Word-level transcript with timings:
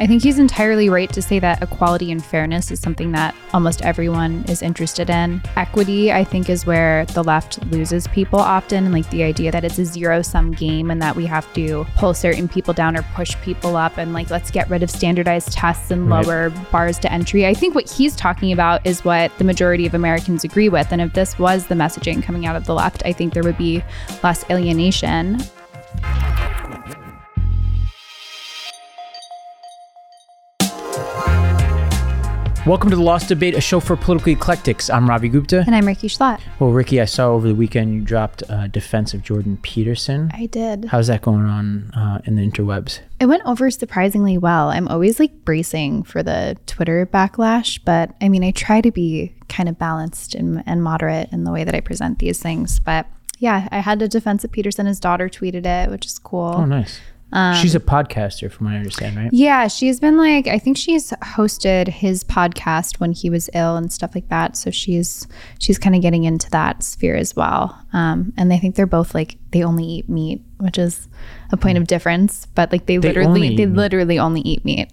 I 0.00 0.06
think 0.06 0.22
he's 0.22 0.38
entirely 0.38 0.88
right 0.88 1.12
to 1.12 1.20
say 1.20 1.40
that 1.40 1.60
equality 1.60 2.12
and 2.12 2.24
fairness 2.24 2.70
is 2.70 2.78
something 2.78 3.10
that 3.12 3.34
almost 3.52 3.82
everyone 3.82 4.44
is 4.48 4.62
interested 4.62 5.10
in. 5.10 5.42
Equity, 5.56 6.12
I 6.12 6.22
think, 6.22 6.48
is 6.48 6.64
where 6.64 7.04
the 7.06 7.24
left 7.24 7.60
loses 7.72 8.06
people 8.06 8.38
often, 8.38 8.84
and 8.84 8.94
like 8.94 9.10
the 9.10 9.24
idea 9.24 9.50
that 9.50 9.64
it's 9.64 9.76
a 9.78 9.84
zero 9.84 10.22
sum 10.22 10.52
game 10.52 10.92
and 10.92 11.02
that 11.02 11.16
we 11.16 11.26
have 11.26 11.52
to 11.54 11.84
pull 11.96 12.14
certain 12.14 12.46
people 12.46 12.72
down 12.72 12.96
or 12.96 13.02
push 13.14 13.34
people 13.42 13.76
up 13.76 13.98
and 13.98 14.12
like 14.12 14.30
let's 14.30 14.52
get 14.52 14.70
rid 14.70 14.84
of 14.84 14.90
standardized 14.90 15.50
tests 15.52 15.90
and 15.90 16.08
Right. 16.08 16.24
lower 16.24 16.50
bars 16.70 16.96
to 17.00 17.12
entry. 17.12 17.44
I 17.44 17.52
think 17.52 17.74
what 17.74 17.90
he's 17.90 18.14
talking 18.14 18.52
about 18.52 18.86
is 18.86 19.04
what 19.04 19.36
the 19.38 19.44
majority 19.44 19.84
of 19.84 19.94
Americans 19.94 20.44
agree 20.44 20.68
with. 20.68 20.92
And 20.92 21.00
if 21.00 21.12
this 21.12 21.38
was 21.40 21.66
the 21.66 21.74
messaging 21.74 22.22
coming 22.22 22.46
out 22.46 22.54
of 22.54 22.66
the 22.66 22.74
left, 22.74 23.02
I 23.04 23.12
think 23.12 23.34
there 23.34 23.42
would 23.42 23.58
be 23.58 23.82
less 24.22 24.48
alienation. 24.48 25.38
Welcome 32.68 32.90
to 32.90 32.96
the 32.96 33.02
Lost 33.02 33.28
Debate, 33.28 33.54
a 33.54 33.62
show 33.62 33.80
for 33.80 33.96
political 33.96 34.30
eclectics. 34.30 34.90
I'm 34.90 35.08
Ravi 35.08 35.30
Gupta. 35.30 35.64
And 35.66 35.74
I'm 35.74 35.86
Rikki 35.86 36.06
Schlott. 36.06 36.42
Well, 36.58 36.68
Rikki, 36.68 37.00
I 37.00 37.06
saw 37.06 37.30
over 37.30 37.48
the 37.48 37.54
weekend 37.54 37.94
you 37.94 38.02
dropped 38.02 38.42
a 38.46 38.68
defense 38.68 39.14
of 39.14 39.22
Jordan 39.22 39.56
Peterson. 39.62 40.30
I 40.34 40.44
did. 40.44 40.84
How's 40.84 41.06
that 41.06 41.22
going 41.22 41.46
on 41.46 41.90
uh, 41.92 42.20
in 42.26 42.36
the 42.36 42.46
interwebs? 42.46 43.00
It 43.20 43.24
went 43.24 43.42
over 43.46 43.70
surprisingly 43.70 44.36
well. 44.36 44.68
I'm 44.68 44.86
always 44.86 45.18
like 45.18 45.46
bracing 45.46 46.02
for 46.02 46.22
the 46.22 46.58
Twitter 46.66 47.06
backlash, 47.06 47.80
but 47.86 48.14
I 48.20 48.28
mean, 48.28 48.44
I 48.44 48.50
try 48.50 48.82
to 48.82 48.92
be 48.92 49.34
kind 49.48 49.70
of 49.70 49.78
balanced 49.78 50.34
and, 50.34 50.62
and 50.66 50.82
moderate 50.82 51.32
in 51.32 51.44
the 51.44 51.50
way 51.50 51.64
that 51.64 51.74
I 51.74 51.80
present 51.80 52.18
these 52.18 52.38
things. 52.38 52.80
But 52.80 53.06
yeah, 53.38 53.66
I 53.72 53.78
had 53.78 54.02
a 54.02 54.08
defense 54.08 54.44
of 54.44 54.52
Peterson. 54.52 54.84
His 54.84 55.00
daughter 55.00 55.30
tweeted 55.30 55.64
it, 55.64 55.90
which 55.90 56.04
is 56.04 56.18
cool. 56.18 56.52
Oh, 56.54 56.66
nice. 56.66 57.00
She's 57.60 57.74
a 57.74 57.80
podcaster, 57.80 58.50
from 58.50 58.66
what 58.66 58.74
I 58.74 58.78
understand, 58.78 59.16
right? 59.16 59.28
Yeah, 59.32 59.68
she's 59.68 60.00
been 60.00 60.16
like, 60.16 60.46
I 60.46 60.58
think 60.58 60.76
she's 60.78 61.10
hosted 61.22 61.88
his 61.88 62.24
podcast 62.24 63.00
when 63.00 63.12
he 63.12 63.28
was 63.28 63.50
ill 63.54 63.76
and 63.76 63.92
stuff 63.92 64.14
like 64.14 64.28
that. 64.28 64.56
So 64.56 64.70
she's 64.70 65.26
she's 65.58 65.78
kind 65.78 65.94
of 65.94 66.00
getting 66.02 66.24
into 66.24 66.48
that 66.50 66.82
sphere 66.82 67.16
as 67.16 67.36
well. 67.36 67.78
Um, 67.92 68.32
and 68.36 68.52
I 68.52 68.58
think 68.58 68.76
they're 68.76 68.86
both 68.86 69.14
like 69.14 69.36
they 69.50 69.62
only 69.62 69.84
eat 69.84 70.08
meat, 70.08 70.42
which 70.58 70.78
is 70.78 71.08
a 71.52 71.56
point 71.56 71.76
of 71.78 71.86
difference. 71.86 72.46
But 72.54 72.70
like 72.72 72.86
they, 72.86 72.96
They 72.98 73.08
literally 73.08 73.26
only 73.28 73.40
they 73.56 73.62
eat 73.62 73.68
meat. 73.68 73.76
literally 73.76 74.18
only 74.18 74.40
eat 74.42 74.64
meat. 74.64 74.90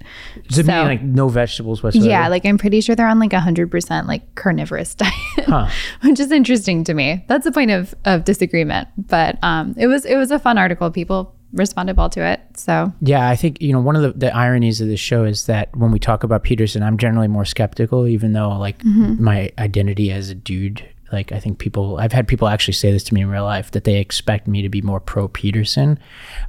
Does 0.49 0.59
it 0.59 0.65
So- 0.65 0.71
mean 0.73 0.85
like 0.87 1.01
no 1.03 1.29
vegetables 1.29 1.83
whatsoever? 1.83 2.07
Yeah, 2.09 2.27
like 2.27 2.45
I'm 2.45 2.57
pretty 2.57 2.81
sure 2.81 2.95
they're 2.95 3.07
on 3.07 3.19
like 3.19 3.33
a 3.33 3.39
hundred 3.39 3.69
percent 3.71 4.07
like 4.07 4.35
carnivorous 4.35 4.93
diet, 4.95 5.13
Huh. 5.45 5.69
which 6.01 6.19
is 6.19 6.31
interesting 6.31 6.83
to 6.85 6.93
me. 6.93 7.23
That's 7.27 7.45
a 7.45 7.51
point 7.51 7.71
of 7.71 7.93
of 8.05 8.23
disagreement, 8.25 8.87
but 8.97 9.37
um, 9.43 9.73
it 9.77 9.87
was 9.87 10.05
it 10.05 10.15
was 10.17 10.31
a 10.31 10.39
fun 10.39 10.57
article. 10.57 10.89
People 10.91 11.34
responded 11.55 11.97
well 11.97 12.09
to 12.11 12.21
it, 12.21 12.41
so 12.55 12.93
Yeah, 13.01 13.27
I 13.27 13.35
think 13.35 13.61
you 13.61 13.73
know 13.73 13.79
one 13.79 13.95
of 13.95 14.01
the, 14.01 14.11
the 14.11 14.35
ironies 14.35 14.81
of 14.81 14.87
this 14.87 14.99
show 14.99 15.23
is 15.23 15.45
that 15.47 15.75
when 15.75 15.91
we 15.91 15.99
talk 15.99 16.23
about 16.23 16.43
Peterson, 16.43 16.83
I'm 16.83 16.97
generally 16.97 17.27
more 17.27 17.45
skeptical, 17.45 18.05
even 18.07 18.33
though 18.33 18.49
like 18.57 18.83
my 19.19 19.51
identity 19.57 20.11
as 20.11 20.29
a 20.29 20.35
dude. 20.35 20.87
Like 21.11 21.31
I 21.31 21.39
think 21.39 21.59
people, 21.59 21.97
I've 21.97 22.11
had 22.11 22.27
people 22.27 22.47
actually 22.47 22.73
say 22.73 22.91
this 22.91 23.03
to 23.05 23.13
me 23.13 23.21
in 23.21 23.29
real 23.29 23.43
life 23.43 23.71
that 23.71 23.83
they 23.83 23.97
expect 23.97 24.47
me 24.47 24.63
to 24.63 24.69
be 24.69 24.81
more 24.81 24.99
pro 24.99 25.27
Peterson, 25.27 25.99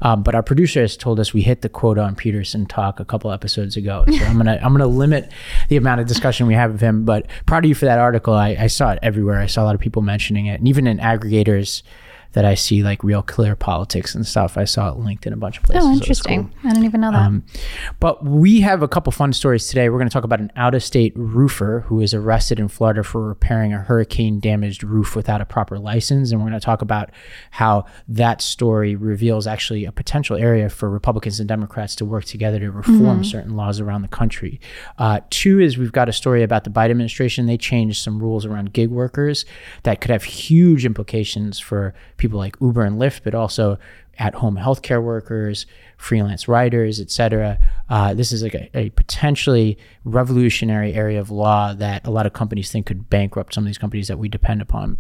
um, 0.01 0.23
but 0.23 0.35
our 0.35 0.43
producer 0.43 0.81
has 0.81 0.97
told 0.97 1.21
us 1.21 1.35
we 1.35 1.43
hit 1.43 1.61
the 1.61 1.69
quota 1.69 2.01
on 2.01 2.17
Peterson 2.17 2.65
talk 2.67 2.99
a 2.99 3.05
couple 3.05 3.31
episodes 3.31 3.77
ago. 3.77 4.05
So 4.09 4.25
I'm 4.25 4.37
gonna 4.39 4.59
I'm 4.63 4.73
gonna 4.73 4.87
limit 4.87 5.31
the 5.69 5.77
amount 5.77 6.01
of 6.01 6.07
discussion 6.07 6.47
we 6.47 6.55
have 6.55 6.73
of 6.73 6.81
him. 6.81 7.05
But 7.05 7.27
proud 7.45 7.65
of 7.65 7.69
you 7.69 7.75
for 7.75 7.85
that 7.85 7.99
article. 7.99 8.33
I, 8.33 8.57
I 8.59 8.67
saw 8.67 8.93
it 8.93 8.99
everywhere. 9.03 9.41
I 9.41 9.47
saw 9.47 9.63
a 9.63 9.67
lot 9.67 9.75
of 9.75 9.81
people 9.81 10.03
mentioning 10.03 10.47
it, 10.47 10.59
and 10.59 10.67
even 10.67 10.87
in 10.87 10.99
aggregators 10.99 11.83
that 12.37 12.45
I 12.45 12.55
see 12.55 12.83
like 12.83 13.03
real 13.03 13.23
clear 13.23 13.57
politics 13.57 14.15
and 14.15 14.27
stuff. 14.27 14.59
I 14.59 14.65
saw 14.65 14.91
it 14.91 14.99
linked 14.99 15.27
in 15.27 15.33
a 15.33 15.39
bunch 15.39 15.57
of 15.57 15.63
places. 15.63 15.87
oh, 15.87 15.89
so 15.89 15.95
interesting. 15.95 16.51
cool. 16.51 16.71
I 16.71 16.75
didn't 16.75 16.85
even 16.85 17.01
know 17.01 17.11
that. 17.11 17.23
Um, 17.23 17.47
but 17.99 18.27
we 18.27 18.61
have 18.61 18.83
a 18.83 18.89
couple 18.89 19.11
fun 19.11 19.33
stories 19.33 19.67
today. 19.69 19.89
We're 19.89 19.97
going 19.97 20.11
to 20.11 20.13
talk 20.13 20.25
about 20.25 20.41
an 20.41 20.53
out 20.55 20.75
of 20.75 20.85
state 20.85 21.15
roofer 21.17 21.85
who 21.87 21.99
is 22.03 22.13
arrested 22.13 22.61
in 22.61 22.69
Florida 22.69 23.03
for 23.03 23.27
repairing 23.27 23.73
a 23.73 23.79
hurricane 23.79 24.39
damaged 24.39 24.85
roof 24.85 25.17
without 25.17 25.41
a 25.41 25.47
proper 25.47 25.79
license. 25.79 26.31
And 26.31 26.39
we're 26.39 26.51
going 26.51 26.61
to 26.61 26.65
talk 26.65 26.83
about 26.83 27.09
how 27.53 27.87
that 28.07 28.43
story 28.43 28.97
reveals 28.97 29.47
actually 29.47 29.87
a 29.87 29.93
potential 29.93 30.37
area 30.37 30.69
for 30.69 30.91
Republicans 30.91 31.41
and 31.41 31.49
Democrats 31.49 31.95
to 31.97 32.05
work 32.05 32.27
together 32.27 32.61
to 32.61 32.71
reform 32.71 33.25
certain 33.25 33.57
laws 33.57 33.81
around 33.81 34.03
the 34.03 34.09
country. 34.09 34.61
Uh, 34.99 35.21
two 35.31 35.59
is 35.59 35.79
we've 35.79 35.91
got 35.91 36.11
a 36.11 36.13
story 36.13 36.43
about 36.43 36.65
the 36.65 36.71
Biden 36.71 36.91
administration. 36.91 37.47
They 37.47 37.57
changed 37.57 38.03
some 38.03 38.21
rules 38.21 38.45
around 38.45 38.75
gig 38.75 38.91
workers 38.91 39.47
that 39.85 40.03
could 40.03 40.11
have 40.11 40.25
huge 40.25 40.85
implications 40.85 41.59
for 41.59 41.95
people 42.19 42.26
like 42.35 42.57
Uber 42.61 42.83
and 42.83 43.01
Lyft, 43.01 43.21
but 43.25 43.35
also 43.35 43.79
at 44.19 44.35
home 44.35 44.57
healthcare 44.57 45.03
workers, 45.03 45.67
freelance 45.99 46.49
writers, 46.49 47.01
et 47.01 47.11
cetera. 47.11 47.59
Uh, 47.89 48.15
this 48.15 48.33
is 48.33 48.43
like 48.43 48.55
a, 48.55 48.71
a 48.79 48.91
potentially 48.91 49.77
revolutionary 50.05 50.95
area 50.95 51.21
of 51.21 51.31
law 51.31 51.75
that 51.75 52.07
a 52.07 52.11
lot 52.11 52.25
of 52.27 52.33
companies 52.33 52.71
think 52.73 52.87
could 52.87 53.11
bankrupt 53.11 53.53
some 53.53 53.65
of 53.65 53.67
these 53.67 53.79
companies 53.79 54.09
that 54.09 54.19
we 54.19 54.29
depend 54.29 54.63
upon. 54.63 54.97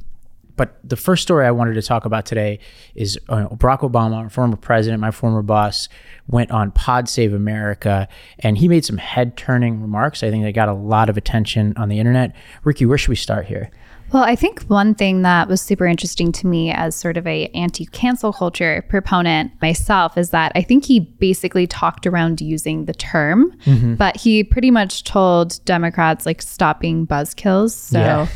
But 0.57 0.79
the 0.83 0.97
first 0.97 1.23
story 1.23 1.45
I 1.47 1.51
wanted 1.51 1.75
to 1.75 1.83
talk 1.83 2.07
about 2.07 2.25
today 2.25 2.61
is 2.95 3.19
uh, 3.29 3.49
Barack 3.49 3.81
Obama, 3.81 4.17
our 4.17 4.31
former 4.31 4.57
president, 4.57 5.01
my 5.01 5.11
former 5.11 5.43
boss, 5.43 5.89
went 6.29 6.51
on 6.51 6.71
Pod 6.71 7.11
Save 7.11 7.35
America, 7.35 8.09
and 8.39 8.57
he 8.57 8.67
made 8.67 8.83
some 8.85 8.97
head 8.97 9.37
turning 9.37 9.83
remarks. 9.83 10.23
I 10.23 10.31
think 10.31 10.45
they 10.45 10.53
got 10.53 10.71
a 10.71 10.75
lot 10.75 11.11
of 11.11 11.19
attention 11.19 11.75
on 11.77 11.91
the 11.91 11.99
internet. 11.99 12.35
Rikki, 12.65 12.87
where 12.87 12.97
should 12.97 13.11
we 13.11 13.17
start 13.17 13.47
here? 13.47 13.71
Well, 14.13 14.23
I 14.23 14.37
think 14.37 14.63
one 14.65 14.95
thing 14.95 15.23
that 15.23 15.49
was 15.49 15.61
super 15.61 15.85
interesting 15.85 16.31
to 16.33 16.47
me 16.47 16.71
as 16.71 16.95
sort 16.95 17.17
of 17.17 17.27
a 17.27 17.49
anti-cancel 17.49 18.33
culture 18.33 18.85
proponent 18.89 19.51
myself 19.61 20.17
is 20.17 20.31
that 20.31 20.53
I 20.55 20.63
think 20.63 20.85
he 20.85 21.01
basically 21.01 21.67
talked 21.67 22.07
around 22.07 22.41
using 22.41 22.85
the 22.85 22.95
term, 22.95 23.53
but 23.99 24.17
he 24.17 24.45
pretty 24.45 24.71
much 24.71 25.03
told 25.05 25.63
Democrats 25.65 26.25
like 26.25 26.41
stop 26.41 26.81
being 26.81 27.07
buzzkills. 27.07 27.73
So 27.73 27.99
Yeah. 27.99 28.27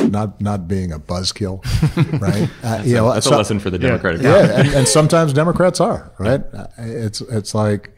not 0.08 0.40
not 0.40 0.68
being 0.68 0.92
a 0.92 0.98
buzzkill, 1.00 1.62
right? 2.20 2.48
Uh, 2.62 2.82
you 2.84 2.94
know, 2.94 3.12
That's 3.12 3.26
a 3.26 3.30
lesson 3.36 3.58
for 3.58 3.70
the 3.70 3.78
Democratic 3.78 4.22
Yeah, 4.22 4.46
Party. 4.46 4.68
and, 4.68 4.68
and 4.78 4.88
sometimes 4.88 5.32
Democrats 5.32 5.80
are 5.80 6.12
right. 6.18 6.42
Uh, 6.54 6.66
It's 6.78 7.20
it's 7.22 7.54
like, 7.54 7.90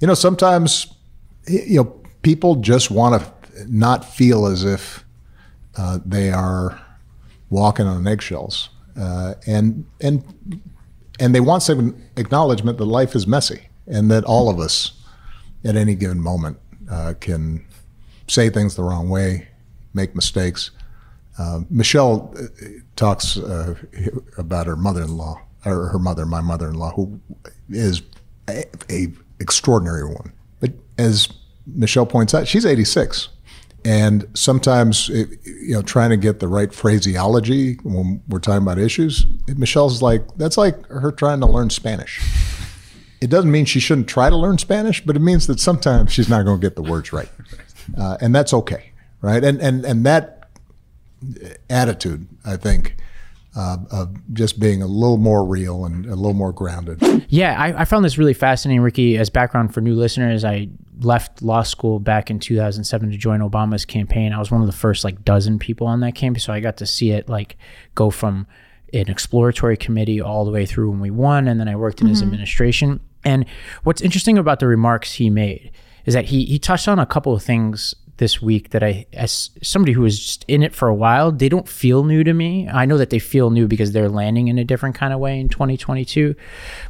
you 0.00 0.06
know, 0.06 0.14
sometimes 0.14 0.86
you 1.46 1.76
know 1.76 2.00
people 2.22 2.56
just 2.56 2.90
want 2.90 3.22
to 3.22 3.32
not 3.68 4.04
feel 4.04 4.46
as 4.46 4.64
if 4.64 5.04
uh, 5.76 5.98
they 6.04 6.30
are 6.30 6.80
walking 7.50 7.86
on 7.86 8.06
eggshells, 8.06 8.70
uh, 8.96 9.34
and 9.46 9.86
and 10.00 10.24
and 11.20 11.34
they 11.34 11.40
want 11.40 11.62
some 11.62 12.02
acknowledgement 12.16 12.78
that 12.78 12.86
life 12.86 13.14
is 13.14 13.26
messy 13.26 13.68
and 13.86 14.10
that 14.10 14.24
all 14.24 14.48
of 14.48 14.58
us 14.58 14.92
at 15.64 15.76
any 15.76 15.94
given 15.94 16.20
moment 16.20 16.58
uh, 16.90 17.14
can 17.20 17.64
say 18.26 18.48
things 18.48 18.74
the 18.74 18.82
wrong 18.82 19.08
way, 19.08 19.48
make 19.94 20.14
mistakes. 20.14 20.70
Uh, 21.38 21.60
Michelle 21.70 22.34
uh, 22.38 22.66
talks 22.96 23.38
about 24.36 24.66
her 24.66 24.76
mother-in-law, 24.76 25.40
or 25.64 25.88
her 25.88 25.98
mother, 25.98 26.26
my 26.26 26.40
mother-in-law, 26.40 26.92
who 26.92 27.20
is 27.70 28.02
a, 28.48 28.64
a 28.90 29.08
extraordinary 29.40 30.04
woman. 30.04 30.32
But 30.60 30.72
as 30.98 31.28
Michelle 31.66 32.06
points 32.06 32.34
out, 32.34 32.48
she's 32.48 32.66
86, 32.66 33.28
and 33.84 34.26
sometimes 34.34 35.08
it, 35.10 35.28
you 35.44 35.74
know 35.74 35.82
trying 35.82 36.10
to 36.10 36.16
get 36.16 36.40
the 36.40 36.48
right 36.48 36.72
phraseology 36.72 37.74
when 37.82 38.22
we're 38.28 38.38
talking 38.38 38.62
about 38.62 38.78
issues. 38.78 39.26
Michelle's 39.56 40.02
like 40.02 40.22
that's 40.36 40.56
like 40.56 40.86
her 40.88 41.12
trying 41.12 41.40
to 41.40 41.46
learn 41.46 41.70
Spanish. 41.70 42.20
It 43.20 43.30
doesn't 43.30 43.50
mean 43.50 43.64
she 43.64 43.80
shouldn't 43.80 44.08
try 44.08 44.30
to 44.30 44.36
learn 44.36 44.58
Spanish, 44.58 45.04
but 45.04 45.14
it 45.14 45.20
means 45.20 45.46
that 45.46 45.60
sometimes 45.60 46.12
she's 46.12 46.28
not 46.28 46.44
going 46.44 46.60
to 46.60 46.64
get 46.64 46.74
the 46.74 46.82
words 46.82 47.12
right, 47.12 47.28
uh, 47.96 48.18
and 48.20 48.34
that's 48.34 48.52
okay, 48.52 48.92
right? 49.20 49.42
And 49.42 49.60
and 49.60 49.84
and 49.84 50.04
that 50.06 50.50
attitude, 51.70 52.26
I 52.44 52.56
think, 52.56 52.96
uh, 53.54 53.76
of 53.90 54.14
just 54.32 54.58
being 54.58 54.82
a 54.82 54.86
little 54.86 55.18
more 55.18 55.44
real 55.44 55.84
and 55.84 56.06
a 56.06 56.14
little 56.14 56.34
more 56.34 56.52
grounded. 56.52 57.02
Yeah, 57.28 57.60
I, 57.60 57.82
I 57.82 57.84
found 57.84 58.04
this 58.04 58.18
really 58.18 58.34
fascinating, 58.34 58.80
Rikki. 58.82 59.16
As 59.16 59.30
background 59.30 59.72
for 59.72 59.80
new 59.80 59.94
listeners, 59.94 60.44
I 60.44 60.68
left 61.00 61.42
law 61.42 61.62
school 61.62 61.98
back 61.98 62.30
in 62.30 62.38
2007 62.38 63.10
to 63.10 63.16
join 63.16 63.40
Obama's 63.40 63.84
campaign. 63.84 64.32
I 64.32 64.38
was 64.38 64.50
one 64.50 64.60
of 64.60 64.66
the 64.66 64.72
first 64.72 65.04
like 65.04 65.24
dozen 65.24 65.58
people 65.58 65.86
on 65.86 66.00
that 66.00 66.14
campaign, 66.14 66.40
so 66.40 66.52
I 66.52 66.60
got 66.60 66.76
to 66.78 66.86
see 66.86 67.10
it 67.10 67.28
like 67.28 67.56
go 67.94 68.10
from 68.10 68.46
an 68.92 69.08
exploratory 69.08 69.76
committee 69.76 70.20
all 70.20 70.44
the 70.44 70.50
way 70.50 70.66
through 70.66 70.90
when 70.90 71.00
we 71.00 71.10
won, 71.10 71.48
and 71.48 71.58
then 71.58 71.68
I 71.68 71.76
worked 71.76 72.00
in 72.00 72.08
his 72.08 72.22
administration. 72.22 73.00
And 73.24 73.46
what's 73.82 74.02
interesting 74.02 74.36
about 74.36 74.60
the 74.60 74.66
remarks 74.66 75.14
he 75.14 75.30
made 75.30 75.70
is 76.04 76.14
that 76.14 76.26
he 76.26 76.44
he 76.44 76.58
touched 76.58 76.88
on 76.88 76.98
a 76.98 77.06
couple 77.06 77.32
of 77.32 77.42
things 77.42 77.94
this 78.22 78.40
week 78.40 78.70
that 78.70 78.84
I, 78.84 79.04
as 79.14 79.50
somebody 79.64 79.90
who 79.90 80.02
was 80.02 80.16
just 80.16 80.44
in 80.46 80.62
it 80.62 80.72
for 80.72 80.86
a 80.86 80.94
while, 80.94 81.32
they 81.32 81.48
don't 81.48 81.68
feel 81.68 82.04
new 82.04 82.22
to 82.22 82.32
me. 82.32 82.68
I 82.68 82.86
know 82.86 82.96
that 82.96 83.10
they 83.10 83.18
feel 83.18 83.50
new 83.50 83.66
because 83.66 83.90
they're 83.90 84.08
landing 84.08 84.46
in 84.46 84.58
a 84.58 84.64
different 84.64 84.94
kind 84.94 85.12
of 85.12 85.18
way 85.18 85.40
in 85.40 85.48
2022. 85.48 86.36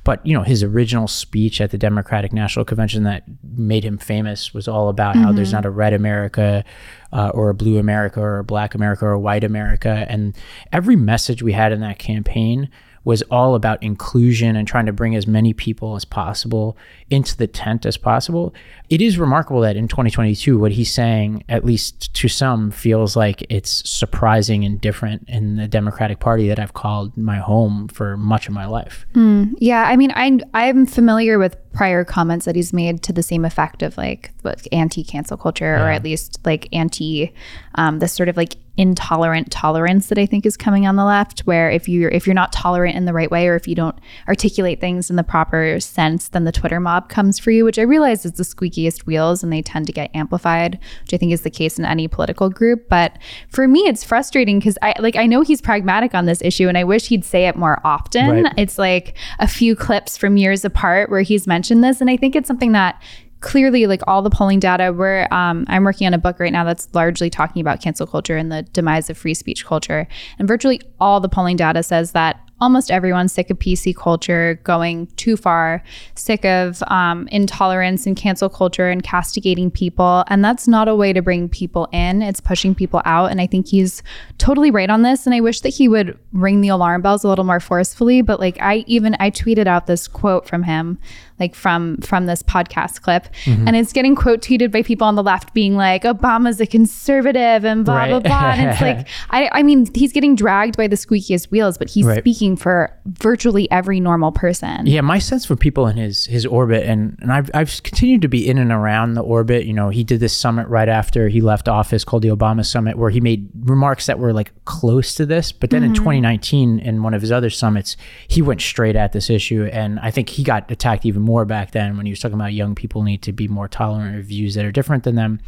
But, 0.05 0.25
you 0.27 0.35
know, 0.35 0.43
his 0.43 0.63
original 0.63 1.09
speech 1.09 1.63
at 1.63 1.71
the 1.71 1.79
Democratic 1.79 2.35
National 2.35 2.67
Convention 2.67 3.05
that 3.05 3.25
made 3.43 3.83
him 3.83 3.97
famous 3.97 4.53
was 4.53 4.69
all 4.69 4.91
about 4.91 5.17
how 5.17 5.33
there's 5.33 5.55
not 5.55 5.65
a 5.65 5.71
red 5.71 5.95
America 5.95 6.67
uh, 7.15 7.31
or 7.31 7.49
a 7.49 7.55
blue 7.55 7.79
America 7.79 8.21
or 8.21 8.41
a 8.41 8.45
black 8.45 8.75
America 8.75 9.07
or 9.07 9.13
a 9.13 9.21
white 9.21 9.43
America. 9.43 10.05
And 10.11 10.37
every 10.71 10.97
message 10.97 11.43
we 11.43 11.53
had 11.53 11.73
in 11.73 11.81
that 11.81 11.99
campaign 11.99 12.69
was 13.05 13.23
all 13.23 13.55
about 13.55 13.83
inclusion 13.83 14.57
and 14.57 14.67
trying 14.67 14.87
to 14.87 14.93
bring 14.93 15.17
as 15.17 15.27
many 15.27 15.53
people 15.53 15.97
as 15.97 16.05
possible 16.05 16.77
into 17.11 17.37
the 17.37 17.47
tent 17.47 17.85
as 17.85 17.97
possible. 17.97 18.55
It 18.89 19.03
is 19.03 19.19
remarkable 19.19 19.61
that 19.63 19.77
in 19.77 19.89
2022, 19.89 20.59
what 20.59 20.73
he's 20.73 20.93
saying, 20.93 21.45
at 21.49 21.65
least 21.65 22.15
to 22.15 22.29
some, 22.29 22.71
feels 22.71 23.17
like 23.17 23.45
it's 23.49 23.89
surprising 23.89 24.65
and 24.65 24.81
different 24.81 25.25
in 25.29 25.57
the 25.57 25.69
Democratic 25.69 26.21
Party 26.21 26.49
that 26.49 26.59
I've 26.59 26.75
called 26.75 27.17
my 27.17 27.39
home 27.39 27.89
for 27.89 28.17
much 28.17 28.47
of 28.47 28.55
my 28.55 28.67
life. 28.67 29.07
Mm, 29.15 29.55
yeah, 29.59 29.85
I 29.85 29.97
mean, 29.97 30.13
I 30.15 30.39
I'm 30.55 30.87
familiar 30.87 31.39
with 31.39 31.57
prior 31.73 32.05
comments 32.05 32.45
that 32.45 32.57
he's 32.57 32.73
made 32.73 33.03
to 33.03 33.13
the 33.13 33.23
same 33.23 33.45
effect 33.45 33.83
of 33.83 33.97
like 33.97 34.33
anti-cancel 34.73 35.37
culture, 35.37 35.77
yeah. 35.77 35.85
or 35.85 35.91
at 35.91 36.03
least 36.03 36.39
like 36.45 36.69
anti 36.73 37.33
um, 37.75 37.99
this 37.99 38.13
sort 38.13 38.29
of 38.29 38.37
like 38.37 38.57
intolerant 38.79 39.51
tolerance 39.51 40.07
that 40.07 40.17
I 40.17 40.25
think 40.25 40.47
is 40.47 40.57
coming 40.57 40.87
on 40.87 40.97
the 40.97 41.05
left 41.05 41.41
where 41.41 41.71
if 41.71 41.91
you're 41.91 42.09
if 42.09 42.27
you're 42.27 42.33
not 42.33 42.53
tolerant 42.55 42.97
in 42.97 43.05
the 43.05 43.13
right 43.13 43.31
way 43.31 43.47
or 43.47 43.55
if 43.55 43.69
you 43.69 43.75
don't 43.75 43.99
articulate 44.27 44.81
things 44.81 45.11
in 45.11 45.17
the 45.17 45.23
proper 45.23 45.79
sense 45.79 46.29
then 46.29 46.45
the 46.45 46.53
Twitter 46.53 46.81
mob 46.81 47.11
comes 47.11 47.39
for 47.39 47.51
you 47.51 47.67
which 47.67 47.79
I 47.79 47.83
realize 47.83 48.25
is 48.25 48.33
the 48.33 48.45
squeakiest 48.45 49.05
wheels 49.05 49.43
and 49.43 49.53
they 49.53 49.61
tend 49.61 49.87
to 49.89 49.93
get 49.93 50.11
amplified 50.15 50.79
which 51.03 51.13
I 51.13 51.19
think 51.19 51.33
is 51.33 51.43
the 51.43 51.51
case 51.51 51.79
in 51.79 51.85
any 51.85 52.09
political 52.09 52.49
group 52.49 52.89
but 52.89 53.19
for 53.51 53.69
me 53.69 53.81
it's 53.81 54.05
frustrating 54.05 54.59
cuz 54.59 54.79
I 54.81 54.95
like 54.99 55.17
I 55.17 55.27
know 55.27 55.43
he's 55.43 55.61
pragmatic 55.61 56.15
on 56.15 56.25
this 56.25 56.41
issue 56.41 56.67
and 56.67 56.79
I 56.79 56.85
wish 56.85 57.09
he'd 57.09 57.27
say 57.27 57.47
it 57.47 57.57
more 57.57 57.79
often 57.85 58.45
right. 58.45 58.55
it's 58.57 58.79
like 58.79 59.19
a 59.39 59.47
few 59.47 59.77
clips 59.77 60.17
from 60.17 60.39
years 60.39 60.65
apart 60.65 61.11
where 61.11 61.21
he's 61.21 61.47
mentioned 61.47 61.62
this 61.71 62.01
and 62.01 62.11
I 62.11 62.17
think 62.17 62.37
it's 62.37 62.49
something 62.49 62.73
that 62.73 63.01
clearly 63.41 63.87
like 63.87 64.03
all 64.07 64.23
the 64.23 64.31
polling 64.31 64.61
data 64.61 64.93
we're 64.93 65.27
um, 65.33 65.65
i'm 65.69 65.83
working 65.83 66.07
on 66.07 66.15
a 66.15 66.19
book 66.19 66.39
right 66.39 66.53
now 66.53 66.63
that's 66.63 66.89
largely 66.95 67.29
talking 67.29 67.61
about 67.61 67.83
cancel 67.83 68.07
culture 68.07 68.37
and 68.37 68.53
the 68.53 68.63
demise 68.73 69.11
of 69.11 69.19
free 69.19 69.35
speech 69.35 69.67
culture 69.67 70.07
and 70.39 70.47
virtually 70.47 70.81
all 71.01 71.19
the 71.19 71.29
polling 71.29 71.57
data 71.57 71.83
says 71.83 72.13
that 72.13 72.41
almost 72.63 72.93
everyone's 72.93 73.33
sick 73.33 73.51
of 73.51 73.59
PC 73.59 73.95
culture 73.95 74.61
going 74.63 75.09
too 75.17 75.37
far, 75.37 75.83
sick 76.15 76.45
of 76.45 76.81
um, 76.87 77.29
intolerance 77.33 78.07
and 78.07 78.17
cancel 78.17 78.49
culture 78.49 78.89
and 78.89 79.03
castigating 79.03 79.69
people. 79.69 80.23
And 80.29 80.45
that's 80.45 80.69
not 80.69 80.87
a 80.87 80.95
way 80.95 81.13
to 81.13 81.21
bring 81.21 81.49
people 81.49 81.89
in, 81.93 82.23
it's 82.23 82.41
pushing 82.41 82.75
people 82.75 83.03
out. 83.05 83.33
And 83.33 83.41
I 83.41 83.49
think 83.49 83.67
he's 83.67 84.03
totally 84.39 84.71
right 84.71 84.89
on 84.89 85.03
this. 85.03 85.27
And 85.27 85.35
I 85.35 85.41
wish 85.41 85.61
that 85.63 85.71
he 85.71 85.89
would 85.89 86.17
ring 86.33 86.61
the 86.61 86.69
alarm 86.69 87.03
bells 87.03 87.25
a 87.25 87.29
little 87.29 87.45
more 87.45 87.61
forcefully. 87.61 88.23
But 88.23 88.39
like, 88.39 88.57
I 88.61 88.85
even, 88.87 89.17
I 89.19 89.33
tweeted 89.33 89.67
out 89.67 89.89
this 89.89 90.07
quote 90.07 90.47
from 90.47 90.63
him 90.63 91.01
like 91.43 91.57
from 91.57 91.97
from 91.99 92.27
this 92.27 92.41
podcast 92.41 93.03
clip 93.03 93.25
mm-hmm. 93.45 93.67
and 93.67 93.75
it's 93.77 93.93
getting 93.93 94.15
quote 94.15 94.41
tweeted 94.41 94.71
by 94.71 94.81
people 94.81 95.05
on 95.05 95.17
the 95.17 95.23
left 95.25 95.53
being 95.53 95.75
like 95.75 96.05
obama's 96.05 96.61
a 96.61 96.67
conservative 96.67 97.65
and 97.65 97.85
blah 97.85 97.97
right. 97.97 98.11
blah 98.11 98.21
blah 98.21 98.53
and 98.53 98.71
it's 98.71 98.81
like 98.81 99.09
I, 99.31 99.51
I 99.53 99.63
mean 99.65 99.89
he's 99.93 100.13
getting 100.13 100.37
dragged 100.37 100.77
by 100.77 100.87
the 100.87 100.95
squeakiest 100.95 101.51
wheels 101.51 101.77
but 101.79 101.91
he's 101.91 102.07
right. 102.07 102.21
speaking 102.21 102.57
for 102.57 102.97
virtually 103.07 103.69
every 103.73 103.99
normal 103.99 104.31
person 104.31 104.87
yeah 104.87 105.01
my 105.01 105.19
sense 105.19 105.45
for 105.45 105.57
people 105.57 105.89
in 105.89 105.97
his 105.97 106.27
his 106.27 106.47
orbit 106.47 106.85
and 106.87 107.19
and 107.21 107.33
I've, 107.33 107.51
I've 107.55 107.83
continued 107.83 108.23
to 108.23 108.29
be 108.29 108.49
in 108.49 108.59
and 108.59 108.71
around 108.71 109.15
the 109.15 109.23
orbit 109.23 109.67
you 109.67 109.73
know 109.73 109.89
he 109.89 110.05
did 110.05 110.21
this 110.21 110.37
summit 110.37 110.69
right 110.69 110.89
after 110.89 111.29
he 111.29 111.41
left 111.41 111.69
office 111.69 112.05
called 112.05 112.23
the 112.23 112.29
obama 112.29 112.65
summit 112.65 112.97
where 112.97 113.11
he 113.11 113.21
made 113.21 113.51
remarks 113.65 114.07
that 114.07 114.21
were 114.21 114.33
like 114.33 114.53
close 114.65 115.17
to 115.17 115.27
this 115.27 115.51
but 115.51 115.71
then 115.71 115.83
mm-hmm. 115.83 115.91
in 115.91 115.95
2019 115.95 116.79
in 116.79 117.03
one 117.03 117.15
of 117.15 117.21
his 117.21 117.33
other 117.33 117.51
summits 117.51 117.97
he 118.29 118.41
went 118.41 118.61
straight 118.61 118.95
at 118.95 119.13
this 119.13 119.29
issue 119.29 119.69
and 119.73 119.99
i 119.99 120.11
think 120.11 120.29
he 120.29 120.45
got 120.45 120.71
attacked 120.71 121.05
even 121.07 121.23
more 121.23 121.32
more 121.33 121.47
back 121.47 121.71
then 121.71 121.97
when 121.97 122.05
he 122.05 122.13
was 122.13 122.21
talking 122.21 122.35
about 122.35 122.53
young 122.53 122.75
people 122.75 123.03
need 123.03 123.23
to 123.23 123.33
be 123.33 123.49
more 123.49 123.67
tolerant 123.67 124.19
of 124.19 124.27
views 124.27 124.55
that 124.55 124.67
are 124.67 124.71
different 124.71 125.03
than 125.05 125.15
them. 125.15 125.41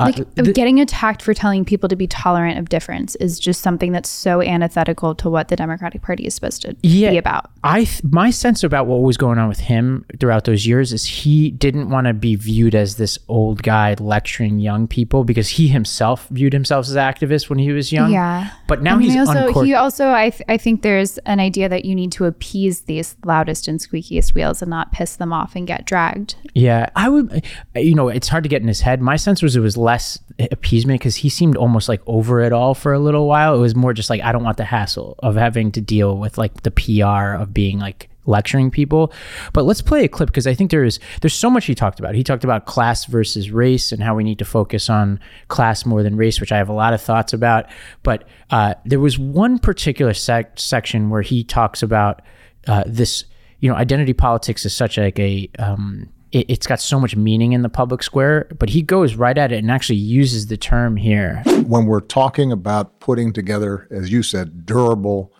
Uh, 0.00 0.06
like 0.06 0.34
th- 0.34 0.52
getting 0.52 0.80
attacked 0.80 1.22
for 1.22 1.32
telling 1.32 1.64
people 1.64 1.88
to 1.88 1.94
be 1.94 2.08
tolerant 2.08 2.58
of 2.58 2.68
difference 2.68 3.14
is 3.16 3.38
just 3.38 3.60
something 3.60 3.92
that's 3.92 4.08
so 4.08 4.42
antithetical 4.42 5.14
to 5.14 5.30
what 5.30 5.46
the 5.46 5.54
Democratic 5.54 6.02
Party 6.02 6.24
is 6.24 6.34
supposed 6.34 6.62
to 6.62 6.74
yeah, 6.82 7.10
be 7.10 7.18
about. 7.18 7.52
I 7.62 7.84
th- 7.84 8.02
my 8.02 8.30
sense 8.30 8.64
about 8.64 8.88
what 8.88 9.02
was 9.02 9.16
going 9.16 9.38
on 9.38 9.48
with 9.48 9.60
him 9.60 10.04
throughout 10.18 10.44
those 10.44 10.66
years 10.66 10.92
is 10.92 11.04
he 11.04 11.52
didn't 11.52 11.88
want 11.88 12.08
to 12.08 12.14
be 12.14 12.34
viewed 12.34 12.74
as 12.74 12.96
this 12.96 13.16
old 13.28 13.62
guy 13.62 13.94
lecturing 14.00 14.58
young 14.58 14.88
people 14.88 15.22
because 15.22 15.50
he 15.50 15.68
himself 15.68 16.26
viewed 16.30 16.52
himself 16.52 16.86
as 16.86 16.96
an 16.96 17.02
activist 17.02 17.48
when 17.48 17.60
he 17.60 17.70
was 17.70 17.92
young. 17.92 18.12
Yeah, 18.12 18.50
but 18.66 18.82
now 18.82 18.94
and 18.94 19.04
he's 19.04 19.12
he 19.12 19.18
also 19.20 19.62
he 19.62 19.74
also 19.74 20.10
I 20.10 20.30
th- 20.30 20.42
I 20.48 20.56
think 20.56 20.82
there's 20.82 21.18
an 21.18 21.38
idea 21.38 21.68
that 21.68 21.84
you 21.84 21.94
need 21.94 22.10
to 22.12 22.24
appease 22.24 22.82
these 22.82 23.14
loudest 23.24 23.68
and 23.68 23.78
squeakiest 23.78 24.34
wheels 24.34 24.62
and 24.62 24.70
not 24.70 24.90
piss 24.90 25.11
piss 25.12 25.16
them 25.18 25.32
off 25.32 25.54
and 25.54 25.66
get 25.66 25.84
dragged. 25.84 26.34
Yeah, 26.54 26.88
I 26.96 27.08
would. 27.08 27.44
You 27.74 27.94
know, 27.94 28.08
it's 28.08 28.28
hard 28.28 28.44
to 28.44 28.48
get 28.48 28.62
in 28.62 28.68
his 28.68 28.80
head. 28.80 29.00
My 29.00 29.16
sense 29.16 29.42
was 29.42 29.56
it 29.56 29.60
was 29.60 29.76
less 29.76 30.18
appeasement 30.50 31.00
because 31.00 31.16
he 31.16 31.28
seemed 31.28 31.56
almost 31.56 31.88
like 31.88 32.00
over 32.06 32.40
it 32.40 32.52
all 32.52 32.74
for 32.74 32.92
a 32.92 32.98
little 32.98 33.26
while. 33.26 33.54
It 33.54 33.60
was 33.60 33.74
more 33.74 33.92
just 33.92 34.10
like 34.10 34.22
I 34.22 34.32
don't 34.32 34.44
want 34.44 34.56
the 34.56 34.64
hassle 34.64 35.16
of 35.18 35.36
having 35.36 35.72
to 35.72 35.80
deal 35.80 36.16
with 36.16 36.38
like 36.38 36.62
the 36.62 36.70
PR 36.70 37.40
of 37.40 37.52
being 37.52 37.78
like 37.78 38.08
lecturing 38.24 38.70
people. 38.70 39.12
But 39.52 39.64
let's 39.64 39.82
play 39.82 40.04
a 40.04 40.08
clip 40.08 40.28
because 40.28 40.46
I 40.46 40.54
think 40.54 40.70
there's 40.70 40.98
there's 41.20 41.34
so 41.34 41.50
much 41.50 41.66
he 41.66 41.74
talked 41.74 41.98
about. 42.00 42.14
He 42.14 42.24
talked 42.24 42.44
about 42.44 42.64
class 42.66 43.04
versus 43.04 43.50
race 43.50 43.92
and 43.92 44.02
how 44.02 44.14
we 44.14 44.24
need 44.24 44.38
to 44.38 44.44
focus 44.44 44.88
on 44.88 45.20
class 45.48 45.84
more 45.84 46.02
than 46.02 46.16
race, 46.16 46.40
which 46.40 46.52
I 46.52 46.56
have 46.56 46.70
a 46.70 46.74
lot 46.74 46.94
of 46.94 47.02
thoughts 47.02 47.32
about. 47.32 47.66
But 48.02 48.26
uh, 48.50 48.74
there 48.86 49.00
was 49.00 49.18
one 49.18 49.58
particular 49.58 50.14
sec- 50.14 50.58
section 50.58 51.10
where 51.10 51.22
he 51.22 51.44
talks 51.44 51.82
about 51.82 52.22
uh, 52.66 52.84
this 52.86 53.24
you 53.62 53.70
know, 53.70 53.76
identity 53.76 54.12
politics 54.12 54.66
is 54.66 54.74
such 54.74 54.98
like 54.98 55.18
a 55.20 55.48
um, 55.60 56.08
it, 56.32 56.50
has 56.50 56.58
got 56.58 56.80
so 56.80 56.98
much 56.98 57.14
meaning 57.14 57.52
in 57.52 57.62
the 57.62 57.68
public 57.68 58.02
square, 58.02 58.48
but 58.58 58.68
he 58.68 58.82
goes 58.82 59.14
right 59.14 59.38
at 59.38 59.52
it 59.52 59.58
and 59.58 59.70
actually 59.70 59.96
uses 59.96 60.48
the 60.48 60.56
term 60.56 60.96
here. 60.96 61.42
When 61.66 61.86
we're 61.86 62.00
talking 62.00 62.50
about 62.50 62.98
putting 62.98 63.32
together, 63.32 63.86
as 63.90 64.10
you 64.10 64.24
said, 64.24 64.66
durable 64.66 65.32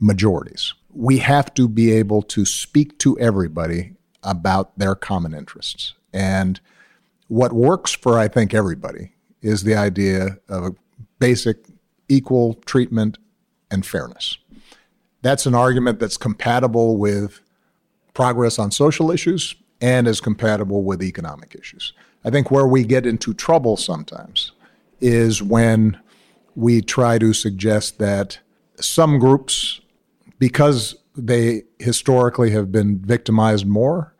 majorities, 0.00 0.74
we 0.92 1.18
have 1.18 1.54
to 1.54 1.68
be 1.68 1.92
able 1.92 2.22
to 2.22 2.44
speak 2.44 2.98
to 2.98 3.16
everybody 3.20 3.92
about 4.24 4.76
their 4.76 4.96
common 4.96 5.32
interests. 5.32 5.94
And 6.12 6.60
what 7.28 7.52
works 7.52 7.92
for, 7.92 8.18
I 8.18 8.26
think, 8.26 8.54
everybody 8.54 9.12
is 9.40 9.62
the 9.62 9.76
idea 9.76 10.38
of 10.48 10.64
a 10.64 10.74
basic 11.20 11.58
equal 12.08 12.54
treatment 12.54 13.18
and 13.70 13.86
fairness. 13.86 14.36
That's 15.22 15.46
an 15.46 15.54
argument 15.54 16.00
that's 16.00 16.16
compatible 16.16 16.96
with 16.96 17.40
progress 18.18 18.58
on 18.58 18.68
social 18.72 19.12
issues 19.12 19.54
and 19.80 20.08
is 20.08 20.20
compatible 20.20 20.82
with 20.82 21.04
economic 21.04 21.54
issues. 21.54 21.92
I 22.24 22.30
think 22.30 22.50
where 22.50 22.66
we 22.66 22.82
get 22.82 23.06
into 23.06 23.32
trouble 23.32 23.76
sometimes 23.76 24.50
is 25.00 25.40
when 25.40 25.96
we 26.56 26.82
try 26.82 27.16
to 27.20 27.32
suggest 27.32 28.00
that 28.00 28.40
some 28.80 29.20
groups, 29.20 29.80
because 30.40 30.96
they 31.14 31.62
historically 31.78 32.50
have 32.50 32.72
been 32.72 32.98
victimized 32.98 33.66
more, 33.68 34.16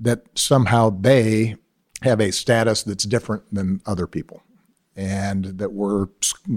that 0.00 0.22
somehow 0.34 0.88
they 0.88 1.56
have 2.00 2.22
a 2.22 2.32
status 2.32 2.84
that's 2.84 3.04
different 3.04 3.42
than 3.52 3.82
other 3.84 4.06
people. 4.06 4.42
And 4.96 5.58
that 5.58 5.74
we're 5.74 6.06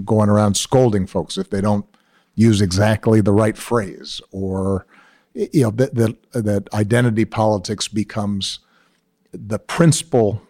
going 0.02 0.30
around 0.30 0.56
scolding 0.56 1.06
folks 1.06 1.36
if 1.36 1.50
they 1.50 1.60
don't 1.60 1.84
use 2.36 2.62
exactly 2.62 3.20
the 3.20 3.32
right 3.34 3.58
phrase 3.58 4.22
or 4.32 4.86
you 5.34 5.62
know 5.62 5.70
that 5.70 5.94
that, 5.94 6.32
that 6.32 6.68
identity 6.74 7.24
politics 7.24 7.88
becomes 7.88 8.60
the 9.32 9.58
principal 9.58 10.42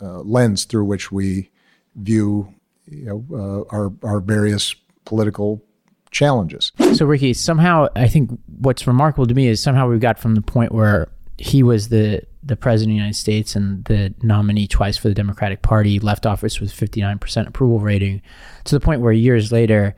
uh, 0.00 0.20
lens 0.20 0.64
through 0.64 0.84
which 0.84 1.10
we 1.10 1.50
view 1.96 2.54
you 2.86 3.04
know 3.04 3.66
uh, 3.70 3.76
our 3.76 3.92
our 4.02 4.20
various 4.20 4.74
political 5.04 5.62
challenges. 6.10 6.72
So 6.94 7.06
Rikki, 7.06 7.34
somehow 7.34 7.88
I 7.96 8.08
think 8.08 8.38
what's 8.58 8.86
remarkable 8.86 9.26
to 9.26 9.34
me 9.34 9.48
is 9.48 9.62
somehow 9.62 9.88
we 9.88 9.98
got 9.98 10.18
from 10.18 10.34
the 10.34 10.42
point 10.42 10.72
where 10.72 11.08
he 11.38 11.62
was 11.62 11.88
the 11.88 12.22
the 12.42 12.56
president 12.56 12.92
of 12.92 12.94
the 12.94 12.96
United 12.96 13.16
States 13.16 13.56
and 13.56 13.84
the 13.84 14.14
nominee 14.22 14.66
twice 14.66 14.96
for 14.96 15.08
the 15.08 15.14
Democratic 15.14 15.60
Party, 15.60 15.98
left 15.98 16.24
office 16.24 16.60
with 16.60 16.72
59% 16.72 17.46
approval 17.46 17.78
rating, 17.80 18.22
to 18.64 18.74
the 18.74 18.80
point 18.80 19.00
where 19.00 19.12
years 19.12 19.52
later 19.52 19.94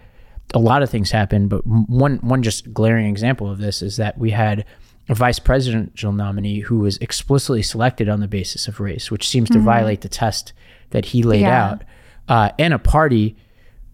a 0.54 0.58
lot 0.58 0.82
of 0.82 0.90
things 0.90 1.10
happened, 1.10 1.48
but 1.48 1.66
one 1.66 2.16
one 2.18 2.42
just 2.42 2.72
glaring 2.72 3.06
example 3.06 3.50
of 3.50 3.58
this 3.58 3.82
is 3.82 3.96
that 3.96 4.18
we 4.18 4.30
had 4.30 4.64
a 5.08 5.14
vice 5.14 5.38
presidential 5.38 6.12
nominee 6.12 6.60
who 6.60 6.78
was 6.78 6.96
explicitly 6.98 7.62
selected 7.62 8.08
on 8.08 8.20
the 8.20 8.28
basis 8.28 8.68
of 8.68 8.80
race, 8.80 9.10
which 9.10 9.28
seems 9.28 9.48
to 9.48 9.56
mm-hmm. 9.56 9.64
violate 9.64 10.00
the 10.02 10.08
test 10.08 10.52
that 10.90 11.06
he 11.06 11.22
laid 11.22 11.42
yeah. 11.42 11.64
out, 11.70 11.84
uh, 12.28 12.50
and 12.58 12.72
a 12.72 12.78
party, 12.78 13.36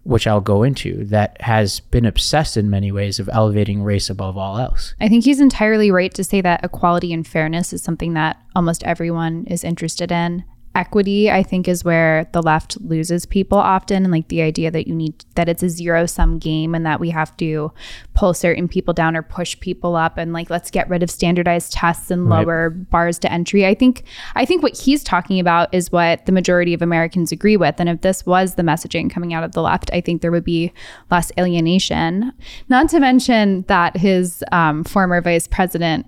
which 0.04 0.26
I'll 0.26 0.40
go 0.40 0.62
into, 0.62 1.04
that 1.06 1.40
has 1.40 1.80
been 1.80 2.04
obsessed 2.04 2.56
in 2.56 2.68
many 2.68 2.92
ways 2.92 3.18
of 3.18 3.30
elevating 3.32 3.82
race 3.82 4.10
above 4.10 4.36
all 4.36 4.58
else. 4.58 4.94
I 5.00 5.08
think 5.08 5.24
he's 5.24 5.40
entirely 5.40 5.90
right 5.90 6.12
to 6.14 6.24
say 6.24 6.40
that 6.42 6.64
equality 6.64 7.12
and 7.12 7.26
fairness 7.26 7.72
is 7.72 7.82
something 7.82 8.14
that 8.14 8.36
almost 8.54 8.84
everyone 8.84 9.46
is 9.46 9.64
interested 9.64 10.12
in 10.12 10.44
equity 10.76 11.30
i 11.30 11.42
think 11.42 11.66
is 11.66 11.82
where 11.84 12.28
the 12.32 12.42
left 12.42 12.78
loses 12.82 13.24
people 13.24 13.56
often 13.56 14.04
and 14.04 14.12
like 14.12 14.28
the 14.28 14.42
idea 14.42 14.70
that 14.70 14.86
you 14.86 14.94
need 14.94 15.14
that 15.34 15.48
it's 15.48 15.62
a 15.62 15.68
zero 15.70 16.04
sum 16.04 16.38
game 16.38 16.74
and 16.74 16.84
that 16.84 17.00
we 17.00 17.08
have 17.10 17.34
to 17.36 17.72
pull 18.14 18.34
certain 18.34 18.68
people 18.68 18.92
down 18.92 19.16
or 19.16 19.22
push 19.22 19.58
people 19.60 19.96
up 19.96 20.18
and 20.18 20.32
like 20.34 20.50
let's 20.50 20.70
get 20.70 20.88
rid 20.88 21.02
of 21.02 21.10
standardized 21.10 21.72
tests 21.72 22.10
and 22.10 22.28
Right. 22.28 22.46
lower 22.46 22.70
bars 22.70 23.18
to 23.20 23.32
entry 23.32 23.66
i 23.66 23.74
think 23.74 24.02
i 24.34 24.44
think 24.44 24.62
what 24.62 24.76
he's 24.76 25.02
talking 25.02 25.40
about 25.40 25.72
is 25.72 25.90
what 25.90 26.26
the 26.26 26.32
majority 26.32 26.74
of 26.74 26.82
americans 26.82 27.32
agree 27.32 27.56
with 27.56 27.76
and 27.78 27.88
if 27.88 28.02
this 28.02 28.26
was 28.26 28.56
the 28.56 28.62
messaging 28.62 29.10
coming 29.10 29.32
out 29.32 29.44
of 29.44 29.52
the 29.52 29.62
left 29.62 29.90
i 29.94 30.00
think 30.02 30.20
there 30.20 30.30
would 30.30 30.44
be 30.44 30.72
less 31.10 31.32
alienation 31.38 32.32
not 32.68 32.88
to 32.90 33.00
mention 33.00 33.62
that 33.68 33.96
his 33.96 34.44
um, 34.52 34.84
former 34.84 35.20
vice 35.22 35.46
president 35.48 36.06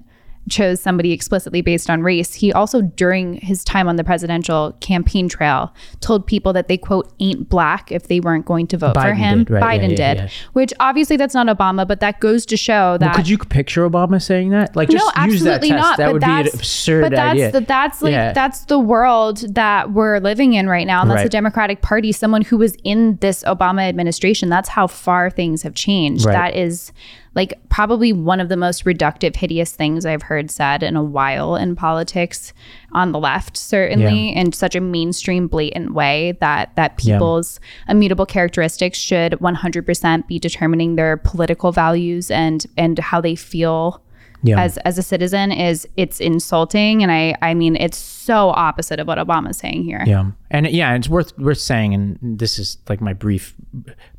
chose 0.49 0.81
somebody 0.81 1.13
explicitly 1.13 1.61
based 1.61 1.91
on 1.91 2.03
race. 2.03 2.35
He 2.35 2.53
also, 2.53 2.83
during 2.83 3.35
his 3.35 3.65
time 3.65 3.89
on 3.89 3.97
the 3.97 4.05
presidential 4.05 4.77
campaign 4.81 5.29
trail, 5.29 5.75
told 6.01 6.27
people 6.27 6.53
that 6.53 6.69
they, 6.69 6.79
quote, 6.79 7.13
ain't 7.21 7.49
black 7.49 7.93
if 7.93 8.09
they 8.09 8.21
weren't 8.21 8.47
going 8.47 8.67
to 8.69 8.79
vote 8.79 8.95
for 8.95 9.15
him. 9.15 9.45
did, 9.45 9.51
right. 9.51 9.81
Biden 9.81 9.91
yeah, 9.91 10.15
did, 10.15 10.17
yeah. 10.19 10.29
which 10.53 10.73
obviously 10.81 11.17
that's 11.17 11.35
not 11.35 11.47
Obama, 11.47 11.87
but 11.87 12.01
that 12.01 12.21
goes 12.21 12.47
to 12.47 12.57
show 12.57 12.97
that. 12.99 13.07
Well, 13.07 13.15
could 13.15 13.29
you 13.29 13.39
picture 13.39 13.89
Obama 13.89 14.23
saying 14.23 14.51
that? 14.51 14.77
Like, 14.77 14.89
just 14.91 15.05
no, 15.17 15.25
use 15.25 15.43
that 15.43 15.63
absolutely 15.63 15.69
test. 15.71 15.81
not. 15.81 15.97
That 15.99 16.13
would 16.13 16.21
be 16.23 16.27
an 16.27 16.47
absurd 16.49 17.03
but 17.03 17.13
that's 17.13 17.33
idea. 17.33 17.53
The, 17.53 17.61
that's 17.61 18.03
like 18.03 18.13
Yeah. 18.13 18.33
that's 18.33 18.65
the 18.67 18.79
world 18.79 19.55
that 19.55 19.93
we're 19.93 20.19
living 20.19 20.55
in 20.55 20.69
right 20.69 20.87
now, 20.87 21.03
and 21.03 21.11
that's 21.11 21.23
the 21.23 21.29
Democratic 21.29 21.83
Party. 21.83 22.13
Someone 22.13 22.43
who 22.43 22.57
was 22.57 22.77
in 22.85 23.17
this 23.17 23.43
Obama 23.45 23.89
administration. 23.89 24.49
That's 24.49 24.69
how 24.69 24.87
far 24.87 25.31
things 25.31 25.63
have 25.63 25.75
changed. 25.75 26.25
Right. 26.25 26.33
That 26.33 26.57
is 26.57 26.93
like 27.39 27.55
probably 27.69 28.13
one 28.13 28.41
of 28.41 28.49
the 28.49 28.57
most 28.57 28.85
reductive, 28.85 29.37
hideous 29.37 29.71
things 29.71 30.05
I've 30.05 30.23
heard 30.23 30.51
said 30.51 30.83
in 30.83 30.97
a 30.97 31.05
while 31.05 31.55
in 31.55 31.77
politics 31.77 32.53
on 32.93 33.13
the 33.13 33.19
left, 33.21 33.57
certainly 33.57 34.35
in 34.35 34.53
such 34.53 34.75
a 34.75 34.81
mainstream, 34.81 35.47
blatant 35.47 35.95
way 35.95 36.37
that 36.41 36.75
that 36.75 36.93
Yeah. 37.01 37.15
people's 37.15 37.61
immutable 37.89 38.27
characteristics 38.27 38.99
should 38.99 39.33
100% 39.41 40.27
be 40.27 40.41
determining 40.41 40.97
their 40.97 41.17
political 41.17 41.71
values 41.71 42.31
and 42.31 42.67
and 42.77 42.99
how 42.99 43.21
they 43.21 43.37
feel 43.37 44.03
Yeah. 44.43 44.61
as 44.61 44.79
as 44.79 44.99
a 44.99 45.03
citizen 45.03 45.53
is 45.53 45.87
it's 45.97 46.19
insulting 46.21 47.03
and 47.05 47.11
I 47.13 47.37
I 47.41 47.55
mean 47.55 47.77
it's 47.77 47.99
so 47.99 48.51
opposite 48.51 48.99
of 49.01 49.07
what 49.07 49.19
Obama's 49.19 49.59
saying 49.59 49.85
here. 49.85 50.03
Yeah, 50.07 50.27
and 50.51 50.67
yeah, 50.67 50.95
it's 50.97 51.09
worth 51.09 51.39
worth 51.39 51.59
saying, 51.59 51.95
and 51.95 52.19
this 52.39 52.59
is 52.59 52.79
like 52.89 53.01
my 53.01 53.13
brief 53.15 53.55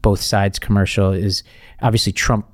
both 0.02 0.22
sides 0.22 0.58
commercial 0.60 1.12
is 1.12 1.44
obviously 1.82 2.14
Trump 2.14 2.46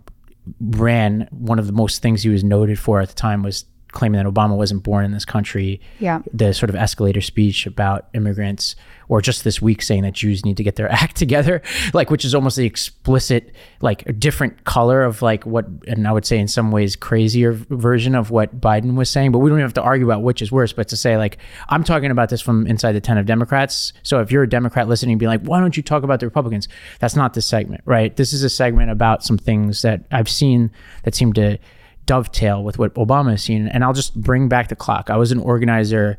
ran 0.60 1.28
one 1.32 1.60
of 1.60 1.68
the 1.68 1.74
most 1.74 2.02
things 2.02 2.24
he 2.24 2.30
was 2.30 2.44
noted 2.44 2.80
for 2.80 3.02
at 3.02 3.10
the 3.10 3.16
time 3.16 3.44
was 3.44 3.66
claiming 3.96 4.24
that 4.24 4.32
Obama 4.32 4.56
wasn't 4.56 4.84
born 4.84 5.06
in 5.06 5.12
this 5.12 5.26
country. 5.26 5.82
Yeah. 6.00 6.22
The 6.32 6.54
sort 6.54 6.70
of 6.70 6.76
escalator 6.76 7.22
speech 7.22 7.66
about 7.66 8.08
immigrants, 8.14 8.76
or 9.08 9.22
just 9.22 9.44
this 9.44 9.62
week 9.62 9.82
saying 9.82 10.04
that 10.04 10.14
Jews 10.14 10.46
need 10.46 10.58
to 10.58 10.64
get 10.64 10.76
their 10.76 10.92
act 10.92 11.16
together, 11.16 11.62
like 11.94 12.12
which 12.12 12.26
is 12.26 12.36
almost 12.36 12.58
the 12.58 12.66
explicit, 12.66 13.56
like 13.82 14.06
a 14.08 14.14
different 14.14 14.66
color 14.66 15.04
of 15.04 15.22
like 15.22 15.46
what, 15.46 15.66
and 15.88 16.08
I 16.08 16.12
would 16.12 16.26
say 16.26 16.38
in 16.38 16.48
some 16.48 16.72
ways 16.72 16.96
crazier 16.96 17.54
version 17.54 18.14
of 18.14 18.30
what 18.30 18.60
Biden 18.60 18.96
was 18.96 19.10
saying. 19.10 19.32
But 19.32 19.40
we 19.40 19.50
don't 19.50 19.58
even 19.58 19.66
have 19.66 19.74
to 19.74 19.82
argue 19.82 20.06
about 20.06 20.22
which 20.22 20.42
is 20.42 20.52
worse. 20.52 20.74
But 20.74 20.90
to 20.90 20.98
say 20.98 21.18
like 21.18 21.38
I'm 21.70 21.84
talking 21.84 22.12
about 22.12 22.30
this 22.30 22.42
from 22.42 22.68
inside 22.68 22.92
the 22.92 23.02
tent 23.02 23.20
of 23.20 23.26
Democrats. 23.26 23.94
So 24.04 24.20
if 24.20 24.32
you're 24.32 24.44
a 24.44 24.50
Democrat 24.50 24.88
listening, 24.88 25.18
be 25.18 25.28
like, 25.28 25.42
why 25.42 25.60
don't 25.60 25.76
you 25.76 25.84
talk 25.84 26.04
about 26.04 26.20
the 26.20 26.28
Republicans? 26.28 26.68
That's 27.00 27.16
not 27.16 27.34
this 27.34 27.46
segment, 27.46 27.82
right? 27.86 28.16
This 28.16 28.34
is 28.34 28.44
a 28.44 28.50
segment 28.50 28.92
about 28.92 29.24
some 29.24 29.38
things 29.38 29.82
that 29.82 30.04
I've 30.12 30.30
seen 30.30 30.72
that 31.04 31.16
seem 31.16 31.34
to 31.34 31.58
dovetail 32.06 32.64
with 32.64 32.78
what 32.78 32.94
Obama 32.96 33.32
has 33.32 33.44
seen. 33.44 33.68
And 33.68 33.84
I'll 33.84 33.94
just 33.94 34.20
bring 34.20 34.48
back 34.48 34.70
the 34.70 34.76
clock. 34.76 35.10
I 35.10 35.18
was 35.18 35.32
an 35.32 35.40
organizer 35.40 36.18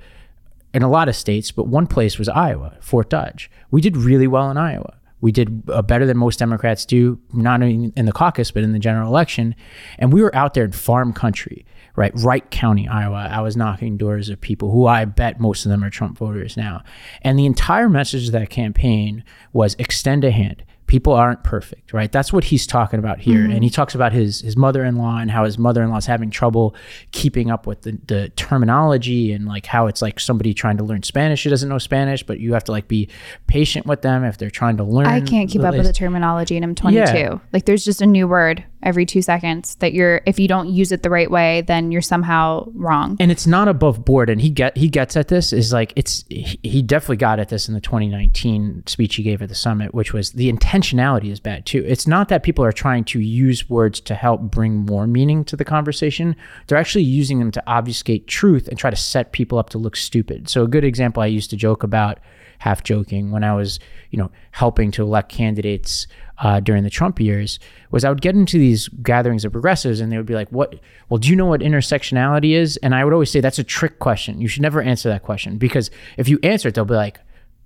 in 0.75 0.83
a 0.83 0.91
lot 0.91 1.09
of 1.09 1.17
states, 1.17 1.51
but 1.51 1.67
one 1.69 1.87
place 1.87 2.19
was 2.19 2.29
Iowa, 2.29 2.77
Fort 2.81 3.09
Dodge. 3.09 3.51
We 3.71 3.81
did 3.81 3.97
really 3.97 4.27
well 4.27 4.51
in 4.51 4.57
Iowa. 4.57 4.95
We 5.21 5.33
did 5.33 5.63
uh, 5.69 5.81
better 5.81 6.05
than 6.05 6.19
most 6.19 6.39
Democrats 6.39 6.85
do, 6.85 7.19
not 7.33 7.63
in 7.63 8.05
the 8.05 8.13
caucus, 8.13 8.51
but 8.51 8.63
in 8.63 8.73
the 8.73 8.79
general 8.79 9.09
election. 9.09 9.55
And 9.99 10.13
we 10.13 10.23
were 10.23 10.35
out 10.37 10.53
there 10.53 10.65
in 10.65 10.73
farm 10.73 11.15
country, 11.15 11.65
right? 11.97 12.13
Wright 12.17 12.49
County, 12.51 12.87
Iowa. 12.87 13.29
I 13.33 13.41
was 13.41 13.57
knocking 13.57 13.97
doors 13.97 14.29
of 14.29 14.41
people 14.41 14.71
who 14.71 14.87
I 14.87 15.07
bet 15.07 15.41
most 15.41 15.65
of 15.65 15.71
them 15.71 15.83
are 15.83 15.91
Trump 15.91 16.19
voters 16.19 16.57
now. 16.57 16.83
And 17.23 17.39
the 17.39 17.47
entire 17.47 17.89
message 17.89 18.27
of 18.27 18.33
that 18.33 18.51
campaign 18.51 19.25
was 19.55 19.75
extend 19.79 20.23
a 20.25 20.31
hand 20.31 20.63
people 20.87 21.13
aren't 21.13 21.43
perfect, 21.43 21.93
right? 21.93 22.11
That's 22.13 22.33
what 22.33 22.45
he's 22.45 22.67
talking 22.67 22.99
about 22.99 23.19
here. 23.19 23.43
And 23.43 23.53
mm-hmm. 23.53 23.63
he 23.63 23.71
talks 23.71 23.95
about 23.95 24.13
his 24.13 24.41
his 24.41 24.57
mother-in-law 24.57 25.19
and 25.19 25.31
how 25.31 25.45
his 25.45 25.59
mother-in-law 25.59 25.97
is 25.97 26.07
having 26.07 26.31
trouble 26.31 26.75
keeping 27.11 27.51
up 27.51 27.67
with 27.67 27.83
the, 27.83 27.99
the 28.07 28.29
terminology 28.37 29.33
and 29.33 29.47
like 29.47 29.67
how 29.67 29.89
it's 29.89 30.01
like 30.01 30.21
somebody 30.21 30.55
trying 30.55 30.77
to 30.77 30.85
learn 30.85 31.03
Spanish 31.03 31.43
who 31.43 31.51
doesn't 31.51 31.69
know 31.69 31.79
Spanish, 31.79 32.23
but 32.23 32.39
you 32.39 32.53
have 32.53 32.65
to 32.65 32.73
like 32.73 32.87
be 32.87 33.09
patient 33.47 33.87
with 33.87 34.03
them 34.03 34.25
if 34.25 34.39
they're 34.39 34.51
trying 34.51 34.77
to 34.77 34.85
learn. 34.85 35.07
I 35.07 35.21
can't 35.21 35.51
keep 35.51 35.63
up 35.63 35.75
with 35.75 35.87
the 35.87 35.93
terminology 35.93 36.57
and 36.57 36.65
I'm 36.65 36.75
22. 36.75 37.01
Yeah. 37.01 37.39
Like 37.53 37.65
there's 37.65 37.85
just 37.85 38.01
a 38.01 38.07
new 38.07 38.29
word 38.29 38.65
every 38.87 39.05
2 39.05 39.21
seconds 39.21 39.75
that 39.77 39.93
you're 39.93 40.23
if 40.27 40.39
you 40.39 40.47
don't 40.47 40.69
use 40.69 40.93
it 40.93 41.03
the 41.03 41.11
right 41.11 41.31
way 41.31 41.61
then 41.63 41.91
you're 41.91 42.01
somehow 42.01 42.65
wrong. 42.73 43.17
and 43.19 43.31
it's 43.33 43.47
not 43.47 43.67
above 43.69 44.05
board. 44.05 44.31
And 44.31 44.41
he 44.41 44.49
get 44.49 44.77
he 44.77 44.89
gets 44.89 45.17
at 45.17 45.29
this 45.29 45.53
is 45.53 45.73
like 45.73 45.93
it's 45.97 46.25
he 46.29 46.83
definitely 46.83 47.17
got 47.17 47.41
at 47.41 47.49
this 47.49 47.69
in 47.69 47.75
the 47.75 47.81
2019 47.81 48.85
speech 48.87 49.17
he 49.17 49.23
gave 49.23 49.43
at 49.43 49.49
the 49.49 49.55
summit 49.55 49.93
which 49.93 50.13
was 50.13 50.33
the 50.33 50.51
intentionality 50.51 51.31
is 51.31 51.41
bad 51.41 51.67
too. 51.67 51.85
It's 51.87 52.07
not 52.07 52.29
that 52.29 52.45
people 52.45 52.65
are 52.65 52.73
trying 52.73 53.05
to 53.07 53.21
use 53.21 53.69
words 53.69 54.01
to 54.03 54.15
help 54.15 54.41
bring 54.43 54.87
more 54.87 55.07
meaning 55.07 55.45
to 55.47 55.57
the 55.57 55.65
conversation. 55.65 56.37
They're 56.67 56.79
actually 56.79 57.05
using 57.05 57.41
them 57.41 57.51
to 57.51 57.63
obfuscate 57.67 58.29
truth 58.29 58.69
and 58.69 58.79
try 58.79 58.91
to 58.91 58.97
set 58.97 59.33
people 59.33 59.59
up 59.59 59.71
to 59.71 59.79
look 59.79 59.97
stupid. 59.97 60.49
So 60.49 60.63
a 60.63 60.69
good 60.69 60.85
example 60.85 61.23
i 61.23 61.27
used 61.27 61.51
to 61.51 61.57
joke 61.57 61.83
about 61.83 62.21
half 62.59 62.83
joking 62.83 63.31
when 63.31 63.45
i 63.45 63.55
was 63.55 63.79
you 64.11 64.19
know 64.19 64.31
helping 64.53 64.91
to 64.91 65.03
elect 65.03 65.31
candidates 65.31 66.07
uh, 66.39 66.61
during 66.61 66.83
the 66.83 66.91
Trump 66.91 67.21
years 67.21 67.59
was 67.91 68.05
I 68.05 68.11
would 68.11 68.21
get 68.21 68.35
into 68.35 68.59
these 68.59 68.89
gatherings 68.89 69.45
of 69.45 69.53
progressives 69.53 70.01
and 70.01 70.13
they 70.13 70.17
would 70.17 70.27
be 70.27 70.35
like, 70.35 70.51
"What? 70.51 70.75
Well, 71.09 71.19
do 71.19 71.29
you 71.29 71.37
know 71.37 71.47
what 71.47 71.61
intersectionality 71.61 72.53
is?" 72.53 72.77
And 72.79 72.95
I 72.95 73.05
would 73.05 73.13
always 73.13 73.31
say 73.31 73.41
that's 73.41 73.59
a 73.59 73.65
trick 73.65 73.99
question. 73.99 74.41
You 74.41 74.49
should 74.49 74.63
never 74.63 74.83
answer 74.83 75.09
that 75.09 75.23
question 75.23 75.59
because 75.59 75.91
if 76.17 76.29
you 76.29 76.39
answer 76.43 76.69
it, 76.69 76.75
they'll 76.75 76.85
be 76.85 76.95
like, 76.95 77.21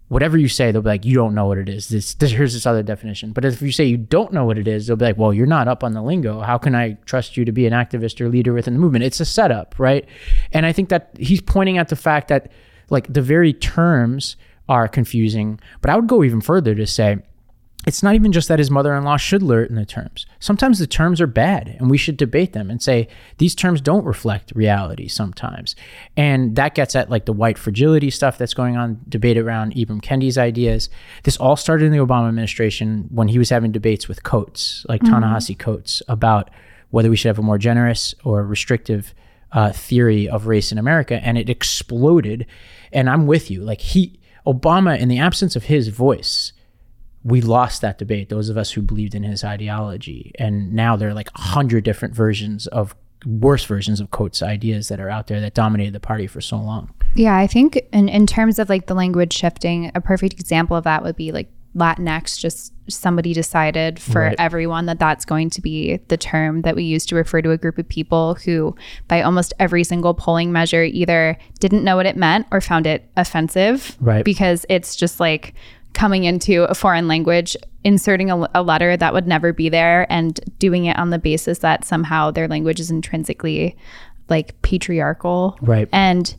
"Whatever 0.09 0.38
you 0.38 0.49
say," 0.49 0.70
they'll 0.70 0.82
be 0.82 0.88
like, 0.88 1.04
"You 1.04 1.14
don't 1.14 1.35
know 1.35 1.47
what 1.47 1.59
it 1.59 1.68
is. 1.68 1.88
This, 1.88 2.14
this 2.14 2.30
here's 2.30 2.54
this 2.54 2.66
other 2.66 2.82
definition." 2.82 3.32
But 3.32 3.44
if 3.44 3.61
you 3.61 3.73
say 3.73 3.85
you 3.85 3.97
don't 3.97 4.32
know 4.32 4.44
what 4.44 4.59
it 4.59 4.68
is, 4.68 4.87
they'll 4.87 4.97
be 4.97 5.06
like, 5.06 5.18
"Well, 5.18 5.35
you're 5.35 5.47
not 5.47 5.66
up 5.66 5.82
on 5.82 5.92
the 5.94 6.02
lingo. 6.02 6.40
How 6.40 6.59
can 6.59 6.75
I 6.75 6.92
trust 7.06 7.37
you 7.37 7.44
to 7.44 7.52
be 7.52 7.66
an 7.66 7.73
activist 7.73 8.20
or 8.20 8.28
leader 8.28 8.52
within 8.52 8.75
the 8.75 8.80
movement?" 8.80 9.04
It's 9.04 9.20
a 9.20 9.25
setup, 9.25 9.75
right? 9.78 10.06
And 10.52 10.64
I 10.64 10.73
think 10.73 10.90
that 10.90 11.11
he's 11.18 11.40
pointing 11.40 11.78
out 11.78 11.88
the 11.88 11.97
fact 11.97 12.28
that 12.28 12.52
like 12.88 13.12
the 13.12 13.23
very 13.23 13.52
terms 13.52 14.37
are 14.71 14.89
confusing. 14.89 15.61
But 15.83 15.91
I 15.91 15.97
would 15.97 16.07
go 16.07 16.25
even 16.25 16.41
further 16.41 16.75
to 16.75 16.87
say 16.87 17.19
it's 17.87 18.03
not 18.03 18.15
even 18.15 18.31
just 18.31 18.49
that 18.49 18.59
his 18.59 18.71
mother-in-law 18.71 19.17
should 19.17 19.43
learn 19.43 19.75
the 19.75 19.87
terms. 19.87 20.27
Sometimes 20.39 20.79
the 20.79 20.87
terms 20.87 21.21
are 21.21 21.27
bad 21.27 21.77
and 21.79 21.91
we 21.91 21.97
should 21.97 22.17
debate 22.17 22.53
them 22.53 22.71
and 22.71 22.81
say 22.81 23.09
these 23.39 23.55
terms 23.55 23.81
don't 23.81 24.05
reflect 24.05 24.53
reality 24.55 25.09
sometimes. 25.09 25.75
And 26.17 26.57
that 26.57 26.75
gets 26.75 26.95
at 26.95 27.11
like 27.11 27.25
the 27.25 27.33
white 27.33 27.59
fragility 27.59 28.11
stuff 28.11 28.39
that's 28.39 28.55
going 28.55 28.77
on, 28.77 29.00
debate 29.09 29.39
around 29.39 29.75
Ibram 29.75 30.03
Kendi's 30.03 30.37
ideas. 30.37 30.91
This 31.25 31.39
all 31.39 31.57
started 31.57 31.87
in 31.87 31.93
the 31.93 32.05
Obama 32.05 32.29
administration 32.29 33.09
when 33.11 33.29
he 33.29 33.39
was 33.39 33.50
having 33.50 33.73
debates 33.73 34.09
with 34.09 34.23
Coates, 34.23 34.85
like 34.89 35.03
Ta-Nehisi 35.03 35.59
Coates, 35.59 36.03
about 36.07 36.50
whether 36.91 37.09
we 37.09 37.17
should 37.17 37.29
have 37.29 37.39
a 37.39 37.43
more 37.43 37.59
generous 37.59 38.15
or 38.25 38.45
restrictive 38.45 39.15
uh, 39.53 39.73
theory 39.73 40.29
of 40.29 40.47
race 40.47 40.71
in 40.71 40.77
America. 40.77 41.19
And 41.25 41.39
it 41.39 41.49
exploded. 41.49 42.47
And 42.93 43.09
I'm 43.09 43.27
with 43.27 43.50
you. 43.50 43.62
Like 43.62 43.81
he, 43.81 44.20
Obama, 44.52 44.99
in 44.99 45.09
the 45.09 45.19
absence 45.19 45.57
of 45.57 45.64
his 45.64 45.88
voice, 45.88 46.52
we 47.23 47.40
lost 47.40 47.83
that 47.83 47.99
debate 47.99 48.28
those 48.28 48.49
of 48.49 48.57
us 48.57 48.73
who 48.73 48.83
believed 48.83 49.14
in 49.14 49.23
his 49.23 49.45
ideology. 49.45 50.33
And 50.38 50.73
now 50.73 50.97
there 50.97 51.11
are 51.11 51.14
like 51.14 51.30
a 51.35 51.40
hundred 51.40 51.85
different 51.85 52.14
versions 52.14 52.66
of 52.69 52.95
worse 53.26 53.64
versions 53.64 54.00
of 54.00 54.11
Coates' 54.11 54.42
ideas 54.42 54.88
that 54.88 55.00
are 55.00 55.11
out 55.11 55.26
there 55.26 55.40
that 55.40 55.54
dominated 55.54 55.92
the 55.92 56.00
party 56.00 56.26
for 56.26 56.40
so 56.40 56.57
long. 56.57 56.95
Yeah, 57.14 57.37
I 57.37 57.47
think 57.47 57.80
in, 57.92 58.09
in 58.09 58.26
terms 58.26 58.59
of 58.59 58.69
like 58.69 58.87
the 58.87 58.95
language 58.95 59.33
shifting, 59.33 59.90
a 59.95 60.00
perfect 60.00 60.35
example 60.35 60.76
of 60.76 60.85
that 60.85 61.02
would 61.02 61.16
be 61.16 61.33
like 61.33 61.50
Latinx. 61.77 62.39
Just 62.39 62.73
somebody 62.89 63.33
decided 63.33 64.00
for 64.00 64.23
Right. 64.23 64.37
everyone 64.39 64.87
that 64.87 64.99
that's 64.99 65.25
going 65.25 65.50
to 65.50 65.61
be 65.61 65.99
the 66.09 66.17
term 66.17 66.62
that 66.62 66.75
we 66.75 66.83
use 66.83 67.07
to 67.07 67.15
refer 67.15 67.41
to 67.43 67.53
a 67.53 67.57
group 67.57 67.79
of 67.79 67.89
people 67.89 68.35
who, 68.45 68.75
by 69.07 69.23
almost 69.23 69.53
every 69.61 69.85
single 69.85 70.12
polling 70.12 70.50
measure, 70.53 70.83
either 70.83 71.39
didn't 71.61 71.85
know 71.85 71.97
what 71.97 72.07
it 72.07 72.17
meant 72.17 72.47
or 72.50 72.61
found 72.61 72.87
it 72.87 73.09
offensive. 73.17 73.97
Right. 74.00 74.25
Because 74.25 74.67
it's 74.69 74.97
just 74.97 75.21
like 75.21 75.55
coming 75.93 76.25
into 76.25 76.65
a 76.65 76.75
foreign 76.75 77.07
language, 77.09 77.57
inserting 77.85 78.31
a, 78.31 78.49
a 78.55 78.62
letter 78.62 78.97
that 78.97 79.12
would 79.12 79.27
never 79.27 79.53
be 79.53 79.69
there, 79.69 80.07
and 80.11 80.39
doing 80.59 80.85
it 80.87 80.97
on 80.99 81.11
the 81.11 81.19
basis 81.19 81.59
that 81.59 81.85
somehow 81.85 82.31
their 82.31 82.49
language 82.49 82.81
is 82.81 82.91
intrinsically 82.91 83.77
like 84.29 84.61
patriarchal. 84.62 85.59
Right. 85.61 85.89
And 85.93 86.35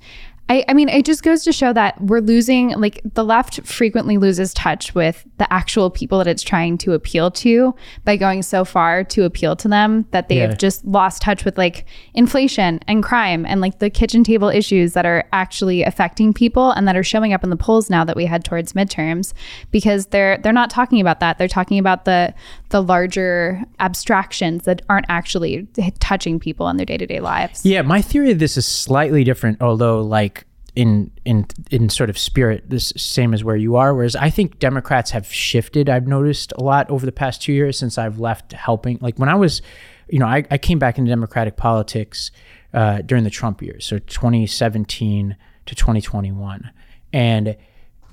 I, 0.50 0.66
I 0.68 0.74
mean, 0.74 0.90
it 0.90 1.06
just 1.06 1.24
goes 1.24 1.46
to 1.46 1.54
show 1.54 1.72
that 1.72 2.02
we're 2.02 2.20
losing, 2.20 2.72
like, 2.72 3.00
the 3.14 3.24
left 3.24 3.66
frequently 3.66 4.18
loses 4.18 4.54
touch 4.54 4.94
with 4.94 5.26
the 5.38 5.52
actual 5.52 5.90
people 5.90 6.18
that 6.18 6.28
it's 6.28 6.44
trying 6.44 6.78
to 6.80 6.92
appeal 6.92 7.32
to 7.32 7.74
by 8.04 8.18
going 8.18 8.44
so 8.44 8.66
far 8.66 9.06
to 9.06 9.24
appeal 9.24 9.56
to 9.56 9.70
them 9.70 10.06
that 10.12 10.28
they've 10.28 10.58
just 10.58 10.84
lost 10.84 11.22
touch 11.22 11.46
with, 11.46 11.58
like, 11.58 11.86
inflation 12.16 12.82
and 12.88 13.02
crime 13.02 13.46
and, 13.46 13.62
like, 13.62 13.80
the 13.80 13.90
kitchen 13.90 14.26
table 14.26 14.50
issues 14.50 14.92
that 14.92 15.06
are 15.06 15.26
actually 15.32 15.84
affecting 15.84 16.34
people 16.34 16.72
and 16.72 16.86
that 16.86 16.98
are 16.98 17.04
showing 17.04 17.32
up 17.32 17.46
in 17.46 17.50
the 17.50 17.56
polls 17.56 17.90
now 17.90 18.04
that 18.04 18.18
we 18.18 18.26
head 18.26 18.44
towards 18.44 18.74
midterms 18.74 19.32
because 19.72 20.08
they're 20.08 20.38
they're 20.40 20.52
not 20.52 20.70
talking 20.70 21.00
about 21.00 21.22
that. 21.22 21.38
They're 21.38 21.48
talking 21.48 21.80
about 21.80 22.04
the 22.04 22.34
the 22.72 22.82
larger 22.82 23.62
abstractions 23.80 24.64
that 24.64 24.82
aren't 24.90 25.06
actually 25.10 25.68
touching 26.00 26.40
people 26.40 26.68
in 26.70 26.78
their 26.78 26.86
day 26.86 26.98
to 26.98 27.06
day 27.06 27.20
lives. 27.20 27.66
Yeah, 27.66 27.82
my 27.82 28.02
theory 28.02 28.32
of 28.32 28.40
this 28.40 28.58
is 28.58 28.66
slightly 28.66 29.24
different, 29.24 29.62
although 29.62 30.02
like 30.02 30.46
in 30.76 31.12
in 31.26 31.46
in 31.70 31.90
sort 31.90 32.10
of 32.10 32.18
spirit, 32.18 32.70
this 32.70 32.94
same 32.96 33.34
as 33.34 33.44
where 33.44 33.56
you 33.56 33.76
are. 33.76 33.94
Whereas 33.94 34.16
I 34.16 34.30
think 34.30 34.60
Democrats 34.60 35.12
have 35.12 35.32
shifted. 35.32 35.90
I've 35.90 36.08
noticed 36.08 36.54
a 36.58 36.64
lot 36.64 36.90
over 36.90 37.06
the 37.06 37.12
past 37.12 37.42
two 37.42 37.54
years 37.54 37.78
since 37.78 37.98
I've 37.98 38.20
left 38.20 38.54
helping. 38.54 38.98
Like 39.02 39.20
when 39.20 39.30
I 39.30 39.36
was, 39.36 39.62
you 40.10 40.20
know, 40.20 40.28
I, 40.28 40.46
I 40.50 40.58
came 40.58 40.80
back 40.80 40.98
into 40.98 41.10
Democratic 41.10 41.58
politics 41.58 42.32
uh, 42.74 43.02
during 43.02 43.26
the 43.26 43.30
Trump 43.30 43.62
years, 43.62 43.86
so 43.86 44.00
2017 44.00 45.36
to 45.66 45.76
2021, 45.76 46.72
and 47.12 47.58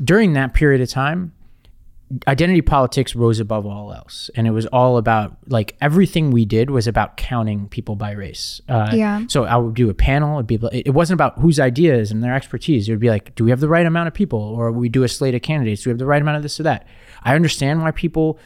during 0.02 0.32
that 0.32 0.52
period 0.52 0.80
of 0.80 0.88
time, 0.88 1.32
identity 2.26 2.62
politics 2.62 3.14
rose 3.14 3.38
above 3.38 3.66
all 3.66 3.92
else. 3.92 4.30
And 4.34 4.46
it 4.46 4.50
was 4.50 4.66
all 4.66 4.96
about 4.96 5.36
like 5.46 5.76
everything 5.80 6.30
we 6.30 6.44
did 6.46 6.70
was 6.70 6.86
about 6.86 7.16
counting 7.16 7.68
people 7.68 7.96
by 7.96 8.12
race. 8.12 8.60
Uh, 8.68 8.90
Yeah. 8.94 9.24
so 9.28 9.44
i 9.44 9.56
would 9.56 9.74
do 9.74 9.90
a 9.90 9.94
panel 9.94 10.38
it'd 10.38 10.46
be 10.46 10.54
it 10.76 10.86
it 10.86 10.90
wasn't 10.94 11.16
about 11.16 11.38
whose 11.38 11.60
ideas 11.60 12.10
and 12.10 12.22
their 12.22 12.34
expertise. 12.34 12.88
It 12.88 12.92
would 12.92 13.00
be 13.00 13.10
like 13.10 13.34
do 13.34 13.44
we 13.44 13.50
have 13.50 13.60
the 13.60 13.68
right 13.68 13.84
amount 13.86 14.08
of 14.08 14.14
people? 14.14 14.38
Or 14.40 14.72
we 14.72 14.88
do 14.88 15.02
a 15.02 15.08
slate 15.08 15.34
of 15.34 15.42
candidates. 15.42 15.82
Do 15.82 15.90
we 15.90 15.92
have 15.92 15.98
the 15.98 16.06
right 16.06 16.22
amount 16.22 16.36
of 16.38 16.42
this 16.42 16.58
or 16.58 16.62
that? 16.62 16.86
I 17.22 17.34
understand 17.34 17.82
why 17.82 17.90
people 17.90 18.38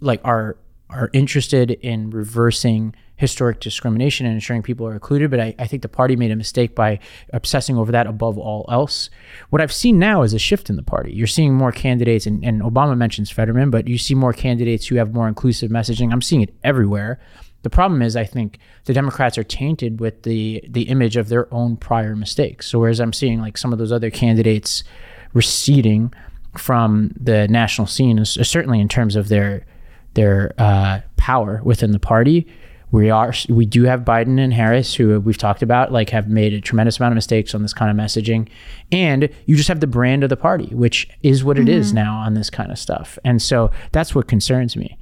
like 0.00 0.20
are 0.24 0.56
are 0.90 1.10
interested 1.12 1.70
in 1.70 2.10
reversing 2.10 2.94
historic 3.16 3.60
discrimination 3.60 4.26
and 4.26 4.34
ensuring 4.34 4.62
people 4.62 4.86
are 4.86 4.92
included 4.92 5.30
but 5.30 5.40
I, 5.40 5.54
I 5.58 5.66
think 5.66 5.82
the 5.82 5.88
party 5.88 6.16
made 6.16 6.30
a 6.30 6.36
mistake 6.36 6.74
by 6.74 6.98
obsessing 7.32 7.76
over 7.76 7.92
that 7.92 8.06
above 8.06 8.38
all 8.38 8.66
else. 8.70 9.10
What 9.50 9.62
i've 9.62 9.72
seen 9.72 9.98
now 9.98 10.22
is 10.22 10.34
a 10.34 10.38
shift 10.38 10.68
in 10.68 10.76
the 10.76 10.82
party. 10.82 11.12
You're 11.12 11.26
seeing 11.26 11.54
more 11.54 11.72
candidates 11.72 12.26
and, 12.26 12.44
and 12.44 12.62
obama 12.62 12.96
mentions 12.96 13.30
fetterman 13.30 13.70
but 13.70 13.86
you 13.86 13.98
see 13.98 14.14
more 14.14 14.32
candidates 14.32 14.86
who 14.86 14.96
have 14.96 15.14
more 15.14 15.28
inclusive 15.28 15.70
messaging. 15.70 16.12
I'm 16.12 16.22
seeing 16.22 16.42
it 16.42 16.54
everywhere. 16.64 17.20
The 17.62 17.70
problem 17.70 18.02
is 18.02 18.16
i 18.16 18.24
think 18.24 18.58
the 18.84 18.92
democrats 18.92 19.38
are 19.38 19.44
tainted 19.44 20.00
with 20.00 20.22
the 20.24 20.62
the 20.68 20.82
image 20.82 21.16
of 21.16 21.28
their 21.28 21.52
own 21.54 21.76
prior 21.76 22.16
mistakes. 22.16 22.66
So 22.66 22.78
whereas 22.78 23.00
i'm 23.00 23.12
seeing 23.12 23.40
like 23.40 23.56
some 23.56 23.72
of 23.72 23.78
those 23.78 23.92
other 23.92 24.10
candidates 24.10 24.82
receding 25.32 26.12
from 26.58 27.12
the 27.18 27.48
national 27.48 27.86
scene 27.86 28.24
certainly 28.24 28.80
in 28.80 28.88
terms 28.88 29.16
of 29.16 29.28
their 29.28 29.66
their 30.14 30.54
uh, 30.58 31.00
power 31.16 31.60
within 31.64 31.92
the 31.92 31.98
party. 31.98 32.46
We 32.94 33.10
are 33.10 33.34
we 33.48 33.66
do 33.66 33.82
have 33.82 34.02
Biden 34.02 34.38
and 34.38 34.54
Harris 34.54 34.94
who 34.94 35.18
we've 35.18 35.36
talked 35.36 35.62
about 35.62 35.90
like 35.90 36.10
have 36.10 36.28
made 36.28 36.54
a 36.54 36.60
tremendous 36.60 36.98
amount 37.00 37.10
of 37.10 37.16
mistakes 37.16 37.52
on 37.52 37.62
this 37.62 37.74
kind 37.74 37.90
of 37.90 37.96
messaging, 37.96 38.48
and 38.92 39.28
you 39.46 39.56
just 39.56 39.66
have 39.66 39.80
the 39.80 39.88
brand 39.88 40.22
of 40.22 40.30
the 40.30 40.36
party, 40.36 40.72
which 40.72 41.08
is 41.24 41.42
what 41.42 41.58
it 41.58 41.68
is 41.68 41.88
mm-hmm. 41.88 41.96
now 41.96 42.16
on 42.18 42.34
this 42.34 42.50
kind 42.50 42.70
of 42.70 42.78
stuff, 42.78 43.18
and 43.24 43.42
so 43.42 43.72
that's 43.90 44.14
what 44.14 44.28
concerns 44.28 44.76
me. 44.76 44.96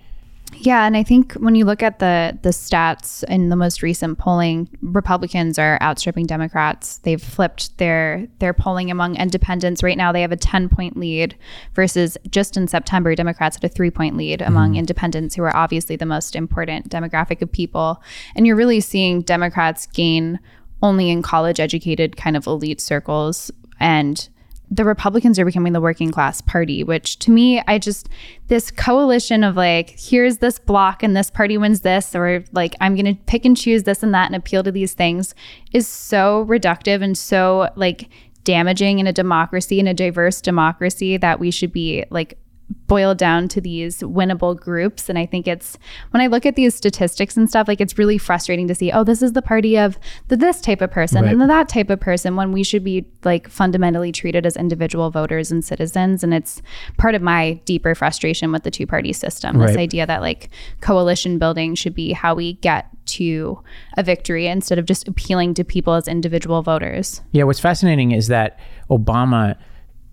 Yeah, 0.64 0.86
and 0.86 0.96
I 0.96 1.02
think 1.02 1.32
when 1.34 1.56
you 1.56 1.64
look 1.64 1.82
at 1.82 1.98
the 1.98 2.38
the 2.42 2.50
stats 2.50 3.24
in 3.24 3.48
the 3.48 3.56
most 3.56 3.82
recent 3.82 4.18
polling, 4.18 4.68
Republicans 4.80 5.58
are 5.58 5.76
outstripping 5.82 6.26
Democrats. 6.26 6.98
They've 6.98 7.20
flipped 7.20 7.76
their 7.78 8.28
their 8.38 8.52
polling 8.52 8.88
among 8.88 9.16
independents. 9.16 9.82
Right 9.82 9.96
now, 9.96 10.12
they 10.12 10.20
have 10.22 10.30
a 10.30 10.36
ten 10.36 10.68
point 10.68 10.96
lead 10.96 11.34
versus 11.74 12.16
just 12.30 12.56
in 12.56 12.68
September, 12.68 13.16
Democrats 13.16 13.56
had 13.56 13.64
a 13.64 13.68
three 13.68 13.90
point 13.90 14.16
lead 14.16 14.40
among 14.40 14.70
mm-hmm. 14.70 14.78
independents, 14.78 15.34
who 15.34 15.42
are 15.42 15.56
obviously 15.56 15.96
the 15.96 16.06
most 16.06 16.36
important 16.36 16.88
demographic 16.88 17.42
of 17.42 17.50
people. 17.50 18.00
And 18.36 18.46
you're 18.46 18.54
really 18.54 18.80
seeing 18.80 19.22
Democrats 19.22 19.88
gain 19.88 20.38
only 20.80 21.10
in 21.10 21.22
college 21.22 21.58
educated 21.58 22.16
kind 22.16 22.36
of 22.36 22.46
elite 22.46 22.80
circles 22.80 23.50
and 23.80 24.28
the 24.72 24.86
Republicans 24.86 25.38
are 25.38 25.44
becoming 25.44 25.74
the 25.74 25.82
working 25.82 26.10
class 26.10 26.40
party, 26.40 26.82
which 26.82 27.18
to 27.18 27.30
me, 27.30 27.62
I 27.68 27.78
just, 27.78 28.08
this 28.48 28.70
coalition 28.70 29.44
of 29.44 29.54
like, 29.54 29.90
here's 29.98 30.38
this 30.38 30.58
block 30.58 31.02
and 31.02 31.14
this 31.14 31.30
party 31.30 31.58
wins 31.58 31.82
this, 31.82 32.14
or 32.14 32.42
like, 32.52 32.74
I'm 32.80 32.94
going 32.94 33.04
to 33.04 33.22
pick 33.26 33.44
and 33.44 33.54
choose 33.54 33.82
this 33.82 34.02
and 34.02 34.14
that 34.14 34.26
and 34.26 34.34
appeal 34.34 34.62
to 34.62 34.72
these 34.72 34.94
things 34.94 35.34
is 35.74 35.86
so 35.86 36.46
reductive 36.48 37.02
and 37.02 37.18
so 37.18 37.68
like 37.76 38.08
damaging 38.44 38.98
in 38.98 39.06
a 39.06 39.12
democracy, 39.12 39.78
in 39.78 39.86
a 39.86 39.92
diverse 39.92 40.40
democracy, 40.40 41.18
that 41.18 41.38
we 41.38 41.50
should 41.50 41.70
be 41.70 42.06
like 42.08 42.38
boiled 42.86 43.18
down 43.18 43.48
to 43.48 43.60
these 43.60 44.00
winnable 44.00 44.58
groups. 44.58 45.08
And 45.08 45.18
I 45.18 45.26
think 45.26 45.46
it's 45.48 45.78
when 46.10 46.20
I 46.20 46.26
look 46.26 46.44
at 46.46 46.56
these 46.56 46.74
statistics 46.74 47.36
and 47.36 47.48
stuff, 47.48 47.68
like 47.68 47.80
it's 47.80 47.98
really 47.98 48.18
frustrating 48.18 48.68
to 48.68 48.74
see, 48.74 48.90
oh, 48.92 49.04
this 49.04 49.22
is 49.22 49.32
the 49.32 49.42
party 49.42 49.78
of 49.78 49.98
the 50.28 50.36
this 50.36 50.60
type 50.60 50.80
of 50.80 50.90
person 50.90 51.22
Right. 51.24 51.32
and 51.32 51.40
the 51.40 51.46
that 51.46 51.68
type 51.68 51.90
of 51.90 52.00
person 52.00 52.36
when 52.36 52.52
we 52.52 52.62
should 52.62 52.84
be 52.84 53.06
like 53.24 53.48
fundamentally 53.48 54.12
treated 54.12 54.46
as 54.46 54.56
individual 54.56 55.10
voters 55.10 55.50
and 55.52 55.64
citizens. 55.64 56.24
And 56.24 56.32
it's 56.34 56.62
part 56.98 57.14
of 57.14 57.22
my 57.22 57.60
deeper 57.64 57.94
frustration 57.94 58.52
with 58.52 58.62
the 58.62 58.70
two 58.70 58.86
party 58.86 59.12
system. 59.12 59.58
This 59.58 59.76
idea 59.76 60.06
that 60.06 60.20
like 60.22 60.50
coalition 60.80 61.38
building 61.38 61.74
should 61.74 61.94
be 61.94 62.12
how 62.12 62.34
we 62.34 62.54
get 62.54 62.88
to 63.04 63.62
a 63.96 64.02
victory 64.02 64.46
instead 64.46 64.78
of 64.78 64.86
just 64.86 65.08
appealing 65.08 65.54
to 65.54 65.64
people 65.64 65.94
as 65.94 66.06
individual 66.08 66.62
voters. 66.62 67.20
Yeah, 67.32 67.44
what's 67.44 67.60
fascinating 67.60 68.12
is 68.12 68.28
that 68.28 68.58
Obama, 68.90 69.56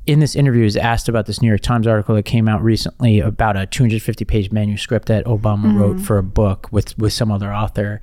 in 0.10 0.20
this 0.20 0.36
interview, 0.36 0.66
is 0.66 0.76
asked 0.76 1.08
about 1.08 1.28
this 1.28 1.40
New 1.40 1.48
York 1.48 1.62
Times 1.62 1.86
article 1.86 2.16
that 2.16 2.26
came 2.26 2.50
out 2.50 2.64
recently 2.64 3.20
about 3.20 3.56
a 3.56 3.68
250 3.68 4.26
page 4.26 4.52
manuscript 4.52 5.08
that 5.08 5.24
Obama 5.26 5.80
wrote 5.80 6.00
for 6.00 6.18
a 6.18 6.24
book 6.24 6.68
with, 6.72 6.98
with 6.98 7.14
some 7.14 7.32
other 7.32 7.54
author, 7.54 8.02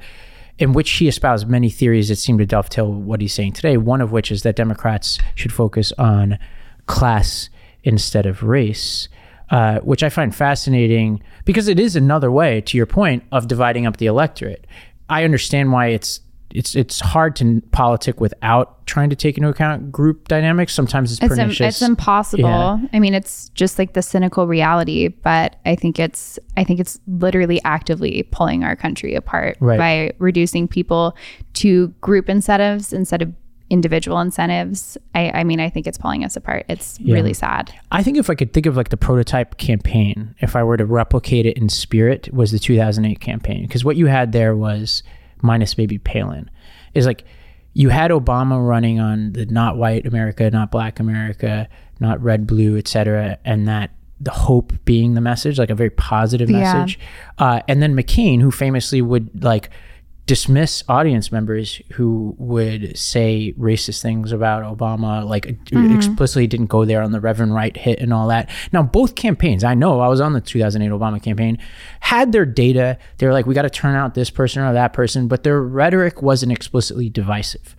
in 0.57 0.73
which 0.73 0.89
he 0.89 1.09
espoused 1.09 1.49
many 1.49 1.69
theories 1.69 2.09
that 2.09 2.15
seem 2.15 2.39
to 2.39 2.47
dovetail 2.47 2.93
with 2.93 3.05
what 3.05 3.21
he's 3.21 3.35
saying 3.35 3.55
today. 3.55 3.77
One 3.77 4.01
of 4.01 4.13
which 4.13 4.31
is 4.31 4.43
that 4.43 4.55
Democrats 4.55 5.19
should 5.35 5.53
focus 5.53 5.93
on 5.99 6.39
class 6.87 7.51
instead 7.83 8.25
of 8.25 8.45
race. 8.45 9.09
Uh, 9.49 9.79
which 9.79 10.03
I 10.03 10.09
find 10.09 10.35
fascinating 10.35 11.23
because 11.45 11.69
it 11.69 11.79
is 11.79 11.95
another 11.95 12.33
way, 12.33 12.61
to 12.63 12.77
your 12.77 12.87
point, 12.87 13.23
of 13.31 13.47
dividing 13.47 13.87
up 13.87 13.99
the 13.99 14.07
electorate. 14.07 14.67
I 15.09 15.23
understand 15.23 15.71
why 15.71 15.89
it's 15.89 16.19
it's 16.57 16.75
it's 16.75 17.01
hard 17.01 17.37
to 17.37 17.61
politic 17.73 18.21
without 18.21 18.87
trying 18.87 19.11
to 19.11 19.17
take 19.17 19.37
into 19.37 19.49
account 19.49 19.93
group 19.93 20.29
dynamics. 20.29 20.73
Sometimes 20.75 21.13
it's 21.13 21.23
It's, 21.23 21.39
im- 21.39 21.67
it's 21.67 21.83
impossible. 21.83 22.45
Yeah. 22.49 22.79
I 22.93 22.99
mean, 22.99 23.15
it's 23.15 23.49
just 23.51 23.79
like 23.79 23.93
the 23.93 24.03
cynical 24.03 24.47
reality, 24.47 25.09
but 25.09 25.57
I 25.67 25.75
think 25.75 25.99
it's 25.99 26.39
I 26.57 26.65
think 26.65 26.81
it's 26.81 26.99
literally 27.07 27.61
actively 27.65 28.23
pulling 28.31 28.65
our 28.65 28.75
country 28.77 29.15
apart 29.15 29.57
Right. 29.61 29.79
by 29.79 30.13
reducing 30.19 30.67
people 30.69 31.17
to 31.55 31.89
group 32.01 32.29
incentives 32.29 32.93
instead 32.93 33.23
of 33.23 33.33
individual 33.69 34.21
incentives. 34.21 34.97
I, 35.17 35.31
I 35.41 35.45
mean, 35.45 35.59
I 35.59 35.69
think 35.69 35.89
it's 35.89 35.99
pulling 35.99 36.25
us 36.25 36.37
apart. 36.37 36.65
It's 36.69 37.01
really 37.05 37.35
sad. 37.35 37.75
I 37.91 38.01
think 38.03 38.17
if 38.17 38.31
I 38.31 38.37
could 38.37 38.53
think 38.53 38.65
of 38.67 38.77
like 38.77 38.91
the 38.91 38.97
prototype 38.97 39.57
campaign, 39.59 40.37
if 40.41 40.55
I 40.55 40.63
were 40.63 40.77
to 40.77 40.87
replicate 40.87 41.47
it 41.47 41.57
in 41.59 41.69
spirit, 41.69 42.33
was 42.33 42.53
the 42.53 42.61
2008 42.61 43.19
campaign. 43.21 43.63
Because 43.63 43.85
what 43.85 43.97
you 43.97 44.07
had 44.07 44.31
there 44.31 44.55
was, 44.57 45.03
minus 45.47 45.79
maybe 45.79 45.99
Palin, 45.99 46.51
is 46.95 47.07
like 47.07 47.25
you 47.73 47.89
had 47.91 48.11
Obama 48.11 48.67
running 48.67 48.99
on 49.01 49.33
the 49.33 49.47
not 49.47 49.77
white 49.77 50.07
America, 50.07 50.51
not 50.51 50.71
black 50.71 50.99
America, 51.01 51.69
not 52.01 52.23
red, 52.23 52.47
blue, 52.47 52.77
et 52.77 52.89
cetera, 52.89 53.39
and 53.45 53.69
that 53.69 53.91
the 54.19 54.31
hope 54.31 54.73
being 54.87 55.13
the 55.15 55.21
message, 55.21 55.59
like 55.59 55.69
a 55.71 55.75
very 55.75 55.91
positive 55.91 56.49
Yeah. 56.51 56.61
message. 56.61 56.99
Uh, 57.39 57.61
and 57.69 57.83
then 57.83 57.95
McCain, 57.95 58.41
who 58.41 58.51
famously 58.51 59.03
would 59.03 59.45
like 59.45 59.69
dismiss 60.27 60.83
audience 60.89 61.31
members 61.31 61.81
who 61.93 62.35
would 62.37 62.99
say 62.99 63.55
racist 63.57 64.03
things 64.03 64.33
about 64.33 64.65
Obama, 64.65 65.25
like 65.25 65.47
explicitly 65.95 66.49
didn't 66.49 66.67
go 66.67 66.85
there 66.85 67.01
on 67.01 67.13
the 67.13 67.21
Reverend 67.21 67.55
Wright 67.55 67.77
hit 67.77 68.01
and 68.01 68.13
all 68.13 68.27
that. 68.29 68.51
Now, 68.73 68.83
both 68.83 69.15
campaigns, 69.15 69.63
I 69.63 69.75
know 69.75 70.01
I 70.01 70.09
was 70.09 70.21
on 70.21 70.33
the 70.33 70.41
2008 70.41 70.91
Obama 70.91 71.23
campaign, 71.23 71.59
had 72.01 72.33
their 72.33 72.45
data. 72.45 72.99
They 73.19 73.27
were 73.27 73.33
like, 73.33 73.47
we 73.47 73.55
got 73.55 73.63
to 73.63 73.71
turn 73.71 73.95
out 73.95 74.15
this 74.15 74.29
person 74.31 74.63
or 74.63 74.73
that 74.73 74.93
person, 74.93 75.29
but 75.29 75.45
their 75.45 75.63
rhetoric 75.63 76.23
wasn't 76.23 76.51
explicitly 76.51 77.09
divisive. 77.09 77.77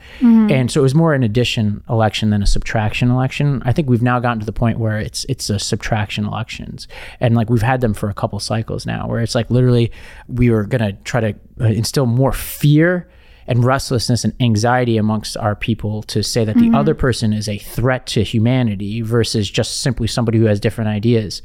And 0.51 0.71
so 0.71 0.79
it 0.79 0.83
was 0.83 0.95
more 0.95 1.13
an 1.13 1.23
addition 1.23 1.83
election 1.89 2.29
than 2.29 2.41
a 2.41 2.47
subtraction 2.47 3.11
election. 3.11 3.61
I 3.65 3.73
think 3.73 3.89
we've 3.89 4.01
now 4.01 4.19
gotten 4.19 4.39
to 4.39 4.45
the 4.45 4.53
point 4.53 4.79
where 4.79 4.99
it's 4.99 5.25
it's 5.27 5.49
a 5.49 5.59
subtraction 5.59 6.25
elections, 6.25 6.87
and 7.19 7.35
like 7.35 7.49
we've 7.49 7.61
had 7.61 7.81
them 7.81 7.93
for 7.93 8.09
a 8.09 8.13
couple 8.13 8.39
cycles 8.39 8.85
now, 8.85 9.07
where 9.07 9.19
it's 9.19 9.35
like 9.35 9.49
literally 9.51 9.91
we 10.29 10.49
were 10.49 10.63
gonna 10.63 10.93
try 11.03 11.19
to 11.19 11.35
uh, 11.59 11.65
instill 11.65 12.05
more 12.05 12.31
fear 12.37 13.09
and 13.49 13.63
restlessness 13.63 14.25
and 14.25 14.33
anxiety 14.41 14.97
amongst 14.97 15.37
our 15.37 15.55
people 15.55 16.03
to 16.03 16.21
say 16.21 16.43
that 16.43 16.57
the 16.57 16.69
other 16.75 16.93
person 16.93 17.31
is 17.31 17.47
a 17.47 17.57
threat 17.57 18.05
to 18.05 18.21
humanity 18.21 18.99
versus 19.01 19.49
just 19.49 19.79
simply 19.79 20.05
somebody 20.05 20.37
who 20.37 20.43
has 20.43 20.59
different 20.59 20.89
ideas. 20.89 21.41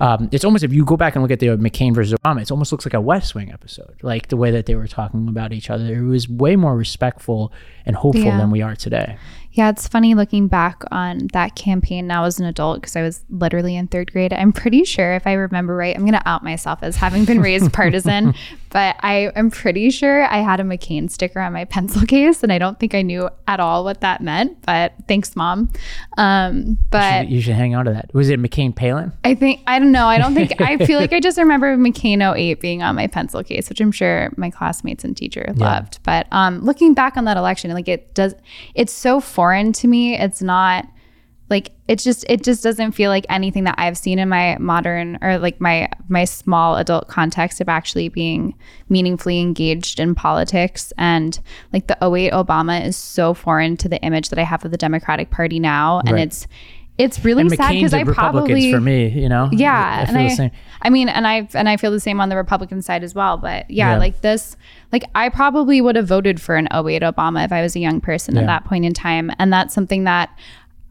Um, 0.00 0.28
it's 0.32 0.44
almost 0.44 0.64
if 0.64 0.72
you 0.72 0.84
go 0.84 0.96
back 0.96 1.14
and 1.14 1.22
look 1.22 1.30
at 1.30 1.38
the 1.38 1.46
McCain 1.46 1.94
versus 1.94 2.12
Obama, 2.18 2.42
it 2.42 2.50
almost 2.50 2.72
looks 2.72 2.84
like 2.84 2.94
a 2.94 3.00
West 3.00 3.36
Wing 3.36 3.52
episode, 3.52 3.94
like 4.02 4.28
the 4.30 4.36
way 4.36 4.50
that 4.50 4.66
they 4.66 4.74
were 4.74 4.88
talking 4.88 5.28
about 5.28 5.52
each 5.52 5.70
other. 5.70 5.84
It 5.94 6.02
was 6.02 6.28
way 6.28 6.56
more 6.56 6.76
respectful 6.76 7.52
and 7.86 7.94
hopeful 7.94 8.24
Yeah. 8.24 8.36
than 8.38 8.50
we 8.50 8.60
are 8.60 8.74
today. 8.74 9.16
Yeah, 9.52 9.68
it's 9.70 9.86
funny 9.86 10.14
looking 10.16 10.48
back 10.48 10.82
on 10.90 11.28
that 11.32 11.54
campaign 11.54 12.08
now 12.08 12.24
as 12.24 12.40
an 12.40 12.46
adult 12.46 12.80
because 12.80 12.96
I 12.96 13.02
was 13.02 13.24
literally 13.30 13.76
in 13.76 13.86
third 13.86 14.10
grade. 14.10 14.32
I'm 14.32 14.52
pretty 14.52 14.82
sure, 14.82 15.14
if 15.14 15.28
I 15.28 15.34
remember 15.34 15.76
right, 15.76 15.94
I'm 15.94 16.02
going 16.02 16.18
to 16.20 16.28
out 16.28 16.42
myself 16.42 16.80
as 16.82 16.96
having 16.96 17.24
been 17.24 17.40
raised 17.40 17.72
partisan, 17.72 18.34
but 18.74 18.96
I 18.98 19.30
am 19.36 19.52
pretty 19.52 19.88
sure 19.90 20.24
I 20.24 20.38
had 20.38 20.58
a 20.58 20.64
McCain 20.64 21.08
sticker 21.08 21.40
on 21.40 21.52
my 21.52 21.64
pencil 21.74 22.04
case, 22.04 22.42
and 22.42 22.52
I 22.52 22.58
don't 22.58 22.78
think 22.80 22.92
I 22.92 23.02
knew 23.02 23.30
at 23.46 23.60
all 23.60 23.84
what 23.84 24.00
that 24.00 24.20
meant. 24.20 24.60
But 24.62 24.94
thanks, 25.06 25.36
mom. 25.36 25.70
Um, 26.18 26.76
but 26.90 27.20
you 27.20 27.20
should, 27.20 27.32
you 27.34 27.40
should 27.40 27.54
hang 27.54 27.76
on 27.76 27.84
to 27.84 27.92
that. 27.92 28.12
Was 28.12 28.30
it 28.30 28.40
McCain 28.40 28.74
Palin? 28.74 29.12
I 29.22 29.36
think 29.36 29.62
I 29.68 29.78
don't 29.78 29.92
know. 29.92 30.08
I 30.08 30.18
don't 30.18 30.34
think 30.34 30.60
I 30.60 30.84
feel 30.84 30.98
like 30.98 31.12
I 31.12 31.20
just 31.28 31.38
remember 31.38 31.76
McCain 31.76 32.20
08 32.36 32.60
being 32.60 32.82
on 32.82 32.96
my 32.96 33.06
pencil 33.06 33.44
case, 33.44 33.68
which 33.68 33.80
I'm 33.80 33.92
sure 33.92 34.32
my 34.36 34.50
classmates 34.50 35.04
and 35.04 35.16
teacher 35.16 35.52
loved. 35.54 36.00
But 36.02 36.26
um, 36.32 36.60
looking 36.64 36.94
back 36.94 37.16
on 37.16 37.26
that 37.26 37.36
election, 37.36 37.70
like 37.70 37.88
it 37.88 38.12
does, 38.12 38.34
it's 38.74 38.92
so 38.92 39.20
foreign 39.20 39.72
to 39.74 39.86
me. 39.86 40.18
It's 40.18 40.42
not 40.42 40.84
like 41.50 41.72
it's 41.88 42.02
just 42.02 42.24
it 42.28 42.42
just 42.42 42.62
doesn't 42.62 42.92
feel 42.92 43.10
like 43.10 43.26
anything 43.28 43.64
that 43.64 43.74
I've 43.76 43.98
seen 43.98 44.18
in 44.18 44.28
my 44.30 44.56
modern 44.58 45.18
or 45.20 45.38
like 45.38 45.60
my 45.60 45.88
my 46.08 46.24
small 46.24 46.76
adult 46.76 47.08
context 47.08 47.60
of 47.60 47.68
actually 47.68 48.08
being 48.08 48.54
meaningfully 48.88 49.40
engaged 49.40 50.00
in 50.00 50.14
politics 50.14 50.92
and 50.96 51.38
like 51.72 51.86
the 51.86 51.96
08 52.02 52.32
Obama 52.32 52.84
is 52.84 52.96
so 52.96 53.34
foreign 53.34 53.76
to 53.76 53.88
the 53.88 54.00
image 54.02 54.30
that 54.30 54.38
I 54.38 54.42
have 54.44 54.64
of 54.64 54.70
the 54.70 54.78
Democratic 54.78 55.30
Party 55.30 55.60
now 55.60 56.00
and 56.00 56.12
Right. 56.12 56.22
it's 56.22 56.46
it's 56.96 57.24
really 57.24 57.40
And 57.40 57.50
sad 57.50 57.72
because 57.72 57.92
I 57.92 58.02
Republicans 58.02 58.46
probably 58.46 58.72
for 58.72 58.80
me, 58.80 59.08
you 59.08 59.28
know. 59.28 59.48
yeah, 59.50 59.74
I, 59.74 59.98
I 59.98 60.02
and 60.04 60.16
I, 60.16 60.28
same. 60.28 60.50
I 60.80 60.90
mean, 60.90 61.08
and 61.08 61.26
I 61.26 61.48
and 61.52 61.68
I 61.68 61.76
feel 61.76 61.90
the 61.90 61.98
same 61.98 62.20
on 62.20 62.28
the 62.28 62.36
Republican 62.36 62.82
side 62.82 63.02
as 63.02 63.16
well. 63.16 63.36
But 63.36 63.68
yeah, 63.68 63.94
Yeah. 63.94 63.98
like 63.98 64.20
this, 64.20 64.56
like 64.92 65.02
I 65.12 65.28
probably 65.28 65.80
would 65.80 65.96
have 65.96 66.06
voted 66.06 66.40
for 66.40 66.54
an 66.54 66.68
08 66.72 67.02
Obama 67.02 67.44
if 67.44 67.50
I 67.50 67.62
was 67.62 67.74
a 67.74 67.80
young 67.80 68.00
person 68.00 68.36
Yeah. 68.36 68.42
at 68.42 68.46
that 68.46 68.64
point 68.64 68.84
in 68.84 68.94
time, 68.94 69.32
and 69.40 69.52
that's 69.52 69.74
something 69.74 70.04
that 70.04 70.30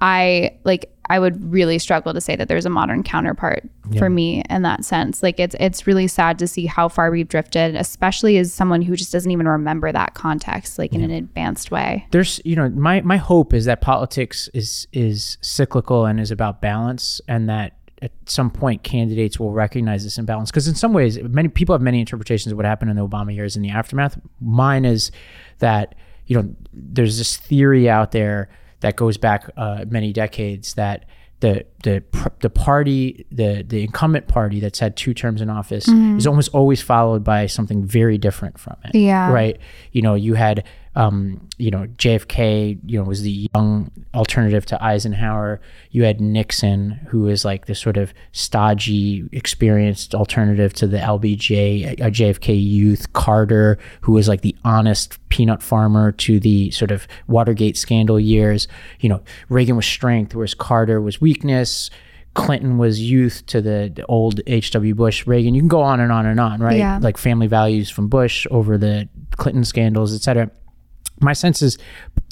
I 0.04 0.60
like. 0.66 0.90
I 1.10 1.20
would 1.20 1.52
really 1.52 1.80
struggle 1.80 2.14
to 2.14 2.22
say 2.22 2.36
that 2.36 2.48
there's 2.48 2.66
a 2.66 2.70
modern 2.70 3.04
counterpart 3.04 3.64
for 3.98 4.10
me 4.10 4.42
in 4.50 4.62
that 4.64 4.84
sense. 4.84 5.24
Like 5.24 5.40
it's 5.40 5.56
it's 5.60 5.88
really 5.88 6.08
sad 6.08 6.38
to 6.40 6.48
see 6.48 6.66
how 6.66 6.90
far 6.90 7.10
we've 7.10 7.28
drifted, 7.28 7.76
especially 7.76 8.38
as 8.38 8.54
someone 8.54 8.82
who 8.82 8.98
just 8.98 9.14
doesn't 9.14 9.32
even 9.32 9.48
remember 9.48 9.94
that 9.94 10.14
context, 10.14 10.78
like 10.78 10.94
in 10.94 11.04
an 11.04 11.12
advanced 11.12 11.72
way. 11.72 12.06
there's 12.12 12.42
you 12.44 12.56
know 12.56 12.70
my 12.70 13.00
my 13.02 13.16
hope 13.16 13.54
is 13.54 13.64
that 13.66 13.80
politics 13.80 14.50
is 14.54 14.88
is 14.92 15.38
cyclical 15.42 16.06
and 16.06 16.20
is 16.20 16.32
about 16.32 16.62
balance 16.62 17.22
and 17.30 17.48
that 17.48 17.78
at 18.02 18.12
some 18.26 18.52
point 18.52 18.84
candidates 18.84 19.40
will 19.40 19.54
recognize 19.54 20.04
this 20.04 20.18
imbalance 20.18 20.52
because 20.52 20.68
in 20.68 20.76
some 20.76 20.92
ways 20.92 21.18
many 21.24 21.48
people 21.48 21.74
have 21.74 21.82
many 21.82 22.02
interpretations 22.02 22.52
of 22.52 22.58
what 22.58 22.66
happened 22.66 22.92
in 22.92 22.98
the 22.98 23.08
obama 23.08 23.34
years 23.34 23.56
in 23.56 23.62
the 23.62 23.70
aftermath 23.70 24.20
mine 24.42 24.84
is 24.84 25.10
that 25.60 25.96
you 26.26 26.36
know 26.36 26.54
there's 26.74 27.18
this 27.18 27.38
theory 27.38 27.90
out 27.90 28.12
there 28.12 28.50
that 28.84 28.96
goes 28.96 29.18
back 29.18 29.50
uh, 29.58 29.84
many 29.90 30.14
decades 30.14 30.76
that 30.76 31.06
the 31.40 31.66
the 31.84 32.02
the 32.40 32.50
party 32.50 33.26
the 33.32 33.64
the 33.68 33.84
incumbent 33.84 34.28
party 34.28 34.60
that's 34.62 34.80
had 34.80 34.96
two 34.96 35.14
terms 35.14 35.42
in 35.42 35.50
office 35.50 35.88
is 36.18 36.26
almost 36.26 36.50
always 36.54 36.82
followed 36.82 37.22
by 37.24 37.48
something 37.48 37.84
very 37.86 38.18
different 38.18 38.58
from 38.58 38.78
it 38.86 38.96
Yeah. 38.96 39.30
right 39.30 39.58
you 39.92 40.02
know 40.02 40.16
you 40.16 40.36
had 40.36 40.64
um, 40.96 41.48
you 41.58 41.72
know 41.72 41.88
JFK 41.98 42.80
you 42.86 43.00
know 43.00 43.06
was 43.06 43.22
the 43.22 43.50
young 43.56 43.92
alternative 44.14 44.66
to 44.68 44.84
Eisenhower 44.84 45.60
you 45.92 46.04
had 46.04 46.22
Nixon 46.22 46.92
who 47.10 47.22
was 47.22 47.44
like 47.44 47.66
this 47.66 47.80
sort 47.80 47.98
of 47.98 48.14
stodgy 48.32 49.28
experienced 49.32 50.14
alternative 50.14 50.74
to 50.76 50.88
the 50.88 50.98
LBJ 50.98 52.00
uh, 52.00 52.06
JFK 52.06 52.62
youth 52.64 53.12
Carter 53.14 53.80
who 54.02 54.12
was 54.12 54.28
like 54.28 54.42
the 54.42 54.56
honest 54.64 55.18
peanut 55.30 55.64
farmer 55.64 56.12
to 56.12 56.40
the 56.40 56.70
sort 56.72 56.92
of 56.92 57.08
Watergate 57.28 57.78
scandal 57.78 58.20
years 58.20 58.68
you 59.00 59.10
know 59.10 59.22
Reagan 59.50 59.76
was 59.76 59.86
strength 59.86 60.36
whereas 60.36 60.54
Carter 60.54 61.02
was 61.02 61.20
weakness 61.20 61.90
Clinton 62.36 62.80
was 62.80 63.00
youth 63.00 63.46
to 63.46 63.62
the, 63.62 63.92
the 63.94 64.04
old 64.08 64.42
H.W. 64.48 64.96
Bush, 64.96 65.28
Reagan. 65.28 65.54
You 65.54 65.62
can 65.62 65.68
go 65.68 65.82
on 65.82 66.00
and 66.00 66.12
on 66.12 66.26
and 66.26 66.40
on, 66.40 66.62
right? 66.62 66.78
Yeah. 66.78 66.98
Like 67.00 67.18
family 67.18 67.46
values 67.46 67.92
from 67.92 68.08
Bush 68.08 68.48
over 68.50 68.76
the 68.76 69.08
Clinton 69.38 69.64
scandals, 69.64 70.16
et 70.16 70.22
cetera. 70.22 70.50
My 71.20 71.34
sense 71.34 71.62
is 71.62 71.78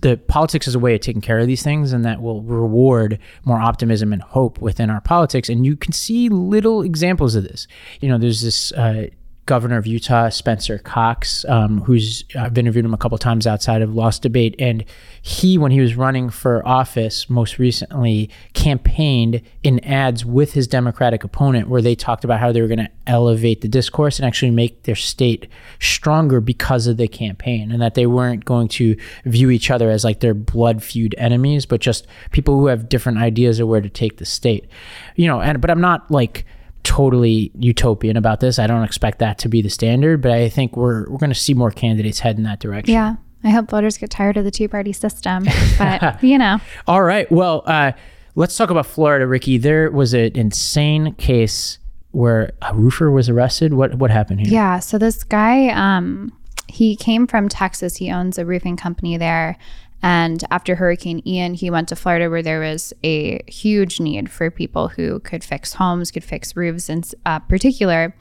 the 0.02 0.18
politics 0.18 0.68
is 0.68 0.76
a 0.76 0.80
way 0.80 0.96
of 0.96 1.02
taking 1.02 1.22
care 1.22 1.40
of 1.40 1.48
these 1.48 1.64
things, 1.64 1.94
and 1.94 2.04
that 2.06 2.22
will 2.22 2.42
reward 2.42 3.20
more 3.46 3.60
optimism 3.60 4.12
and 4.12 4.22
hope 4.22 4.60
within 4.60 4.90
our 4.90 5.02
politics. 5.02 5.50
And 5.50 5.66
you 5.66 5.76
can 5.76 5.94
see 5.94 6.30
little 6.30 6.82
examples 6.82 7.36
of 7.36 7.44
this. 7.44 7.68
You 8.02 8.10
know, 8.10 8.18
there's 8.18 8.42
this 8.42 8.72
uh, 8.74 9.08
governor 9.52 9.76
of 9.76 9.86
Utah, 9.86 10.30
Spencer 10.30 10.78
Cox, 10.78 11.44
um, 11.50 11.82
who's 11.82 12.24
I've 12.40 12.58
interviewed 12.58 12.86
him 12.86 12.94
a 12.94 12.98
couple 12.98 13.18
times 13.18 13.46
outside 13.46 13.82
of 13.82 13.94
Lost 13.94 14.22
Debate, 14.22 14.56
and 14.60 14.86
he, 15.22 15.58
when 15.58 15.74
he 15.74 15.82
was 15.82 15.98
running 15.98 16.30
for 16.30 16.66
office 16.66 17.30
most 17.30 17.60
recently, 17.60 18.30
campaigned 18.54 19.42
in 19.62 19.84
ads 19.84 20.24
with 20.24 20.54
his 20.54 20.70
Democratic 20.70 21.26
opponent, 21.26 21.68
where 21.68 21.82
they 21.82 21.96
talked 21.96 22.24
about 22.24 22.40
how 22.40 22.54
they 22.54 22.62
were 22.62 22.70
going 22.70 22.80
to 22.80 22.90
elevate 23.08 23.60
the 23.60 23.68
discourse 23.68 24.20
and 24.20 24.26
actually 24.26 24.52
make 24.52 24.84
their 24.84 24.96
state 24.96 25.50
stronger 25.82 26.40
because 26.40 26.88
of 26.88 26.96
the 26.96 27.10
campaign, 27.10 27.74
and 27.74 27.82
that 27.82 27.96
they 27.96 28.06
weren't 28.06 28.46
going 28.46 28.70
to 28.70 28.96
view 29.26 29.50
each 29.50 29.70
other 29.70 29.90
as 29.90 30.06
like 30.06 30.22
their 30.22 30.34
blood 30.34 30.82
feud 30.82 31.14
enemies, 31.18 31.66
but 31.66 31.82
just 31.82 32.08
people 32.32 32.58
who 32.58 32.68
have 32.68 32.88
different 32.88 33.18
ideas 33.18 33.60
of 33.60 33.68
where 33.68 33.82
to 33.82 33.90
take 33.90 34.16
the 34.16 34.26
state. 34.26 34.70
You 35.18 35.28
know, 35.28 35.42
and 35.42 35.60
but 35.60 35.70
I'm 35.70 35.82
not 35.82 36.10
like 36.10 36.46
totally 36.84 37.52
utopian 37.60 38.18
about 38.18 38.40
this. 38.40 38.60
I 38.60 38.68
don't 38.68 38.84
expect 38.84 39.20
that 39.20 39.38
to 39.40 39.50
be 39.50 39.62
the 39.62 39.70
standard, 39.70 40.22
but 40.22 40.32
I 40.32 40.50
think 40.50 40.76
we're 40.76 41.10
we're 41.10 41.18
going 41.18 41.32
to 41.32 41.36
see 41.36 41.54
more 41.54 41.72
candidates 41.72 42.20
head 42.20 42.38
in 42.38 42.44
that 42.44 42.60
direction. 42.60 42.94
Yeah. 42.94 43.16
I 43.44 43.50
hope 43.50 43.72
voters 43.72 43.98
get 43.98 44.12
tired 44.12 44.38
of 44.38 44.44
the 44.44 44.52
two 44.52 44.70
party 44.70 44.94
system, 44.94 45.46
but 45.78 46.22
you 46.24 46.38
know, 46.38 46.60
All 46.88 47.02
right. 47.02 47.32
Well, 47.32 47.64
uh, 47.66 47.94
let's 48.36 48.56
talk 48.56 48.70
about 48.70 48.86
Florida, 48.86 49.26
Rikki. 49.26 49.58
There 49.58 49.90
was 49.90 50.14
an 50.14 50.36
insane 50.36 51.16
case 51.16 51.80
where 52.12 52.52
a 52.62 52.76
roofer 52.76 53.10
was 53.10 53.30
arrested. 53.30 53.74
What 53.74 53.96
what 53.96 54.12
happened 54.12 54.42
here? 54.42 54.54
Yeah. 54.54 54.80
So 54.80 54.98
this 54.98 55.24
guy, 55.24 55.70
um, 55.70 56.32
he 56.68 56.96
came 56.96 57.26
from 57.28 57.50
Texas. 57.50 57.98
He 57.98 58.12
owns 58.12 58.38
a 58.38 58.46
roofing 58.46 58.78
company 58.78 59.18
there. 59.18 59.58
And 60.04 60.44
after 60.50 60.76
Hurricane 60.76 61.22
Ian, 61.28 61.54
he 61.54 61.70
went 61.70 61.90
to 61.90 61.96
Florida 61.96 62.30
where 62.30 62.42
there 62.42 62.60
was 62.60 62.94
a 63.04 63.42
huge 63.48 64.00
need 64.00 64.32
for 64.32 64.50
people 64.50 64.88
who 64.88 65.20
could 65.20 65.44
fix 65.44 65.74
homes, 65.74 66.12
could 66.12 66.24
fix 66.24 66.56
roofs 66.56 66.90
in 66.90 67.04
uh, 67.26 67.40
particular. 67.40 68.16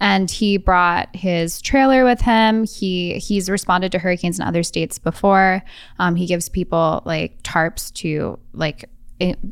And 0.00 0.30
he 0.30 0.56
brought 0.56 1.14
his 1.14 1.60
trailer 1.60 2.04
with 2.04 2.20
him. 2.20 2.64
He 2.66 3.18
he's 3.18 3.48
responded 3.48 3.92
to 3.92 3.98
hurricanes 3.98 4.38
in 4.38 4.44
other 4.44 4.62
states 4.62 4.98
before. 4.98 5.62
Um, 5.98 6.16
he 6.16 6.26
gives 6.26 6.48
people 6.48 7.02
like 7.04 7.42
tarps 7.42 7.92
to 7.94 8.38
like 8.52 8.84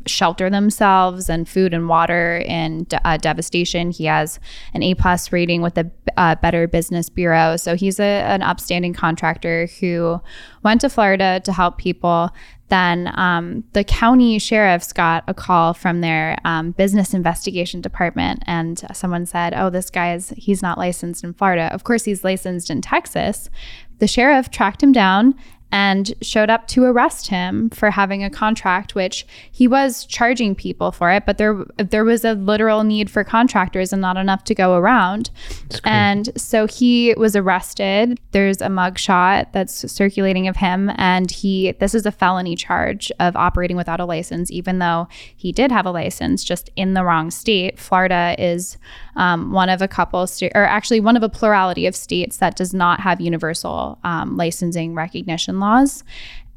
shelter 0.05 0.49
themselves 0.49 1.29
and 1.29 1.47
food 1.47 1.73
and 1.73 1.87
water 1.87 2.37
in 2.45 2.85
uh, 3.05 3.17
devastation. 3.17 3.91
He 3.91 4.05
has 4.05 4.39
an 4.73 4.83
A 4.83 4.93
plus 4.95 5.31
rating 5.31 5.61
with 5.61 5.75
the 5.75 5.89
uh, 6.17 6.35
Better 6.35 6.67
Business 6.67 7.09
Bureau. 7.09 7.55
So 7.55 7.75
he's 7.75 7.99
a, 7.99 8.03
an 8.03 8.41
upstanding 8.41 8.93
contractor 8.93 9.67
who 9.79 10.21
went 10.63 10.81
to 10.81 10.89
Florida 10.89 11.41
to 11.45 11.53
help 11.53 11.77
people. 11.77 12.29
Then 12.69 13.11
um, 13.15 13.63
the 13.73 13.83
county 13.83 14.39
sheriffs 14.39 14.91
got 14.91 15.23
a 15.27 15.33
call 15.33 15.73
from 15.73 16.01
their 16.01 16.37
um, 16.43 16.71
business 16.71 17.13
investigation 17.13 17.81
department, 17.81 18.41
and 18.47 18.83
someone 18.93 19.25
said, 19.25 19.53
"Oh, 19.55 19.69
this 19.69 19.89
guy 19.89 20.13
is 20.15 20.33
he's 20.37 20.61
not 20.61 20.77
licensed 20.77 21.23
in 21.23 21.33
Florida. 21.33 21.71
Of 21.73 21.83
course, 21.83 22.03
he's 22.03 22.23
licensed 22.23 22.69
in 22.69 22.81
Texas." 22.81 23.49
The 23.99 24.07
sheriff 24.07 24.49
tracked 24.49 24.81
him 24.81 24.91
down 24.91 25.35
and 25.73 26.13
showed 26.21 26.49
up 26.51 26.67
to 26.67 26.83
arrest 26.85 27.27
him 27.27 27.69
for 27.71 27.89
having 27.89 28.23
a 28.23 28.29
contract 28.29 28.93
which 28.95 29.25
he 29.51 29.67
was 29.67 30.05
charging 30.05 30.53
people 30.53 30.91
for 30.91 31.11
it 31.11 31.25
but 31.25 31.37
there 31.37 31.65
there 31.77 32.05
was 32.05 32.23
a 32.23 32.33
literal 32.33 32.83
need 32.83 33.09
for 33.09 33.23
contractors 33.23 33.91
and 33.91 34.01
not 34.01 34.15
enough 34.15 34.43
to 34.43 34.55
go 34.55 34.75
around. 34.75 35.31
And 35.83 36.29
so 36.39 36.67
he 36.67 37.13
was 37.17 37.35
arrested. 37.35 38.19
There's 38.31 38.61
a 38.61 38.67
mugshot 38.67 39.51
that's 39.51 39.91
circulating 39.91 40.47
of 40.47 40.57
him 40.57 40.91
and 40.95 41.29
he 41.31 41.71
this 41.73 41.95
is 41.95 42.05
a 42.05 42.11
felony 42.11 42.55
charge 42.55 43.11
of 43.19 43.35
operating 43.35 43.77
without 43.77 43.99
a 43.99 44.05
license 44.05 44.51
even 44.51 44.79
though 44.79 45.07
he 45.35 45.51
did 45.51 45.71
have 45.71 45.85
a 45.85 45.91
license 45.91 46.43
just 46.43 46.69
in 46.75 46.93
the 46.93 47.03
wrong 47.03 47.31
state. 47.31 47.79
Florida 47.79 48.35
is 48.37 48.77
um, 49.15 49.51
one 49.51 49.69
of 49.69 49.81
a 49.81 49.87
couple 49.87 50.27
or 50.55 50.65
actually 50.65 50.99
one 50.99 51.17
of 51.17 51.23
a 51.23 51.29
plurality 51.29 51.85
of 51.85 51.95
states 51.95 52.37
that 52.37 52.55
does 52.55 52.73
not 52.73 52.99
have 52.99 53.21
universal 53.21 53.99
um, 54.03 54.37
licensing 54.37 54.95
recognition 54.95 55.59
laws. 55.59 56.03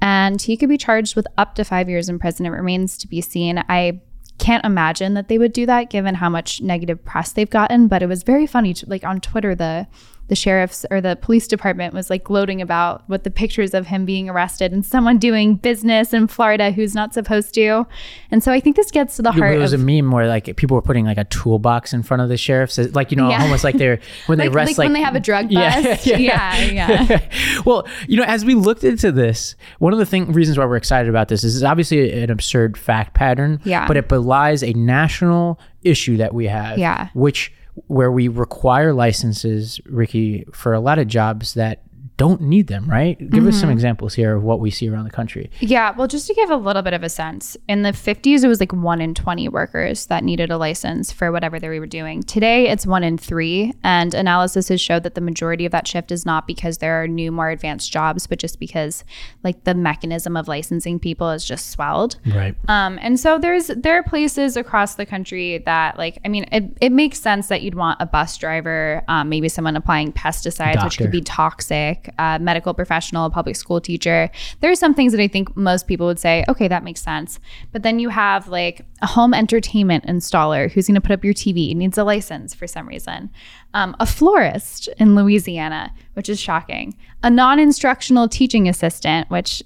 And 0.01 0.40
he 0.40 0.57
could 0.57 0.69
be 0.69 0.79
charged 0.79 1.16
with 1.16 1.27
up 1.38 1.55
to 1.55 1.64
five 1.64 1.88
years 1.88 2.09
in 2.09 2.19
prison. 2.19 2.47
It 2.47 2.51
remains 2.51 2.99
to 2.99 3.09
be 3.09 3.21
seen. 3.21 3.62
I 3.69 4.01
can't 4.38 4.64
imagine 4.64 5.14
that 5.14 5.29
they 5.29 5.38
would 5.38 5.53
do 5.53 5.66
that 5.66 5.90
given 5.90 6.14
how 6.14 6.29
much 6.29 6.61
negative 6.61 7.03
press 7.05 7.33
they've 7.33 7.49
gotten 7.49 7.88
but 7.88 8.03
it 8.03 8.07
was 8.07 8.23
very 8.23 8.47
funny 8.47 8.75
to, 8.75 8.87
like 8.87 9.03
on 9.03 9.19
twitter 9.19 9.55
the 9.55 9.87
the 10.29 10.35
sheriff's 10.35 10.85
or 10.91 11.01
the 11.01 11.17
police 11.17 11.47
department 11.47 11.95
was 11.95 12.11
like 12.11 12.25
gloating 12.25 12.61
about 12.61 13.09
what 13.09 13.23
the 13.25 13.31
pictures 13.31 13.75
of 13.75 13.87
him 13.87 14.05
being 14.05 14.29
arrested 14.29 14.73
and 14.73 14.85
someone 14.85 15.19
doing 15.19 15.55
business 15.55 16.12
in 16.12 16.27
Florida 16.27 16.73
who's 16.73 16.95
not 16.95 17.15
supposed 17.15 17.55
to. 17.55 17.87
And 18.31 18.43
so 18.43 18.51
I 18.53 18.59
think 18.59 18.75
this 18.77 18.91
gets 18.91 19.17
to 19.17 19.23
the 19.23 19.31
heart 19.31 19.53
of 19.53 19.59
it. 19.59 19.62
Was 19.62 19.73
of 19.73 19.81
a 19.81 19.85
meme 19.85 20.11
where 20.11 20.27
like 20.27 20.57
people 20.57 20.75
were 20.75 20.83
putting 20.83 21.05
like 21.05 21.19
a 21.19 21.25
toolbox 21.25 21.93
in 21.93 22.03
front 22.03 22.23
of 22.23 22.29
the 22.29 22.37
sheriffs, 22.37 22.77
like 22.95 23.11
you 23.12 23.17
know, 23.17 23.31
Yeah. 23.31 23.43
almost 23.43 23.62
like 23.62 23.77
they're 23.77 24.01
when 24.27 24.39
they 24.39 24.49
arrest 24.49 24.79
like 24.79 24.87
when 24.87 24.93
they 24.95 25.01
have 25.03 25.15
a 25.15 25.21
drug 25.21 25.53
bust. 25.53 26.07
Yeah, 26.07 26.57
yeah, 26.57 26.61
yeah. 26.65 27.31
well, 27.65 27.87
you 28.09 28.17
know, 28.17 28.25
as 28.25 28.45
we 28.45 28.55
looked 28.55 28.83
into 28.85 29.12
this, 29.12 29.55
one 29.79 29.93
of 29.93 29.99
the 29.99 30.07
thing 30.07 30.33
reasons 30.33 30.59
why 30.59 30.65
we're 30.65 30.77
excited 30.77 31.09
about 31.09 31.29
this 31.29 31.45
is 31.45 31.57
it's 31.57 31.65
obviously 31.65 32.12
an 32.23 32.31
absurd 32.31 32.77
fact 32.77 33.15
pattern. 33.15 33.61
Yeah. 33.65 33.87
But 33.87 33.97
it 33.97 34.09
belies 34.09 34.62
a 34.62 34.73
national 34.73 35.61
issue 35.83 36.17
that 36.17 36.35
we 36.35 36.47
have. 36.47 36.79
Yeah. 36.79 37.09
Which 37.15 37.53
where 37.87 38.11
we 38.11 38.29
require 38.29 38.93
licenses, 38.93 39.81
Rikki, 39.87 40.45
for 40.53 40.73
a 40.73 40.81
lot 40.81 40.99
of 40.99 41.09
jobs 41.09 41.55
that 41.55 41.83
don't 42.17 42.41
need 42.41 42.67
them, 42.69 42.89
right? 42.89 43.19
Give 43.19 43.47
us 43.47 43.57
Mm-hmm. 43.57 43.61
some 43.61 43.71
examples 43.71 44.15
here 44.15 44.37
of 44.37 44.43
what 44.43 44.59
we 44.61 44.71
see 44.71 44.89
around 44.89 45.05
the 45.05 45.11
country. 45.11 45.51
Yeah, 45.61 45.93
well, 45.97 46.07
just 46.09 46.27
to 46.29 46.35
give 46.35 46.51
a 46.51 46.57
little 46.57 46.83
bit 46.83 46.95
of 46.95 47.03
a 47.03 47.09
sense, 47.09 47.57
in 47.69 47.83
the 47.83 47.91
50s, 47.93 48.43
it 48.43 48.49
was 48.49 48.59
like 48.61 48.73
one 48.73 49.01
in 49.01 49.15
20 49.15 49.49
workers 49.51 50.07
that 50.07 50.25
needed 50.25 50.51
a 50.51 50.57
license 50.57 51.13
for 51.13 51.31
whatever 51.31 51.61
they 51.61 51.79
were 51.79 51.87
doing. 51.87 52.23
Today, 52.23 52.69
it's 52.69 52.87
one 52.87 53.05
in 53.05 53.19
three. 53.19 53.73
And 53.85 54.15
analysis 54.15 54.69
has 54.69 54.81
showed 54.81 55.03
that 55.03 55.15
the 55.15 55.21
majority 55.21 55.67
of 55.67 55.73
that 55.73 55.87
shift 55.87 56.11
is 56.11 56.25
not 56.27 56.47
because 56.47 56.79
there 56.79 57.03
are 57.03 57.07
new, 57.07 57.31
more 57.31 57.51
advanced 57.51 57.93
jobs, 57.93 58.27
but 58.27 58.39
just 58.39 58.59
because 58.61 59.05
like 59.45 59.65
the 59.65 59.75
mechanism 59.75 60.37
of 60.37 60.49
licensing 60.49 60.99
people 60.99 61.31
is 61.31 61.45
just 61.45 61.71
swelled. 61.71 62.17
Right. 62.27 62.55
Um, 62.69 62.99
and 63.03 63.21
so 63.21 63.39
there's 63.39 63.67
there 63.69 63.97
are 63.99 64.03
places 64.03 64.57
across 64.57 64.95
the 64.95 65.07
country 65.07 65.59
that 65.67 65.99
like 65.99 66.19
I 66.25 66.29
mean 66.29 66.47
it, 66.51 66.65
it 66.81 66.93
makes 66.93 67.21
sense 67.21 67.49
that 67.49 67.63
you'd 67.63 67.75
want 67.75 68.01
a 68.01 68.07
bus 68.07 68.37
driver, 68.39 69.03
um, 69.09 69.29
maybe 69.29 69.49
someone 69.49 69.77
applying 69.77 70.13
pesticides, 70.13 70.83
which 70.85 70.99
could 70.99 71.11
be 71.11 71.21
toxic, 71.21 72.06
a 72.19 72.38
medical 72.40 72.75
professional, 72.75 73.27
a 73.27 73.31
public 73.31 73.57
school 73.57 73.81
teacher. 73.81 74.31
There 74.61 74.71
are 74.71 74.77
some 74.77 74.95
things 74.95 75.12
that 75.12 75.21
I 75.21 75.29
think 75.29 75.57
most 75.57 75.87
people 75.87 76.07
would 76.07 76.19
say, 76.19 76.45
okay, 76.49 76.69
that 76.69 76.85
makes 76.85 77.03
sense. 77.03 77.38
But 77.73 77.83
then 77.83 77.99
you 77.99 78.09
have 78.09 78.49
like 78.49 78.85
a 79.03 79.07
home 79.07 79.35
entertainment 79.35 80.07
installer 80.07 80.71
who's 80.71 80.87
going 80.87 80.95
to 80.95 81.01
put 81.01 81.12
up 81.12 81.25
your 81.25 81.35
TV, 81.35 81.75
needs 81.75 81.99
a 81.99 82.05
license 82.05 82.55
for 82.55 82.66
some 82.66 82.88
reason. 82.88 83.31
Um, 83.75 83.97
a 84.01 84.07
florist 84.07 84.88
in 84.99 85.14
Louisiana, 85.14 85.92
which 86.14 86.29
is 86.29 86.40
shocking. 86.40 86.97
A 87.23 87.31
non-instructional 87.31 88.29
teaching 88.29 88.69
assistant, 88.69 89.31
which 89.31 89.62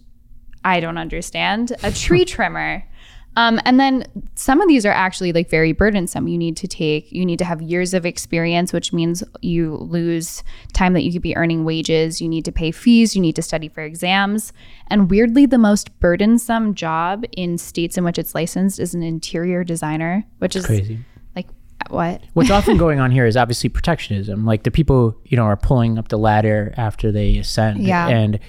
I 0.65 0.81
don't 0.81 0.99
understand. 0.99 1.73
A 1.83 1.91
tree 1.91 2.25
trimmer. 2.37 2.85
Um, 3.37 3.61
and 3.65 3.79
then 3.79 4.05
some 4.35 4.61
of 4.61 4.69
these 4.69 4.85
are 4.85 4.93
actually 4.93 5.33
like 5.33 5.49
very 5.49 5.73
burdensome. 5.73 6.27
You 6.27 6.37
need 6.37 6.57
to 6.59 6.69
take, 6.69 7.11
you 7.13 7.25
need 7.25 7.39
to 7.39 7.45
have 7.45 7.63
years 7.63 7.95
of 7.95 8.05
experience, 8.05 8.73
which 8.73 8.93
means 8.93 9.23
you 9.41 9.77
lose 9.77 10.43
time 10.73 10.95
that 10.95 11.03
you 11.03 11.13
could 11.13 11.23
be 11.23 11.37
earning 11.37 11.65
wages. 11.65 12.21
You 12.21 12.29
need 12.29 12.45
to 12.47 12.53
pay 12.53 12.73
fees. 12.73 13.15
You 13.15 13.23
need 13.23 13.37
to 13.37 13.43
study 13.43 13.69
for 13.69 13.83
exams. 13.83 14.53
And 14.89 15.11
weirdly, 15.11 15.47
the 15.47 15.59
most 15.59 15.99
burdensome 16.01 16.75
job 16.75 17.25
in 17.33 17.57
states 17.57 17.97
in 17.97 18.05
which 18.05 18.19
it's 18.19 18.35
licensed 18.35 18.81
is 18.81 18.95
an 18.95 19.03
interior 19.03 19.63
designer, 19.63 20.25
which 20.39 20.57
is 20.57 20.67
Crazy. 20.67 20.99
like 21.37 21.47
what? 21.89 22.23
What's 22.35 22.51
often 22.51 22.79
going 22.79 22.99
on 22.99 23.13
here 23.13 23.27
is 23.27 23.37
obviously 23.37 23.71
protectionism. 23.71 24.45
Like 24.45 24.65
the 24.65 24.73
people, 24.73 25.17
you 25.25 25.37
know, 25.37 25.45
are 25.45 25.57
pulling 25.57 25.99
up 25.99 26.09
the 26.09 26.19
ladder 26.19 26.75
after 26.77 27.13
they 27.13 27.39
ascend. 27.39 27.85
Yeah. 27.85 28.09
And, 28.09 28.41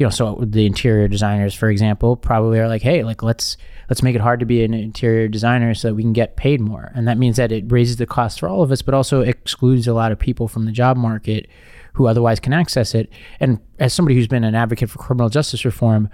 you 0.00 0.06
know, 0.06 0.10
so 0.10 0.38
the 0.40 0.64
interior 0.64 1.08
designers, 1.08 1.54
for 1.54 1.68
example, 1.68 2.16
probably 2.16 2.58
are 2.58 2.68
like, 2.68 2.80
hey, 2.80 3.04
like 3.04 3.22
let's 3.22 3.58
let's 3.90 4.02
make 4.02 4.14
it 4.14 4.22
hard 4.22 4.40
to 4.40 4.46
be 4.46 4.64
an 4.64 4.72
interior 4.72 5.28
designer 5.28 5.74
so 5.74 5.88
that 5.88 5.94
we 5.94 6.02
can 6.02 6.14
get 6.14 6.36
paid 6.36 6.58
more. 6.58 6.90
And 6.94 7.06
that 7.06 7.18
means 7.18 7.36
that 7.36 7.52
it 7.52 7.70
raises 7.70 7.96
the 7.96 8.06
cost 8.06 8.40
for 8.40 8.48
all 8.48 8.62
of 8.62 8.72
us, 8.72 8.80
but 8.80 8.94
also 8.94 9.20
excludes 9.20 9.86
a 9.86 9.92
lot 9.92 10.10
of 10.10 10.18
people 10.18 10.48
from 10.48 10.64
the 10.64 10.72
job 10.72 10.96
market 10.96 11.50
who 11.92 12.06
otherwise 12.06 12.40
can 12.40 12.54
access 12.54 12.94
it. 12.94 13.10
And 13.40 13.60
as 13.78 13.92
somebody 13.92 14.14
who's 14.14 14.26
been 14.26 14.42
an 14.42 14.54
advocate 14.54 14.88
for 14.88 14.96
criminal 14.96 15.28
justice 15.28 15.66
reform, 15.66 16.08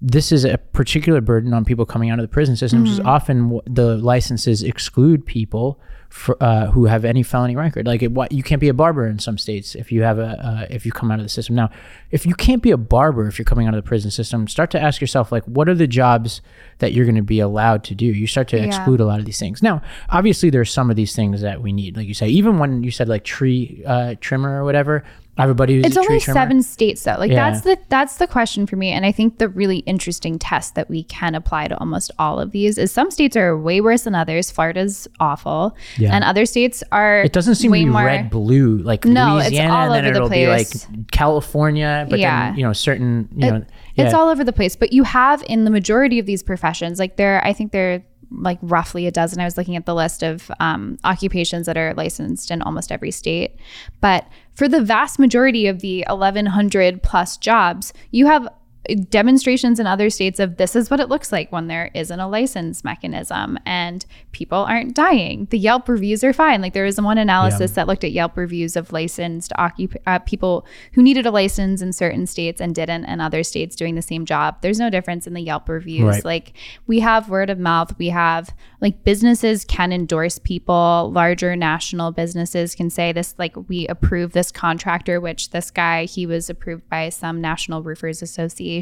this 0.00 0.32
is 0.32 0.46
a 0.46 0.56
particular 0.56 1.20
burden 1.20 1.52
on 1.52 1.66
people 1.66 1.84
coming 1.84 2.08
out 2.08 2.18
of 2.18 2.22
the 2.22 2.32
prison 2.32 2.56
system, 2.56 2.80
which 2.80 2.92
is 2.92 2.98
mm-hmm. 2.98 3.08
often 3.08 3.60
the 3.66 3.98
licenses 3.98 4.62
exclude 4.62 5.26
people 5.26 5.78
for, 6.08 6.42
uh, 6.42 6.66
who 6.70 6.86
have 6.86 7.04
any 7.04 7.22
felony 7.22 7.54
record. 7.54 7.86
Like 7.86 8.02
it, 8.02 8.12
what, 8.12 8.32
you 8.32 8.42
can't 8.42 8.60
be 8.60 8.68
a 8.68 8.74
barber 8.74 9.06
in 9.06 9.18
some 9.18 9.36
states 9.36 9.74
if 9.74 9.92
you 9.92 10.02
have 10.02 10.18
a 10.18 10.38
uh, 10.42 10.66
if 10.70 10.86
you 10.86 10.92
come 10.92 11.10
out 11.10 11.18
of 11.18 11.24
the 11.24 11.28
system. 11.28 11.54
Now, 11.54 11.70
if 12.10 12.24
you 12.24 12.34
can't 12.34 12.62
be 12.62 12.70
a 12.70 12.76
barber 12.78 13.26
if 13.28 13.38
you're 13.38 13.44
coming 13.44 13.66
out 13.66 13.74
of 13.74 13.82
the 13.82 13.86
prison 13.86 14.10
system, 14.10 14.48
start 14.48 14.70
to 14.70 14.80
ask 14.80 15.00
yourself 15.00 15.30
like, 15.30 15.44
what 15.44 15.68
are 15.68 15.74
the 15.74 15.86
jobs 15.86 16.40
that 16.78 16.92
you're 16.92 17.04
going 17.04 17.14
to 17.16 17.22
be 17.22 17.40
allowed 17.40 17.84
to 17.84 17.94
do? 17.94 18.06
You 18.06 18.26
start 18.26 18.48
to 18.48 18.56
Yeah. 18.56 18.64
exclude 18.64 19.00
a 19.00 19.04
lot 19.04 19.20
of 19.20 19.26
these 19.26 19.38
things. 19.38 19.62
Now, 19.62 19.82
obviously, 20.08 20.48
there's 20.50 20.72
some 20.72 20.88
of 20.90 20.96
these 20.96 21.14
things 21.14 21.42
that 21.42 21.60
we 21.60 21.72
need, 21.72 21.96
like 21.96 22.08
you 22.08 22.14
say. 22.14 22.28
Even 22.28 22.58
when 22.58 22.82
you 22.82 22.90
said 22.90 23.08
like 23.08 23.24
tree 23.24 23.82
uh, 23.86 24.14
trimmer 24.20 24.60
or 24.60 24.64
whatever, 24.64 25.04
I 25.38 25.42
have 25.42 25.50
a 25.50 25.54
buddy 25.54 25.76
who's 25.76 25.86
it's 25.86 25.96
only 25.96 26.18
trimmer. 26.20 26.34
seven 26.34 26.62
states 26.62 27.04
though 27.04 27.16
like 27.18 27.30
Yeah. 27.30 27.50
that's 27.50 27.62
the 27.64 27.78
that's 27.88 28.16
the 28.16 28.26
question 28.26 28.66
for 28.66 28.74
me 28.76 28.90
and 28.90 29.06
i 29.06 29.12
think 29.12 29.38
the 29.38 29.48
really 29.48 29.78
interesting 29.78 30.38
test 30.38 30.74
that 30.74 30.90
we 30.90 31.04
can 31.04 31.34
apply 31.36 31.68
to 31.68 31.78
almost 31.78 32.10
all 32.18 32.40
of 32.40 32.50
these 32.50 32.76
is 32.76 32.90
some 32.92 33.10
states 33.10 33.36
are 33.36 33.56
way 33.56 33.80
worse 33.80 34.02
than 34.02 34.14
others 34.16 34.50
florida's 34.50 35.06
awful 35.20 35.76
Yeah. 35.96 36.12
and 36.14 36.24
other 36.24 36.44
states 36.44 36.82
are 36.92 37.22
It 37.22 37.32
doesn't 37.32 37.54
seem 37.54 37.70
way 37.70 37.80
to 37.80 37.86
be 37.86 37.90
more 37.92 38.04
red 38.04 38.30
blue 38.30 38.78
like 38.78 39.04
No, 39.04 39.38
it's 39.38 39.46
Louisiana, 39.50 39.72
all 39.74 39.92
and 39.92 39.94
then 39.94 40.04
over 40.06 40.12
the 40.12 40.16
it'll 40.16 40.28
be 40.28 40.46
like. 40.48 40.66
California, 41.12 42.06
but 42.10 42.18
Yeah. 42.18 42.48
then 42.50 42.58
you 42.58 42.64
know 42.64 42.72
certain 42.72 43.28
you 43.36 43.50
know 43.50 43.64
it's 43.96 44.14
all 44.14 44.28
over 44.28 44.44
the 44.44 44.52
place 44.52 44.76
but 44.76 44.92
you 44.92 45.02
have 45.04 45.42
in 45.46 45.64
the 45.64 45.70
majority 45.70 46.18
of 46.18 46.26
these 46.26 46.42
professions 46.42 46.98
like 46.98 47.16
there 47.16 47.44
i 47.44 47.52
think 47.52 47.72
there 47.72 48.02
like 48.30 48.58
roughly 48.62 49.06
a 49.06 49.10
dozen. 49.10 49.40
I 49.40 49.44
was 49.44 49.56
looking 49.56 49.76
at 49.76 49.86
the 49.86 49.94
list 49.94 50.22
of 50.22 50.50
um, 50.60 50.98
occupations 51.04 51.66
that 51.66 51.76
are 51.76 51.94
licensed 51.94 52.50
in 52.50 52.62
almost 52.62 52.92
every 52.92 53.10
state. 53.10 53.56
But 54.00 54.28
for 54.54 54.68
the 54.68 54.82
vast 54.82 55.18
majority 55.18 55.66
of 55.66 55.80
the 55.80 56.04
1100 56.08 57.02
plus 57.02 57.36
jobs 57.36 57.92
you 58.10 58.26
have 58.26 58.48
demonstrations 58.94 59.78
in 59.78 59.86
other 59.86 60.10
states 60.10 60.40
of 60.40 60.56
this 60.56 60.74
is 60.74 60.90
what 60.90 61.00
it 61.00 61.08
looks 61.08 61.30
like 61.30 61.52
when 61.52 61.66
there 61.66 61.90
isn't 61.94 62.20
a 62.20 62.28
license 62.28 62.84
mechanism 62.84 63.58
and 63.66 64.06
people 64.32 64.58
aren't 64.58 64.94
dying. 64.94 65.46
The 65.50 65.58
Yelp 65.58 65.88
reviews 65.88 66.24
are 66.24 66.32
fine. 66.32 66.62
Like 66.62 66.72
there 66.72 66.84
was 66.84 67.00
one 67.00 67.18
analysis 67.18 67.72
that 67.72 67.86
looked 67.86 68.04
at 68.04 68.12
Yelp 68.12 68.36
reviews 68.36 68.76
of 68.76 68.92
licensed 68.92 69.52
occup- 69.58 69.96
uh, 70.06 70.20
people 70.20 70.66
who 70.92 71.02
needed 71.02 71.26
a 71.26 71.30
license 71.30 71.82
in 71.82 71.92
certain 71.92 72.26
states 72.26 72.60
and 72.60 72.74
didn't, 72.74 73.04
and 73.04 73.20
other 73.20 73.42
states 73.42 73.76
doing 73.76 73.94
the 73.94 74.02
same 74.02 74.24
job. 74.24 74.56
There's 74.62 74.78
no 74.78 74.90
difference 74.90 75.26
in 75.26 75.34
the 75.34 75.42
Yelp 75.42 75.68
reviews. 75.68 76.04
Right. 76.04 76.24
Like 76.24 76.52
we 76.86 77.00
have 77.00 77.28
word 77.28 77.50
of 77.50 77.58
mouth. 77.58 77.98
We 77.98 78.08
have 78.08 78.54
like 78.80 79.04
businesses 79.04 79.64
can 79.64 79.92
endorse 79.92 80.38
people. 80.38 81.10
Larger 81.12 81.56
national 81.56 82.12
businesses 82.12 82.74
can 82.74 82.90
say 82.90 83.12
this. 83.12 83.34
Like 83.38 83.54
we 83.68 83.86
approve 83.88 84.32
this 84.32 84.50
contractor, 84.50 85.20
which 85.20 85.50
this 85.50 85.70
guy 85.70 86.04
he 86.04 86.26
was 86.26 86.48
approved 86.48 86.88
by 86.88 87.08
some 87.08 87.40
National 87.40 87.82
Roofers 87.82 88.22
Association. 88.22 88.77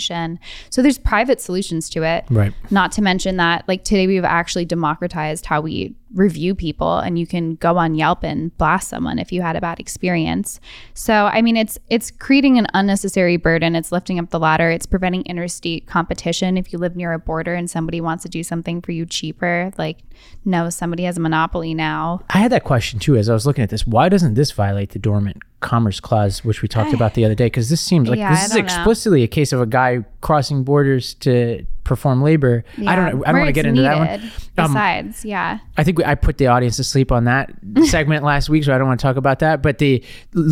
So 0.70 0.82
there's 0.82 0.98
private 0.98 1.40
solutions 1.40 1.88
to 1.90 2.02
it. 2.02 2.24
Right. 2.30 2.52
Not 2.70 2.92
to 2.92 3.02
mention 3.02 3.36
that, 3.36 3.66
like 3.68 3.84
today, 3.84 4.06
we've 4.06 4.24
actually 4.24 4.64
democratized 4.64 5.46
how 5.46 5.60
we 5.60 5.94
review 6.14 6.54
people, 6.54 6.98
and 6.98 7.18
you 7.18 7.26
can 7.26 7.56
go 7.56 7.76
on 7.76 7.94
Yelp 7.94 8.22
and 8.22 8.56
blast 8.56 8.88
someone 8.88 9.18
if 9.18 9.32
you 9.32 9.42
had 9.42 9.56
a 9.56 9.60
bad 9.60 9.78
experience. 9.78 10.60
So, 10.94 11.26
I 11.26 11.42
mean, 11.42 11.56
it's 11.56 11.78
it's 11.90 12.10
creating 12.10 12.58
an 12.58 12.66
unnecessary 12.74 13.36
burden. 13.36 13.76
It's 13.76 13.92
lifting 13.92 14.18
up 14.18 14.30
the 14.30 14.38
ladder. 14.38 14.70
It's 14.70 14.86
preventing 14.86 15.22
interstate 15.22 15.86
competition. 15.86 16.56
If 16.56 16.72
you 16.72 16.78
live 16.78 16.96
near 16.96 17.12
a 17.12 17.18
border 17.18 17.54
and 17.54 17.70
somebody 17.70 18.00
wants 18.00 18.22
to 18.22 18.28
do 18.28 18.42
something 18.42 18.80
for 18.80 18.92
you 18.92 19.04
cheaper, 19.04 19.72
like 19.78 19.98
no, 20.44 20.70
somebody 20.70 21.04
has 21.04 21.18
a 21.18 21.20
monopoly 21.20 21.74
now. 21.74 22.22
I 22.30 22.38
had 22.38 22.52
that 22.52 22.64
question 22.64 22.98
too 22.98 23.16
as 23.16 23.28
I 23.28 23.34
was 23.34 23.46
looking 23.46 23.64
at 23.64 23.70
this. 23.70 23.86
Why 23.86 24.08
doesn't 24.08 24.34
this 24.34 24.52
violate 24.52 24.90
the 24.90 24.98
dormant 24.98 25.42
commerce 25.60 26.00
clause, 26.00 26.44
which 26.44 26.62
we 26.62 26.68
talked 26.68 26.92
about 26.98 27.14
the 27.14 27.24
other 27.24 27.34
day? 27.34 27.46
Because 27.46 27.68
this 27.70 27.80
seems 27.80 28.08
like 28.08 28.18
Yeah, 28.18 28.30
this 28.30 28.46
is 28.46 28.52
don't 28.52 28.66
know. 28.66 28.74
explicitly 28.74 29.22
a 29.22 29.28
case 29.28 29.52
of 29.52 29.60
a 29.60 29.66
guy 29.66 30.04
crossing 30.20 30.64
borders 30.64 31.14
to 31.14 31.64
perform 31.86 32.22
labor. 32.22 32.64
I 32.86 32.94
don't 32.96 33.06
know. 33.18 33.24
I 33.24 33.32
don't 33.32 33.40
want 33.40 33.48
to 33.48 33.52
get 33.52 33.64
into 33.66 33.82
that 33.82 33.96
one. 33.98 34.30
Um, 34.58 34.72
Besides, 34.72 35.24
yeah. 35.24 35.58
I 35.76 35.84
think 35.84 35.98
we, 35.98 36.04
I 36.04 36.14
put 36.14 36.38
the 36.38 36.46
audience 36.48 36.76
to 36.76 36.84
sleep 36.84 37.12
on 37.12 37.24
that 37.24 37.52
segment 37.84 38.24
last 38.24 38.48
week, 38.48 38.64
so 38.64 38.74
I 38.74 38.78
don't 38.78 38.86
want 38.86 38.98
to 39.00 39.02
talk 39.06 39.16
about 39.16 39.38
that. 39.40 39.62
But 39.62 39.78
the 39.78 40.02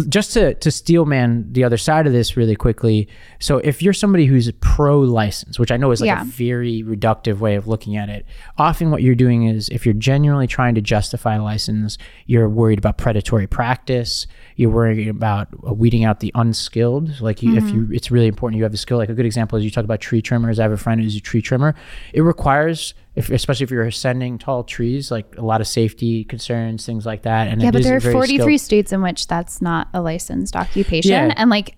just 0.09 0.33
to 0.35 0.55
to 0.55 0.71
steel 0.71 1.05
man 1.07 1.53
the 1.53 1.65
other 1.65 1.77
side 1.77 2.07
of 2.07 2.13
this 2.13 2.37
really 2.37 2.57
quickly. 2.57 3.09
So 3.41 3.59
if 3.59 3.83
you're 3.83 3.93
somebody 3.93 4.27
who's 4.27 4.51
pro 4.61 5.01
license, 5.01 5.59
which 5.59 5.71
I 5.73 5.77
know 5.77 5.91
is 5.91 6.01
like 6.01 6.09
Yeah. 6.09 6.23
a 6.23 6.25
very 6.25 6.83
reductive 6.83 7.39
way 7.39 7.57
of 7.57 7.67
looking 7.67 7.97
at 7.97 8.09
it, 8.09 8.25
often 8.59 8.91
what 8.91 9.03
you're 9.03 9.15
doing 9.15 9.47
is 9.47 9.69
if 9.71 9.85
you're 9.85 9.95
genuinely 9.95 10.47
trying 10.47 10.75
to 10.77 10.81
justify 10.81 11.35
a 11.37 11.43
license, 11.43 11.99
you're 12.27 12.49
worried 12.49 12.79
about 12.79 12.99
predatory 12.99 13.47
practice. 13.47 14.27
You're 14.57 14.71
worried 14.71 15.09
about 15.09 15.49
uh, 15.67 15.75
weeding 15.75 16.05
out 16.05 16.21
the 16.21 16.31
unskilled. 16.35 17.21
Like 17.21 17.43
you, 17.43 17.57
if 17.57 17.69
you, 17.71 17.89
it's 17.93 18.11
really 18.11 18.29
important 18.29 18.57
you 18.59 18.63
have 18.63 18.73
a 18.75 18.77
skill. 18.77 18.99
Like 18.99 19.09
a 19.09 19.15
good 19.15 19.27
example 19.27 19.59
is 19.59 19.65
you 19.65 19.71
talk 19.71 19.83
about 19.85 20.01
tree 20.01 20.23
trimmers. 20.23 20.61
I 20.61 20.63
have 20.63 20.71
a 20.73 20.77
friend 20.77 21.01
who's 21.01 21.21
tree 21.25 21.43
trimmer. 21.43 21.75
It 22.13 22.21
requires 22.23 22.95
if, 23.17 23.31
especially 23.31 23.65
if 23.65 23.71
you're 23.71 23.85
ascending 23.85 24.39
tall 24.39 24.65
trees, 24.65 25.11
like 25.11 25.37
a 25.37 25.43
lot 25.43 25.61
of 25.61 25.67
safety 25.67 26.25
concerns, 26.25 26.85
things 26.85 27.07
like 27.07 27.23
that. 27.23 27.49
And 27.49 27.63
Yeah, 27.63 27.71
but 27.71 27.83
there 27.83 27.97
are 27.97 28.01
43 28.01 28.39
skilled. 28.39 28.61
states 28.61 28.93
in 28.93 29.03
which 29.03 29.27
that's 29.27 29.63
not 29.63 29.89
a 29.95 30.01
licensed 30.01 30.57
occupation. 30.57 31.11
Yeah. 31.11 31.35
And 31.37 31.51
like 31.51 31.77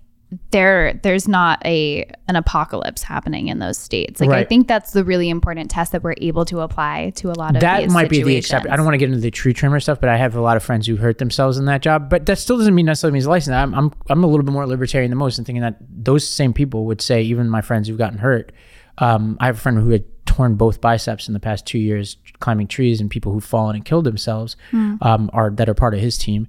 there 0.51 0.99
there's 1.03 1.25
not 1.27 1.65
a 1.65 2.03
an 2.27 2.35
apocalypse 2.35 3.01
happening 3.01 3.47
in 3.47 3.59
those 3.59 3.77
states. 3.77 4.19
Like 4.19 4.31
I 4.31 4.43
think 4.43 4.67
that's 4.67 4.91
the 4.91 5.05
really 5.05 5.29
important 5.29 5.71
test 5.71 5.93
that 5.93 6.03
we're 6.03 6.15
able 6.17 6.43
to 6.45 6.59
apply 6.59 7.13
to 7.15 7.31
a 7.31 7.33
lot 7.33 7.55
of 7.55 7.61
that 7.61 7.89
might 7.91 8.09
be 8.09 8.23
the 8.23 8.35
exception. 8.35 8.69
I 8.69 8.75
don't 8.75 8.83
want 8.83 8.95
to 8.95 8.97
get 8.97 9.07
into 9.07 9.21
the 9.21 9.31
tree 9.31 9.53
trimmer 9.53 9.79
stuff, 9.79 10.01
but 10.01 10.09
I 10.09 10.17
have 10.17 10.35
a 10.35 10.41
lot 10.41 10.57
of 10.57 10.63
friends 10.63 10.85
who 10.85 10.97
hurt 10.97 11.19
themselves 11.19 11.57
in 11.57 11.65
that 11.65 11.81
job. 11.81 12.09
But 12.09 12.25
that 12.25 12.39
still 12.39 12.57
doesn't 12.57 12.75
mean 12.75 12.87
necessarily 12.87 13.13
means 13.13 13.27
license. 13.27 13.53
I'm, 13.53 13.73
I'm 13.73 13.93
I'm 14.09 14.23
a 14.23 14.27
little 14.27 14.43
bit 14.43 14.51
more 14.51 14.67
libertarian 14.67 15.11
than 15.11 15.17
most, 15.17 15.37
and 15.37 15.47
thinking 15.47 15.61
that 15.61 15.77
those 15.79 16.27
same 16.27 16.53
people 16.53 16.85
would 16.85 17.01
say, 17.01 17.21
even 17.21 17.49
my 17.49 17.61
friends 17.61 17.87
who've 17.87 17.97
gotten 17.97 18.17
hurt. 18.17 18.51
Um, 18.99 19.37
I 19.39 19.45
have 19.47 19.55
a 19.57 19.59
friend 19.59 19.77
who 19.79 19.89
had 19.89 20.03
torn 20.25 20.55
both 20.55 20.81
biceps 20.81 21.27
in 21.27 21.33
the 21.33 21.39
past 21.39 21.65
two 21.65 21.79
years 21.79 22.17
climbing 22.39 22.67
trees, 22.67 22.99
and 23.01 23.09
people 23.09 23.31
who've 23.31 23.43
fallen 23.43 23.75
and 23.75 23.85
killed 23.85 24.03
themselves 24.05 24.55
Hmm. 24.71 24.95
um, 25.01 25.29
are 25.33 25.49
that 25.51 25.69
are 25.69 25.73
part 25.73 25.93
of 25.93 25.99
his 25.99 26.17
team. 26.17 26.47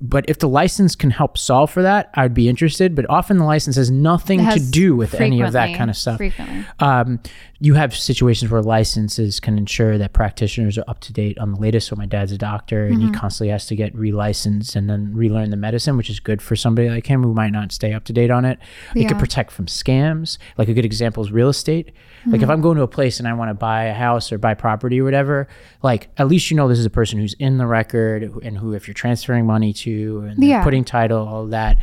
But 0.00 0.24
if 0.28 0.38
the 0.38 0.48
license 0.48 0.94
can 0.94 1.10
help 1.10 1.36
solve 1.36 1.70
for 1.72 1.82
that, 1.82 2.10
I'd 2.14 2.32
be 2.32 2.48
interested. 2.48 2.94
But 2.94 3.06
often 3.10 3.38
the 3.38 3.44
license 3.44 3.74
has 3.76 3.90
nothing 3.90 4.38
It 4.40 4.52
to 4.52 4.60
do 4.70 4.94
with 4.94 5.14
any 5.20 5.40
of 5.40 5.52
that 5.52 5.76
kind 5.76 5.90
of 5.90 5.96
stuff 5.96 6.18
Frequently. 6.18 6.64
um, 6.78 7.18
you 7.60 7.74
have 7.74 7.92
situations 7.96 8.50
where 8.52 8.62
licenses 8.62 9.40
can 9.40 9.58
ensure 9.58 9.98
that 9.98 10.12
practitioners 10.12 10.78
are 10.78 10.84
up 10.86 11.00
to 11.00 11.12
date 11.12 11.36
on 11.38 11.50
the 11.52 11.58
latest. 11.60 11.88
So 11.88 11.96
my 11.96 12.06
dad's 12.06 12.30
a 12.30 12.38
doctor, 12.38 12.86
and 12.86 12.98
Mm-hmm. 12.98 13.06
he 13.06 13.12
constantly 13.12 13.50
has 13.50 13.66
to 13.66 13.74
get 13.74 13.92
relicensed 13.96 14.76
and 14.76 14.88
then 14.88 15.12
relearn 15.12 15.50
the 15.50 15.56
medicine, 15.56 15.96
which 15.96 16.08
is 16.08 16.20
good 16.20 16.40
for 16.40 16.54
somebody 16.54 16.88
like 16.88 17.06
him 17.06 17.22
who 17.24 17.34
might 17.34 17.50
not 17.50 17.72
stay 17.72 17.92
up 17.92 18.04
to 18.04 18.12
date 18.12 18.30
on 18.30 18.44
it. 18.44 18.60
It 18.94 19.08
could 19.08 19.18
protect 19.18 19.50
from 19.50 19.66
scams. 19.66 20.38
Like 20.56 20.68
a 20.68 20.72
good 20.74 20.84
example 20.84 21.22
is 21.24 21.32
real 21.32 21.48
estate. 21.48 21.86
Like 22.26 22.34
Mm-hmm. 22.36 22.42
if 22.44 22.50
I'm 22.50 22.60
going 22.60 22.76
to 22.76 22.82
a 22.82 22.88
place 22.88 23.18
and 23.18 23.26
I 23.28 23.32
want 23.32 23.48
to 23.50 23.54
buy 23.54 23.84
a 23.84 23.94
house 23.94 24.30
or 24.32 24.38
buy 24.38 24.54
property 24.54 25.00
or 25.00 25.04
whatever, 25.04 25.48
like 25.82 26.08
at 26.16 26.28
least 26.28 26.50
you 26.50 26.56
know 26.56 26.68
this 26.68 26.78
is 26.78 26.86
a 26.86 26.90
person 26.90 27.18
who's 27.18 27.34
in 27.34 27.58
the 27.58 27.66
record 27.66 28.22
and 28.42 28.56
who, 28.58 28.72
if 28.74 28.86
you're 28.86 28.94
transferring 28.94 29.46
money 29.46 29.72
to 29.72 30.26
and 30.28 30.42
Yeah. 30.44 30.62
putting 30.64 30.84
title, 30.84 31.26
all 31.26 31.46
that. 31.46 31.78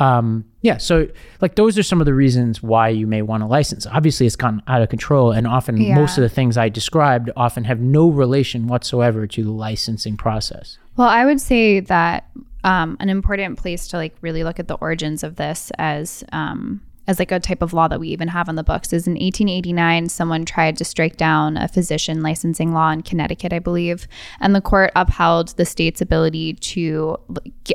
Um, 0.00 0.44
yeah, 0.62 0.78
so 0.78 1.06
like 1.40 1.54
those 1.54 1.78
are 1.78 1.82
some 1.82 2.00
of 2.00 2.06
the 2.06 2.14
reasons 2.14 2.62
why 2.62 2.88
you 2.88 3.06
may 3.06 3.22
want 3.22 3.42
a 3.42 3.46
license. 3.46 3.86
Obviously, 3.86 4.26
it's 4.26 4.36
gotten 4.36 4.62
out 4.66 4.82
of 4.82 4.88
control, 4.88 5.30
and 5.30 5.46
often 5.46 5.76
Yeah. 5.76 5.94
most 5.94 6.18
of 6.18 6.22
the 6.22 6.28
things 6.28 6.56
I 6.56 6.68
described 6.68 7.30
often 7.36 7.64
have 7.64 7.80
no 7.80 8.08
relation 8.08 8.66
whatsoever 8.66 9.26
to 9.26 9.44
the 9.44 9.52
licensing 9.52 10.16
process. 10.16 10.78
Well, 10.96 11.08
I 11.08 11.24
would 11.24 11.40
say 11.40 11.80
that 11.80 12.28
um, 12.64 12.96
an 13.00 13.08
important 13.08 13.58
place 13.58 13.88
to 13.88 13.96
like 13.96 14.14
really 14.20 14.42
look 14.44 14.58
at 14.58 14.68
the 14.68 14.74
origins 14.74 15.22
of 15.22 15.36
this 15.36 15.70
as 15.78 16.24
um, 16.32 16.80
as 17.10 17.18
like 17.18 17.32
a 17.32 17.40
type 17.40 17.60
of 17.60 17.72
law 17.72 17.88
that 17.88 17.98
we 17.98 18.08
even 18.08 18.28
have 18.28 18.48
on 18.48 18.54
the 18.54 18.62
books 18.62 18.92
is 18.92 19.08
in 19.08 19.14
1889 19.14 20.08
someone 20.08 20.44
tried 20.44 20.76
to 20.76 20.84
strike 20.84 21.16
down 21.16 21.56
a 21.56 21.66
physician 21.66 22.22
licensing 22.22 22.72
law 22.72 22.90
in 22.90 23.02
Connecticut 23.02 23.52
I 23.52 23.58
believe 23.58 24.06
and 24.38 24.54
the 24.54 24.60
court 24.60 24.92
upheld 24.94 25.48
the 25.56 25.64
state's 25.64 26.00
ability 26.00 26.54
to 26.54 27.16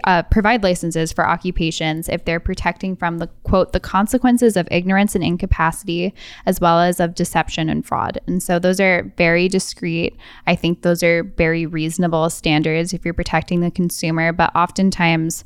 uh, 0.05 0.23
provide 0.23 0.63
licenses 0.63 1.11
for 1.11 1.27
occupations 1.27 2.07
if 2.07 2.23
they're 2.23 2.39
protecting 2.39 2.95
from 2.95 3.17
the 3.17 3.27
quote 3.43 3.73
the 3.73 3.79
consequences 3.81 4.55
of 4.55 4.69
ignorance 4.71 5.15
and 5.15 5.23
incapacity 5.23 6.13
as 6.45 6.61
well 6.61 6.79
as 6.79 7.01
of 7.01 7.13
deception 7.13 7.67
and 7.67 7.85
fraud. 7.85 8.17
And 8.27 8.41
so 8.41 8.57
those 8.57 8.79
are 8.79 9.11
very 9.17 9.49
discreet. 9.49 10.15
I 10.47 10.55
think 10.55 10.81
those 10.81 11.03
are 11.03 11.23
very 11.23 11.65
reasonable 11.65 12.29
standards 12.29 12.93
if 12.93 13.03
you're 13.03 13.13
protecting 13.13 13.59
the 13.59 13.71
consumer 13.71 14.31
but 14.31 14.55
oftentimes 14.55 15.43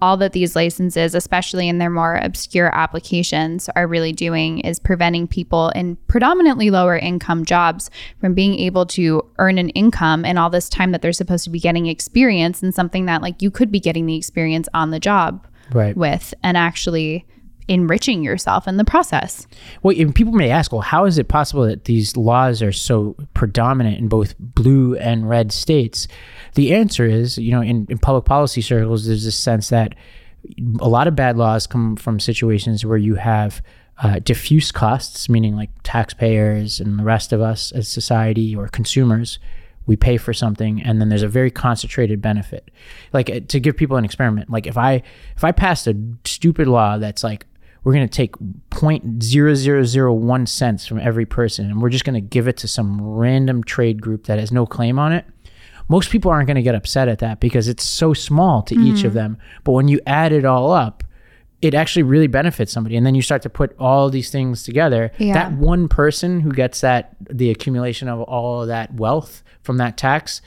all 0.00 0.16
that 0.18 0.32
these 0.32 0.54
licenses, 0.54 1.14
especially 1.14 1.68
in 1.68 1.78
their 1.78 1.90
more 1.90 2.16
obscure 2.16 2.74
applications, 2.74 3.68
are 3.74 3.86
really 3.86 4.12
doing 4.12 4.60
is 4.60 4.78
preventing 4.78 5.26
people 5.26 5.70
in 5.70 5.96
predominantly 6.06 6.70
lower 6.70 6.96
income 6.96 7.44
jobs 7.44 7.90
from 8.20 8.34
being 8.34 8.58
able 8.58 8.86
to 8.86 9.24
earn 9.38 9.58
an 9.58 9.70
income 9.70 10.24
and 10.24 10.38
all 10.38 10.50
this 10.50 10.68
time 10.68 10.92
that 10.92 11.02
they're 11.02 11.12
supposed 11.12 11.44
to 11.44 11.50
be 11.50 11.60
getting 11.60 11.86
experience 11.86 12.62
in 12.62 12.70
something 12.72 13.06
that 13.06 13.22
like 13.22 13.42
you 13.42 13.50
could 13.50 13.72
be 13.72 13.80
getting 13.80 14.06
the 14.06 14.16
experience 14.16 14.68
on 14.74 14.90
the 14.90 15.00
job 15.00 15.46
Right. 15.72 15.96
with 15.96 16.32
and 16.42 16.56
actually 16.56 17.26
enriching 17.68 18.24
yourself 18.24 18.66
in 18.66 18.78
the 18.78 18.84
process. 18.84 19.46
Well, 19.82 19.94
people 20.14 20.32
may 20.32 20.50
ask, 20.50 20.72
well, 20.72 20.80
how 20.80 21.04
is 21.04 21.18
it 21.18 21.28
possible 21.28 21.66
that 21.66 21.84
these 21.84 22.16
laws 22.16 22.62
are 22.62 22.72
so 22.72 23.14
predominant 23.34 23.98
in 23.98 24.08
both 24.08 24.34
blue 24.38 24.96
and 24.96 25.28
red 25.28 25.52
states? 25.52 26.08
The 26.54 26.74
answer 26.74 27.04
is, 27.04 27.38
you 27.38 27.52
know, 27.52 27.60
in, 27.60 27.86
in 27.88 27.98
public 27.98 28.24
policy 28.24 28.62
circles, 28.62 29.06
there's 29.06 29.24
this 29.24 29.36
sense 29.36 29.68
that 29.68 29.94
a 30.80 30.88
lot 30.88 31.06
of 31.06 31.14
bad 31.14 31.36
laws 31.36 31.66
come 31.66 31.96
from 31.96 32.18
situations 32.18 32.84
where 32.84 32.98
you 32.98 33.16
have 33.16 33.62
uh, 34.02 34.20
diffuse 34.20 34.70
costs, 34.70 35.28
meaning 35.28 35.56
like 35.56 35.70
taxpayers 35.82 36.80
and 36.80 36.98
the 36.98 37.04
rest 37.04 37.32
of 37.32 37.40
us 37.40 37.72
as 37.72 37.88
society 37.88 38.54
or 38.54 38.68
consumers. 38.68 39.38
We 39.86 39.96
pay 39.96 40.18
for 40.18 40.34
something, 40.34 40.82
and 40.82 41.00
then 41.00 41.08
there's 41.08 41.22
a 41.22 41.28
very 41.28 41.50
concentrated 41.50 42.20
benefit. 42.20 42.70
Like 43.12 43.30
uh, 43.30 43.40
to 43.48 43.58
give 43.58 43.76
people 43.76 43.96
an 43.96 44.04
experiment. 44.04 44.50
Like 44.50 44.66
if 44.66 44.76
I 44.76 45.02
if 45.34 45.44
I 45.44 45.50
passed 45.50 45.86
a 45.86 45.96
stupid 46.24 46.68
law 46.68 46.98
that's 46.98 47.24
like 47.24 47.46
we're 47.84 47.92
going 47.92 48.08
to 48.08 48.14
take 48.14 48.36
0.0001 48.70 50.48
cents 50.48 50.86
from 50.86 50.98
every 50.98 51.26
person 51.26 51.70
and 51.70 51.80
we're 51.80 51.90
just 51.90 52.04
going 52.04 52.14
to 52.14 52.20
give 52.20 52.48
it 52.48 52.56
to 52.58 52.68
some 52.68 53.00
random 53.00 53.62
trade 53.64 54.02
group 54.02 54.26
that 54.26 54.38
has 54.38 54.52
no 54.52 54.66
claim 54.66 54.98
on 54.98 55.12
it. 55.12 55.24
Most 55.88 56.10
people 56.10 56.30
aren't 56.30 56.46
going 56.46 56.56
to 56.56 56.62
get 56.62 56.74
upset 56.74 57.08
at 57.08 57.20
that 57.20 57.40
because 57.40 57.66
it's 57.66 57.84
so 57.84 58.12
small 58.12 58.62
to 58.62 58.74
each 58.74 59.04
of 59.04 59.12
mm. 59.12 59.16
them 59.16 59.38
but 59.64 59.72
when 59.72 59.88
you 59.88 60.00
add 60.06 60.32
it 60.32 60.44
all 60.44 60.70
up 60.70 61.02
it 61.60 61.74
actually 61.74 62.02
really 62.02 62.26
benefits 62.26 62.72
somebody 62.72 62.96
and 62.96 63.04
then 63.04 63.14
you 63.14 63.22
start 63.22 63.42
to 63.42 63.50
put 63.50 63.74
all 63.78 64.10
these 64.10 64.30
things 64.30 64.62
together. 64.62 65.10
Yeah. 65.18 65.34
that 65.34 65.52
one 65.52 65.88
person 65.88 66.40
who 66.40 66.52
gets 66.52 66.80
that 66.82 67.16
the 67.28 67.50
accumulation 67.50 68.08
of 68.08 68.20
all 68.22 68.62
of 68.62 68.68
that 68.68 68.94
wealth 68.94 69.42
from 69.62 69.78
that 69.78 69.96
tax 69.96 70.40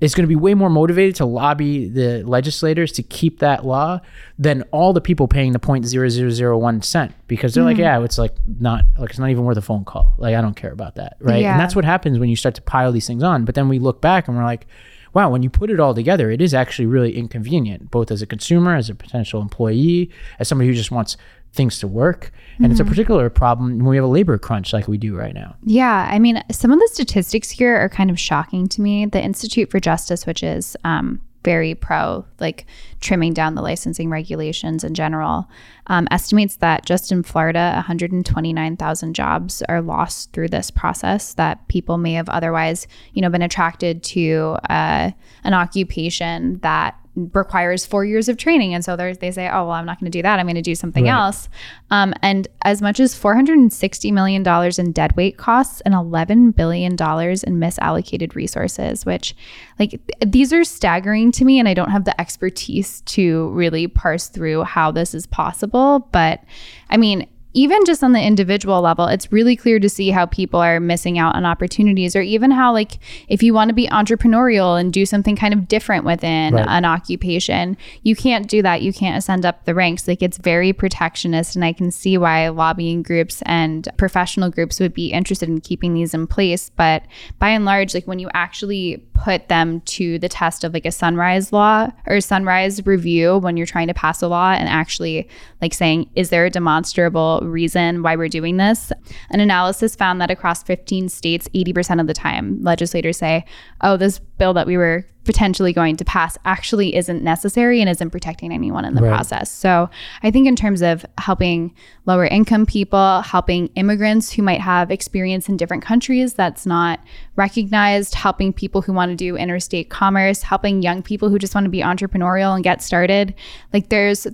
is 0.00 0.14
going 0.14 0.22
to 0.22 0.28
be 0.28 0.36
way 0.36 0.54
more 0.54 0.70
motivated 0.70 1.16
to 1.16 1.24
lobby 1.24 1.88
the 1.88 2.22
legislators 2.22 2.92
to 2.92 3.02
keep 3.02 3.40
that 3.40 3.64
law 3.64 4.00
than 4.38 4.62
all 4.70 4.92
the 4.92 5.00
people 5.00 5.26
paying 5.26 5.52
the 5.52 5.58
0.0001 5.58 6.84
cent 6.84 7.14
because 7.26 7.54
they're 7.54 7.64
like 7.64 7.76
mm. 7.76 7.80
yeah 7.80 8.02
it's 8.02 8.18
like 8.18 8.34
not 8.60 8.84
like 8.98 9.10
it's 9.10 9.18
not 9.18 9.30
even 9.30 9.44
worth 9.44 9.56
a 9.56 9.62
phone 9.62 9.84
call. 9.84 10.14
Like 10.18 10.34
i 10.34 10.40
don't 10.40 10.54
care 10.54 10.72
about 10.72 10.94
that 10.96 11.16
right? 11.20 11.42
Yeah. 11.42 11.52
and 11.52 11.60
that's 11.60 11.74
what 11.74 11.84
happens 11.84 12.18
when 12.18 12.28
you 12.28 12.36
start 12.36 12.54
to 12.56 12.62
pile 12.62 12.92
these 12.92 13.06
things 13.06 13.22
on. 13.22 13.44
But 13.44 13.54
then 13.54 13.68
we 13.68 13.78
look 13.78 14.00
back 14.00 14.28
and 14.28 14.36
we're 14.36 14.44
like 14.44 14.66
wow 15.14 15.30
when 15.30 15.42
you 15.42 15.50
put 15.50 15.70
it 15.70 15.80
all 15.80 15.94
together 15.94 16.30
it 16.30 16.40
is 16.40 16.52
actually 16.52 16.86
really 16.86 17.16
inconvenient 17.16 17.90
both 17.90 18.10
as 18.10 18.20
a 18.20 18.26
consumer 18.26 18.76
as 18.76 18.90
a 18.90 18.94
potential 18.94 19.40
employee 19.40 20.10
as 20.38 20.48
somebody 20.48 20.68
who 20.68 20.74
just 20.74 20.90
wants 20.90 21.16
things 21.52 21.78
to 21.80 21.88
work 21.88 22.32
and 22.60 22.72
it's 22.72 22.80
a 22.80 22.84
particular 22.84 23.30
problem 23.30 23.78
when 23.78 23.86
we 23.86 23.96
have 23.96 24.04
a 24.04 24.08
labor 24.08 24.36
crunch 24.36 24.72
like 24.72 24.88
we 24.88 24.98
do 24.98 25.16
right 25.16 25.34
now 25.34 25.56
Yeah, 25.64 26.08
I 26.10 26.18
mean, 26.18 26.42
some 26.50 26.72
of 26.72 26.78
the 26.78 26.88
statistics 26.92 27.50
here 27.50 27.76
are 27.76 27.88
kind 27.88 28.10
of 28.10 28.18
shocking 28.18 28.68
to 28.68 28.80
me. 28.80 29.06
The 29.06 29.22
Institute 29.22 29.70
for 29.70 29.78
Justice, 29.78 30.26
which 30.26 30.42
is 30.42 30.76
um, 30.84 31.20
very 31.44 31.74
pro 31.74 32.24
like 32.40 32.66
trimming 33.00 33.32
down 33.32 33.54
the 33.54 33.62
licensing 33.62 34.10
regulations 34.10 34.82
in 34.82 34.94
general, 34.94 35.48
um, 35.86 36.08
estimates 36.10 36.56
that 36.56 36.84
just 36.84 37.12
in 37.12 37.22
Florida, 37.22 37.72
129,000 37.74 39.14
jobs 39.14 39.62
are 39.68 39.80
lost 39.80 40.32
through 40.32 40.48
this 40.48 40.70
process. 40.70 41.34
That 41.34 41.66
people 41.68 41.98
may 41.98 42.14
have 42.14 42.28
otherwise, 42.28 42.86
you 43.12 43.22
know, 43.22 43.30
been 43.30 43.42
attracted 43.42 44.02
to 44.04 44.56
uh, 44.68 45.10
an 45.44 45.54
occupation 45.54 46.58
that 46.60 46.96
requires 47.32 47.84
four 47.86 48.04
years 48.04 48.28
of 48.28 48.36
training. 48.36 48.74
And 48.74 48.84
so 48.84 48.96
they 48.96 49.30
say 49.30 49.48
oh 49.48 49.62
well 49.64 49.70
i'm 49.72 49.86
not 49.86 49.98
going 50.00 50.10
to 50.10 50.16
do 50.18 50.22
that. 50.22 50.38
I'm 50.38 50.46
going 50.46 50.54
to 50.56 50.62
do 50.62 50.74
something 50.74 51.04
Right. 51.04 51.12
else. 51.12 51.48
Um, 51.90 52.14
and 52.22 52.48
as 52.62 52.82
much 52.82 53.00
as 53.00 53.14
$460 53.18 54.12
million 54.12 54.46
in 54.78 54.92
deadweight 54.92 55.36
costs 55.38 55.80
and 55.82 55.94
$11 55.94 56.54
billion 56.54 56.92
in 56.92 56.96
misallocated 56.96 58.34
resources 58.34 59.04
which 59.06 59.34
like 59.78 59.90
th- 59.90 60.02
these 60.32 60.52
are 60.52 60.64
staggering 60.64 61.32
to 61.32 61.44
me 61.44 61.58
and 61.58 61.68
i 61.68 61.74
don't 61.74 61.90
have 61.90 62.04
the 62.04 62.18
expertise 62.20 63.00
to 63.02 63.48
really 63.50 63.86
parse 63.86 64.28
through 64.28 64.62
how 64.64 64.90
this 64.90 65.14
is 65.14 65.26
possible. 65.26 66.08
But 66.12 66.42
i 66.90 66.96
mean 66.96 67.26
even 67.58 67.84
just 67.84 68.04
on 68.04 68.12
the 68.12 68.22
individual 68.22 68.80
level, 68.80 69.06
it's 69.06 69.32
really 69.32 69.56
clear 69.56 69.80
to 69.80 69.88
see 69.88 70.10
how 70.10 70.26
people 70.26 70.60
are 70.60 70.78
missing 70.78 71.18
out 71.18 71.34
on 71.34 71.44
opportunities, 71.44 72.14
or 72.14 72.20
even 72.20 72.52
how, 72.52 72.72
like, 72.72 73.00
if 73.26 73.42
you 73.42 73.52
want 73.52 73.68
to 73.68 73.74
be 73.74 73.88
entrepreneurial 73.88 74.78
and 74.78 74.92
do 74.92 75.04
something 75.04 75.34
kind 75.34 75.52
of 75.52 75.66
different 75.66 76.04
within 76.04 76.54
Right. 76.54 76.66
an 76.68 76.84
occupation, 76.84 77.76
you 78.04 78.14
can't 78.14 78.46
do 78.48 78.62
that. 78.62 78.82
You 78.82 78.92
can't 78.92 79.18
ascend 79.18 79.44
up 79.44 79.64
the 79.64 79.74
ranks. 79.74 80.06
Like, 80.06 80.22
it's 80.22 80.38
very 80.38 80.72
protectionist. 80.72 81.56
And 81.56 81.64
I 81.64 81.72
can 81.72 81.90
see 81.90 82.16
why 82.16 82.48
lobbying 82.48 83.02
groups 83.02 83.42
and 83.44 83.88
professional 83.96 84.50
groups 84.50 84.78
would 84.78 84.94
be 84.94 85.08
interested 85.08 85.48
in 85.48 85.60
keeping 85.60 85.94
these 85.94 86.14
in 86.14 86.28
place. 86.28 86.70
But 86.76 87.02
by 87.40 87.48
and 87.48 87.64
large, 87.64 87.92
like, 87.92 88.06
when 88.06 88.20
you 88.20 88.30
actually 88.34 89.02
put 89.14 89.48
them 89.48 89.80
to 89.80 90.16
the 90.20 90.28
test 90.28 90.62
of 90.62 90.72
like 90.72 90.86
a 90.86 90.92
sunrise 90.92 91.52
law 91.52 91.88
or 92.06 92.20
sunrise 92.20 92.86
review 92.86 93.36
when 93.38 93.56
you're 93.56 93.66
trying 93.66 93.88
to 93.88 93.94
pass 93.94 94.22
a 94.22 94.28
law 94.28 94.52
and 94.52 94.68
actually 94.68 95.28
like 95.60 95.74
saying 95.74 96.08
is 96.14 96.30
there 96.30 96.46
a 96.46 96.50
demonstrable 96.50 97.40
reason 97.48 98.02
why 98.02 98.14
we're 98.16 98.28
doing 98.28 98.56
this 98.56 98.92
an 99.30 99.40
analysis 99.40 99.94
found 99.96 100.20
that 100.20 100.30
across 100.30 100.62
15 100.62 101.08
states 101.08 101.48
80% 101.54 102.00
of 102.00 102.06
the 102.06 102.14
time 102.14 102.62
legislators 102.62 103.16
say 103.18 103.44
oh 103.80 103.96
this 103.96 104.18
bill 104.18 104.52
that 104.54 104.66
we 104.66 104.76
were 104.76 105.06
potentially 105.24 105.74
going 105.74 105.94
to 105.94 106.06
pass 106.06 106.38
actually 106.46 106.96
isn't 106.96 107.22
necessary 107.22 107.80
and 107.82 107.90
isn't 107.90 108.08
protecting 108.10 108.50
anyone 108.50 108.86
in 108.86 108.94
the 108.94 109.02
Right. 109.02 109.10
process 109.10 109.50
so 109.50 109.90
i 110.22 110.30
think 110.30 110.46
in 110.48 110.56
terms 110.56 110.80
of 110.80 111.04
helping 111.18 111.74
lower 112.06 112.24
income 112.24 112.64
people 112.64 113.20
helping 113.20 113.66
immigrants 113.74 114.32
who 114.32 114.42
might 114.42 114.60
have 114.62 114.90
experience 114.90 115.48
in 115.50 115.56
different 115.58 115.82
countries 115.82 116.32
that's 116.32 116.64
not 116.64 117.00
recognized 117.36 118.14
helping 118.14 118.52
people 118.54 118.80
who 118.82 118.92
want 118.92 119.10
to 119.10 119.16
do 119.16 119.36
interstate 119.36 119.90
commerce 119.90 120.42
helping 120.42 120.80
young 120.82 121.02
people 121.02 121.28
who 121.28 121.38
just 121.38 121.54
want 121.54 121.64
to 121.64 121.70
be 121.70 121.80
entrepreneurial 121.80 122.54
and 122.54 122.64
get 122.64 122.82
started 122.82 123.34
like 123.72 123.90
there's 123.90 124.26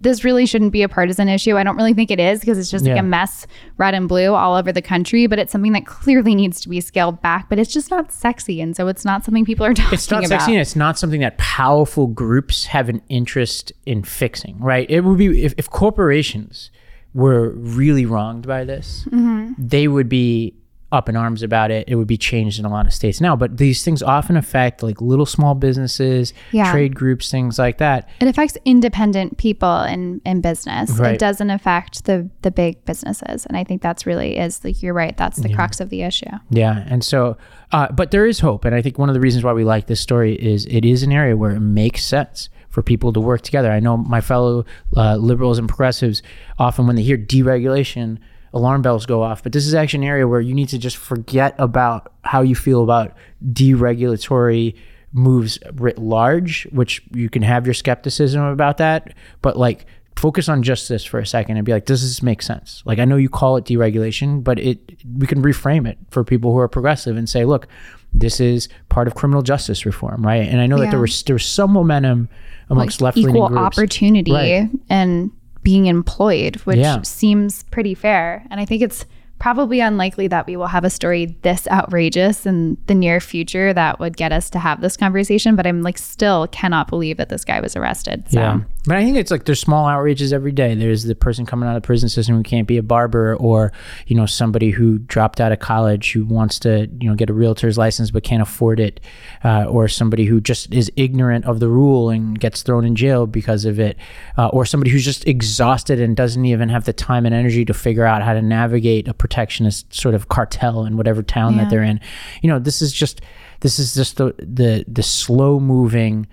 this 0.00 0.24
really 0.24 0.44
shouldn't 0.46 0.72
be 0.72 0.82
a 0.82 0.88
partisan 0.88 1.28
issue. 1.28 1.56
I 1.56 1.62
don't 1.62 1.76
really 1.76 1.94
think 1.94 2.10
it 2.10 2.20
is 2.20 2.40
because 2.40 2.58
it's 2.58 2.70
just 2.70 2.84
like 2.84 2.98
a 2.98 3.02
mess, 3.02 3.46
red 3.78 3.94
and 3.94 4.08
blue 4.08 4.34
all 4.34 4.54
over 4.56 4.70
the 4.72 4.82
country. 4.82 5.26
But 5.26 5.38
it's 5.38 5.50
something 5.50 5.72
that 5.72 5.86
clearly 5.86 6.34
needs 6.34 6.60
to 6.60 6.68
be 6.68 6.80
scaled 6.80 7.22
back. 7.22 7.48
But 7.48 7.58
it's 7.58 7.72
just 7.72 7.90
not 7.90 8.12
sexy, 8.12 8.60
and 8.60 8.76
so 8.76 8.88
it's 8.88 9.04
not 9.04 9.24
something 9.24 9.44
people 9.44 9.64
are 9.64 9.74
talking 9.74 9.94
it's 9.94 10.10
not 10.10 10.24
about. 10.24 10.40
sexy 10.40 10.52
and 10.52 10.60
it's 10.60 10.76
not 10.76 10.98
something 10.98 11.20
that 11.20 11.38
powerful 11.38 12.06
groups 12.08 12.66
have 12.66 12.88
an 12.88 13.00
interest 13.08 13.72
in 13.86 14.02
fixing 14.04 14.58
right 14.60 14.88
it 14.90 15.00
would 15.00 15.18
be 15.18 15.44
if, 15.44 15.54
if 15.56 15.70
corporations 15.70 16.70
were 17.14 17.50
really 17.56 18.04
wronged 18.04 18.46
by 18.46 18.64
this 18.64 19.04
Mm-hmm. 19.10 19.52
they 19.58 19.88
would 19.88 20.08
be 20.08 20.54
up 20.92 21.08
in 21.08 21.16
arms 21.16 21.42
about 21.42 21.70
it 21.70 21.88
it 21.88 21.96
would 21.96 22.06
be 22.06 22.16
changed 22.16 22.58
in 22.60 22.64
a 22.64 22.68
lot 22.68 22.86
of 22.86 22.92
states 22.92 23.20
now 23.20 23.34
but 23.34 23.56
these 23.56 23.84
things 23.84 24.02
often 24.02 24.36
affect 24.36 24.82
like 24.84 25.00
little 25.00 25.26
small 25.26 25.54
businesses 25.54 26.32
Yeah. 26.52 26.70
trade 26.70 26.94
groups 26.94 27.28
things 27.30 27.58
like 27.58 27.78
that 27.78 28.08
It 28.20 28.28
affects 28.28 28.56
independent 28.64 29.36
people 29.36 29.82
in, 29.82 30.20
in 30.24 30.40
business. 30.40 30.90
Right. 30.92 31.14
It 31.14 31.18
doesn't 31.18 31.50
affect 31.50 32.04
the 32.04 32.30
the 32.42 32.50
big 32.50 32.84
businesses, 32.84 33.46
and 33.46 33.56
I 33.56 33.64
think 33.64 33.82
that's 33.82 34.06
really 34.06 34.38
is 34.38 34.62
like 34.64 34.82
you're 34.82 34.94
right. 34.94 35.16
That's 35.16 35.38
the 35.38 35.52
crux 35.52 35.80
of 35.80 35.88
the 35.90 36.02
issue. 36.02 36.30
Yeah, 36.50 36.84
and 36.88 37.02
so, 37.04 37.36
uh, 37.72 37.90
but 37.92 38.10
there 38.12 38.26
is 38.26 38.40
hope, 38.40 38.64
and 38.64 38.74
I 38.74 38.80
think 38.82 38.98
one 38.98 39.08
of 39.08 39.14
the 39.14 39.20
reasons 39.20 39.42
why 39.44 39.52
we 39.52 39.64
like 39.64 39.86
this 39.88 40.00
story 40.00 40.34
is 40.34 40.66
it 40.66 40.84
is 40.84 41.02
an 41.02 41.10
area 41.12 41.36
where 41.36 41.50
it 41.52 41.60
makes 41.60 42.04
sense 42.04 42.48
for 42.68 42.82
people 42.82 43.12
to 43.12 43.20
work 43.20 43.40
together. 43.42 43.70
I 43.72 43.80
know 43.80 43.96
my 43.96 44.20
fellow 44.20 44.64
uh, 44.96 45.16
liberals 45.16 45.58
and 45.58 45.68
progressives 45.68 46.22
often, 46.58 46.86
when 46.86 46.94
they 46.96 47.02
hear 47.02 47.18
deregulation, 47.18 48.18
alarm 48.52 48.82
bells 48.82 49.06
go 49.06 49.22
off. 49.22 49.42
But 49.42 49.52
this 49.52 49.66
is 49.66 49.74
actually 49.74 50.04
an 50.04 50.10
area 50.10 50.28
where 50.28 50.40
you 50.40 50.54
need 50.54 50.68
to 50.70 50.78
just 50.78 50.96
forget 50.96 51.54
about 51.58 52.12
how 52.22 52.42
you 52.42 52.54
feel 52.54 52.82
about 52.82 53.14
deregulatory 53.52 54.74
moves 55.12 55.58
writ 55.74 55.98
large, 55.98 56.64
which 56.72 57.02
you 57.12 57.30
can 57.30 57.42
have 57.42 57.66
your 57.66 57.74
skepticism 57.74 58.42
about 58.42 58.78
that, 58.78 59.14
but 59.42 59.56
like 59.56 59.86
focus 60.16 60.48
on 60.48 60.62
just 60.62 60.88
this 60.88 61.04
for 61.04 61.18
a 61.18 61.26
second 61.26 61.56
and 61.56 61.66
be 61.66 61.72
like, 61.72 61.84
does 61.84 62.02
this 62.02 62.22
make 62.22 62.40
sense? 62.42 62.82
Like, 62.86 62.98
I 62.98 63.04
know 63.04 63.16
you 63.16 63.28
call 63.28 63.56
it 63.56 63.64
deregulation, 63.64 64.42
but 64.42 64.58
it 64.58 64.78
we 65.16 65.26
can 65.26 65.42
reframe 65.42 65.86
it 65.86 65.98
for 66.10 66.24
people 66.24 66.52
who 66.52 66.58
are 66.58 66.68
progressive 66.68 67.16
and 67.16 67.28
say, 67.28 67.44
look, 67.44 67.66
this 68.12 68.40
is 68.40 68.68
part 68.88 69.06
of 69.08 69.14
criminal 69.14 69.42
justice 69.42 69.84
reform, 69.84 70.24
right? 70.24 70.48
And 70.48 70.60
I 70.60 70.66
know 70.66 70.78
that 70.78 70.90
there 70.90 71.00
was 71.00 71.22
there 71.24 71.34
was 71.34 71.44
some 71.44 71.72
momentum 71.72 72.28
amongst 72.70 73.00
left 73.00 73.16
leaning 73.16 73.34
groups, 73.34 73.50
equal 73.52 73.58
opportunity 73.58 74.32
Right. 74.32 74.68
and 74.88 75.30
being 75.66 75.86
employed, 75.86 76.54
which 76.64 76.78
Yeah. 76.78 77.02
seems 77.02 77.64
pretty 77.72 77.92
fair. 77.92 78.44
And 78.52 78.60
I 78.60 78.64
think 78.64 78.82
it's 78.82 79.04
probably 79.38 79.80
unlikely 79.80 80.28
that 80.28 80.46
we 80.46 80.56
will 80.56 80.66
have 80.66 80.84
a 80.84 80.90
story 80.90 81.36
this 81.42 81.68
outrageous 81.68 82.46
in 82.46 82.76
the 82.86 82.94
near 82.94 83.20
future 83.20 83.72
that 83.72 84.00
would 84.00 84.16
get 84.16 84.32
us 84.32 84.48
to 84.50 84.58
have 84.58 84.80
this 84.80 84.96
conversation. 84.96 85.56
But 85.56 85.66
I'm 85.66 85.82
like, 85.82 85.98
still 85.98 86.46
cannot 86.48 86.88
believe 86.88 87.16
that 87.18 87.28
this 87.28 87.44
guy 87.44 87.60
was 87.60 87.76
arrested. 87.76 88.24
So. 88.30 88.40
Yeah. 88.40 88.60
But 88.86 88.96
I 88.96 89.04
think 89.04 89.16
it's 89.16 89.32
like 89.32 89.44
there's 89.44 89.60
small 89.60 89.88
outrages 89.88 90.32
every 90.32 90.52
day. 90.52 90.74
There's 90.74 91.04
the 91.04 91.16
person 91.16 91.44
coming 91.44 91.68
out 91.68 91.76
of 91.76 91.82
the 91.82 91.86
prison 91.86 92.08
system 92.08 92.36
who 92.36 92.44
can't 92.44 92.68
be 92.68 92.76
a 92.76 92.82
barber 92.82 93.34
or, 93.36 93.72
you 94.06 94.14
know, 94.14 94.26
somebody 94.26 94.70
who 94.70 94.98
dropped 94.98 95.40
out 95.40 95.50
of 95.50 95.58
college 95.58 96.12
who 96.12 96.24
wants 96.24 96.60
to, 96.60 96.88
you 97.00 97.08
know, 97.08 97.16
get 97.16 97.28
a 97.28 97.32
realtor's 97.32 97.76
license 97.76 98.12
but 98.12 98.22
can't 98.22 98.42
afford 98.42 98.78
it. 98.78 99.00
Uh, 99.42 99.64
or 99.64 99.88
somebody 99.88 100.24
who 100.24 100.40
just 100.40 100.72
is 100.72 100.90
ignorant 100.94 101.44
of 101.46 101.58
the 101.58 101.68
rule 101.68 102.10
and 102.10 102.38
gets 102.38 102.62
thrown 102.62 102.84
in 102.84 102.94
jail 102.94 103.26
because 103.26 103.64
of 103.64 103.80
it. 103.80 103.96
Uh, 104.38 104.46
or 104.48 104.64
somebody 104.64 104.90
who's 104.90 105.04
just 105.04 105.26
exhausted 105.26 106.00
and 106.00 106.16
doesn't 106.16 106.44
even 106.44 106.68
have 106.68 106.84
the 106.84 106.92
time 106.92 107.26
and 107.26 107.34
energy 107.34 107.64
to 107.64 107.74
figure 107.74 108.04
out 108.04 108.22
how 108.22 108.32
to 108.32 108.42
navigate 108.42 109.08
a 109.08 109.14
protectionist 109.26 109.92
sort 109.92 110.14
of 110.14 110.28
cartel 110.28 110.84
in 110.84 110.96
whatever 110.96 111.22
town 111.22 111.54
Yeah. 111.54 111.64
that 111.64 111.70
they're 111.70 111.82
in. 111.82 112.00
You 112.42 112.50
know, 112.50 112.58
this 112.60 112.80
is 112.80 112.92
just 112.92 113.20
this 113.60 113.78
is 113.78 113.94
just 113.94 114.16
the 114.18 114.34
the 114.38 114.84
the 114.86 115.02
slow 115.02 115.58
moving 115.60 116.26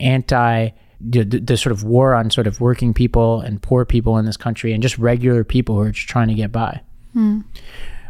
anti 0.00 0.70
the, 1.02 1.24
the, 1.24 1.56
sort 1.56 1.72
of 1.72 1.82
war 1.82 2.14
on 2.14 2.30
sort 2.30 2.46
of 2.46 2.60
working 2.60 2.92
people 2.92 3.40
and 3.40 3.62
poor 3.62 3.86
people 3.86 4.18
in 4.18 4.26
this 4.26 4.36
country 4.36 4.74
and 4.74 4.82
just 4.82 4.98
regular 4.98 5.44
people 5.44 5.76
who 5.76 5.80
are 5.80 5.90
just 5.92 6.08
trying 6.08 6.28
to 6.28 6.34
get 6.34 6.52
by. 6.52 6.78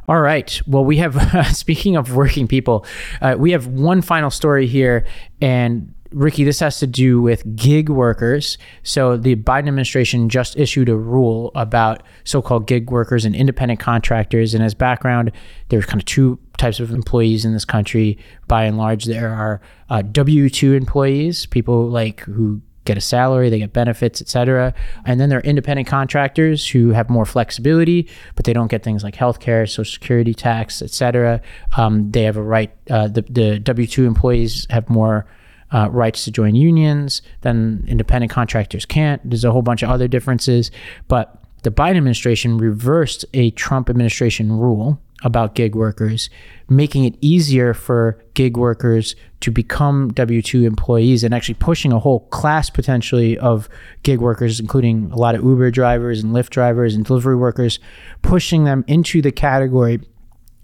All 0.08 0.20
right. 0.20 0.60
Well, 0.66 0.84
we 0.84 0.96
have, 0.96 1.14
speaking 1.56 1.94
of 1.96 2.16
working 2.16 2.48
people, 2.48 2.84
uh, 3.20 3.36
we 3.38 3.52
have 3.52 3.68
one 3.68 4.02
final 4.02 4.28
story 4.30 4.66
here. 4.66 5.06
And 5.40 5.94
Rikki, 6.12 6.44
this 6.44 6.60
has 6.60 6.78
to 6.80 6.86
do 6.86 7.20
with 7.22 7.56
gig 7.56 7.88
workers. 7.88 8.58
So 8.82 9.16
the 9.16 9.36
Biden 9.36 9.68
administration 9.68 10.28
just 10.28 10.56
issued 10.56 10.88
a 10.88 10.96
rule 10.96 11.52
about 11.54 12.02
so 12.24 12.42
called 12.42 12.66
gig 12.66 12.90
workers 12.90 13.24
and 13.24 13.34
independent 13.34 13.80
contractors. 13.80 14.54
And 14.54 14.64
as 14.64 14.74
background, 14.74 15.32
there's 15.68 15.86
kind 15.86 16.00
of 16.00 16.04
two 16.06 16.38
types 16.58 16.80
of 16.80 16.90
employees 16.90 17.44
in 17.44 17.52
this 17.52 17.64
country. 17.64 18.18
By 18.48 18.64
and 18.64 18.76
large, 18.76 19.04
there 19.04 19.30
are 19.30 19.60
uh, 19.88 20.02
W 20.02 20.50
2 20.50 20.74
employees, 20.74 21.46
people 21.46 21.88
like 21.88 22.20
who 22.20 22.60
get 22.84 22.98
a 22.98 23.00
salary, 23.00 23.50
they 23.50 23.58
get 23.58 23.72
benefits, 23.72 24.20
etc. 24.20 24.74
And 25.04 25.20
then 25.20 25.28
there 25.28 25.38
are 25.38 25.42
independent 25.42 25.86
contractors 25.86 26.68
who 26.68 26.90
have 26.90 27.08
more 27.08 27.24
flexibility, 27.24 28.08
but 28.34 28.46
they 28.46 28.52
don't 28.52 28.68
get 28.68 28.82
things 28.82 29.04
like 29.04 29.14
healthcare, 29.14 29.68
social 29.68 29.92
security 29.92 30.34
tax, 30.34 30.82
etc. 30.82 31.40
Um, 31.76 32.10
they 32.10 32.24
have 32.24 32.36
a 32.36 32.42
right. 32.42 32.72
Uh, 32.88 33.08
the 33.08 33.22
the 33.22 33.58
W 33.60 33.86
two 33.86 34.06
employees 34.06 34.66
have 34.70 34.88
more. 34.88 35.26
Uh, 35.72 35.88
rights 35.90 36.24
to 36.24 36.32
join 36.32 36.56
unions 36.56 37.22
than 37.42 37.84
independent 37.86 38.32
contractors 38.32 38.84
can't. 38.84 39.20
There's 39.28 39.44
a 39.44 39.52
whole 39.52 39.62
bunch 39.62 39.84
of 39.84 39.90
other 39.90 40.08
differences, 40.08 40.72
but 41.06 41.40
the 41.62 41.70
Biden 41.70 41.96
administration 41.96 42.58
reversed 42.58 43.24
a 43.34 43.50
Trump 43.52 43.90
administration 43.90 44.50
rule 44.50 45.00
about 45.22 45.54
gig 45.54 45.74
workers, 45.74 46.30
making 46.68 47.04
it 47.04 47.14
easier 47.20 47.74
for 47.74 48.22
gig 48.34 48.56
workers 48.56 49.14
to 49.40 49.50
become 49.50 50.08
W 50.14 50.40
2 50.40 50.64
employees 50.64 51.22
and 51.24 51.34
actually 51.34 51.54
pushing 51.54 51.92
a 51.92 51.98
whole 51.98 52.20
class 52.28 52.70
potentially 52.70 53.38
of 53.38 53.68
gig 54.02 54.20
workers, 54.20 54.60
including 54.60 55.10
a 55.12 55.16
lot 55.16 55.34
of 55.34 55.44
Uber 55.44 55.70
drivers 55.70 56.22
and 56.22 56.32
Lyft 56.32 56.50
drivers 56.50 56.94
and 56.94 57.04
delivery 57.04 57.36
workers, 57.36 57.78
pushing 58.22 58.64
them 58.64 58.84
into 58.86 59.20
the 59.20 59.32
category 59.32 60.00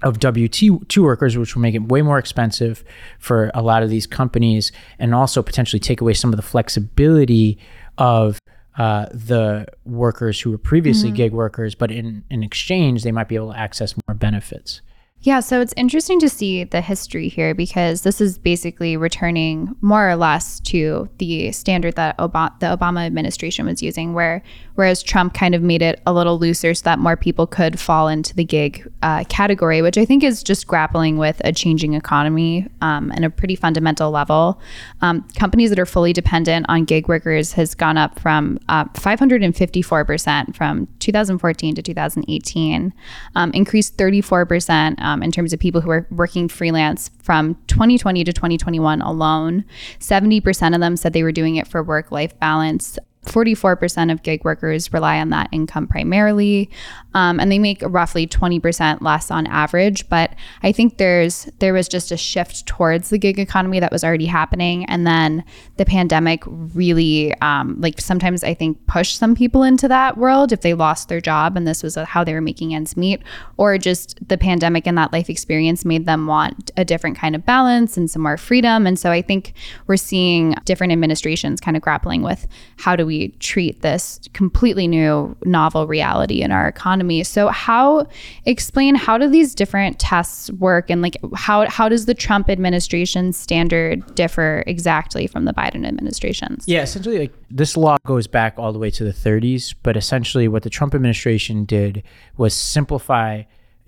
of 0.02 0.18
W2 0.18 0.98
workers, 0.98 1.36
which 1.38 1.54
will 1.54 1.62
make 1.62 1.74
it 1.74 1.88
way 1.88 2.02
more 2.02 2.18
expensive 2.18 2.84
for 3.18 3.50
a 3.54 3.62
lot 3.62 3.82
of 3.82 3.90
these 3.90 4.06
companies 4.06 4.72
and 4.98 5.14
also 5.14 5.42
potentially 5.42 5.80
take 5.80 6.00
away 6.00 6.14
some 6.14 6.32
of 6.32 6.36
the 6.36 6.42
flexibility 6.42 7.58
of 7.98 8.38
uh, 8.78 9.06
the 9.10 9.66
workers 9.86 10.38
who 10.40 10.50
were 10.50 10.58
previously 10.58 11.10
gig 11.10 11.32
workers, 11.32 11.74
but 11.74 11.90
in, 11.90 12.22
in 12.30 12.42
exchange, 12.42 13.04
they 13.04 13.12
might 13.12 13.26
be 13.26 13.34
able 13.34 13.50
to 13.52 13.58
access 13.58 13.94
more 14.06 14.14
benefits. 14.14 14.82
Yeah, 15.20 15.40
so 15.40 15.60
it's 15.60 15.74
interesting 15.76 16.20
to 16.20 16.28
see 16.28 16.64
the 16.64 16.80
history 16.80 17.28
here 17.28 17.54
because 17.54 18.02
this 18.02 18.20
is 18.20 18.38
basically 18.38 18.96
returning 18.96 19.74
more 19.80 20.08
or 20.08 20.14
less 20.14 20.60
to 20.60 21.08
the 21.18 21.52
standard 21.52 21.96
that 21.96 22.16
Obama, 22.18 22.58
the 22.60 22.66
Obama 22.66 23.04
administration 23.06 23.66
was 23.66 23.82
using, 23.82 24.12
where 24.12 24.42
whereas 24.76 25.02
Trump 25.02 25.34
kind 25.34 25.54
of 25.54 25.62
made 25.62 25.82
it 25.82 26.00
a 26.06 26.12
little 26.12 26.38
looser 26.38 26.72
so 26.74 26.82
that 26.84 26.98
more 26.98 27.16
people 27.16 27.46
could 27.46 27.78
fall 27.78 28.08
into 28.08 28.34
the 28.34 28.44
gig 28.44 28.90
uh, 29.02 29.24
category, 29.24 29.82
which 29.82 29.98
I 29.98 30.04
think 30.04 30.22
is 30.22 30.42
just 30.42 30.66
grappling 30.66 31.18
with 31.18 31.40
a 31.44 31.52
changing 31.52 31.94
economy 31.94 32.66
um, 32.80 33.10
and 33.10 33.24
a 33.24 33.30
pretty 33.30 33.56
fundamental 33.56 34.10
level. 34.10 34.60
Um, 35.00 35.26
companies 35.36 35.70
that 35.70 35.78
are 35.78 35.86
fully 35.86 36.12
dependent 36.12 36.66
on 36.68 36.84
gig 36.84 37.08
workers 37.08 37.52
has 37.52 37.74
gone 37.74 37.98
up 37.98 38.18
from 38.20 38.58
uh, 38.68 38.84
554% 38.86 40.54
from 40.54 40.86
2014 41.00 41.74
to 41.74 41.82
2018, 41.82 42.94
um, 43.34 43.50
increased 43.52 43.96
34% 43.96 45.00
um, 45.00 45.22
in 45.22 45.32
terms 45.32 45.52
of 45.52 45.58
people 45.58 45.80
who 45.80 45.90
are 45.90 46.06
working 46.10 46.48
freelance 46.48 47.10
from 47.22 47.54
2020 47.66 48.24
to 48.24 48.32
2021 48.32 49.00
alone. 49.02 49.64
70% 49.98 50.74
of 50.74 50.80
them 50.80 50.96
said 50.96 51.12
they 51.12 51.22
were 51.22 51.32
doing 51.32 51.56
it 51.56 51.66
for 51.66 51.82
work 51.82 52.12
life 52.12 52.38
balance. 52.38 52.98
44% 53.26 54.12
of 54.12 54.22
gig 54.22 54.44
workers 54.44 54.92
rely 54.92 55.20
on 55.20 55.30
that 55.30 55.48
income 55.52 55.86
primarily, 55.86 56.70
um, 57.14 57.38
and 57.40 57.50
they 57.50 57.58
make 57.58 57.82
roughly 57.82 58.26
20% 58.26 59.02
less 59.02 59.30
on 59.30 59.46
average. 59.46 60.08
But 60.08 60.34
I 60.62 60.72
think 60.72 60.98
there's 60.98 61.48
there 61.58 61.72
was 61.72 61.88
just 61.88 62.12
a 62.12 62.16
shift 62.16 62.66
towards 62.66 63.10
the 63.10 63.18
gig 63.18 63.38
economy 63.38 63.80
that 63.80 63.92
was 63.92 64.04
already 64.04 64.26
happening, 64.26 64.84
and 64.86 65.06
then 65.06 65.44
the 65.76 65.84
pandemic 65.84 66.42
really, 66.46 67.34
um, 67.40 67.80
like 67.80 68.00
sometimes 68.00 68.44
I 68.44 68.54
think 68.54 68.86
pushed 68.86 69.18
some 69.18 69.34
people 69.34 69.62
into 69.62 69.88
that 69.88 70.16
world 70.16 70.52
if 70.52 70.60
they 70.60 70.74
lost 70.74 71.08
their 71.08 71.20
job 71.20 71.56
and 71.56 71.66
this 71.66 71.82
was 71.82 71.96
how 71.96 72.24
they 72.24 72.34
were 72.34 72.40
making 72.40 72.74
ends 72.74 72.96
meet, 72.96 73.22
or 73.56 73.78
just 73.78 74.16
the 74.28 74.38
pandemic 74.38 74.86
and 74.86 74.96
that 74.98 75.12
life 75.12 75.28
experience 75.30 75.84
made 75.84 76.06
them 76.06 76.26
want 76.26 76.70
a 76.76 76.84
different 76.84 77.16
kind 77.18 77.34
of 77.34 77.44
balance 77.44 77.96
and 77.96 78.10
some 78.10 78.22
more 78.22 78.36
freedom. 78.36 78.86
And 78.86 78.98
so 78.98 79.10
I 79.10 79.22
think 79.22 79.54
we're 79.86 79.96
seeing 79.96 80.54
different 80.64 80.92
administrations 80.92 81.60
kind 81.60 81.76
of 81.76 81.82
grappling 81.82 82.22
with 82.22 82.46
how 82.76 82.96
do 82.96 83.06
we 83.06 83.15
treat 83.40 83.82
this 83.82 84.20
completely 84.32 84.86
new 84.86 85.36
novel 85.44 85.86
reality 85.86 86.42
in 86.42 86.52
our 86.52 86.68
economy. 86.68 87.24
So 87.24 87.48
how 87.48 88.06
explain 88.44 88.94
how 88.94 89.18
do 89.18 89.28
these 89.28 89.54
different 89.54 89.98
tests 89.98 90.50
work 90.52 90.90
and 90.90 91.02
like 91.02 91.16
how 91.34 91.68
how 91.68 91.88
does 91.88 92.06
the 92.06 92.14
Trump 92.14 92.48
administration 92.48 93.32
standard 93.32 94.14
differ 94.14 94.62
exactly 94.66 95.26
from 95.26 95.44
the 95.44 95.52
Biden 95.52 95.86
administration's? 95.86 96.64
Yeah, 96.66 96.82
essentially, 96.82 97.18
like 97.18 97.34
this 97.50 97.76
law 97.76 97.96
goes 98.06 98.26
back 98.26 98.54
all 98.58 98.72
the 98.72 98.78
way 98.78 98.90
to 98.90 99.04
the 99.04 99.12
30s, 99.12 99.74
but 99.82 99.96
essentially, 99.96 100.48
what 100.48 100.62
the 100.62 100.70
Trump 100.70 100.94
administration 100.94 101.64
did 101.64 102.02
was 102.36 102.54
simplify 102.54 103.42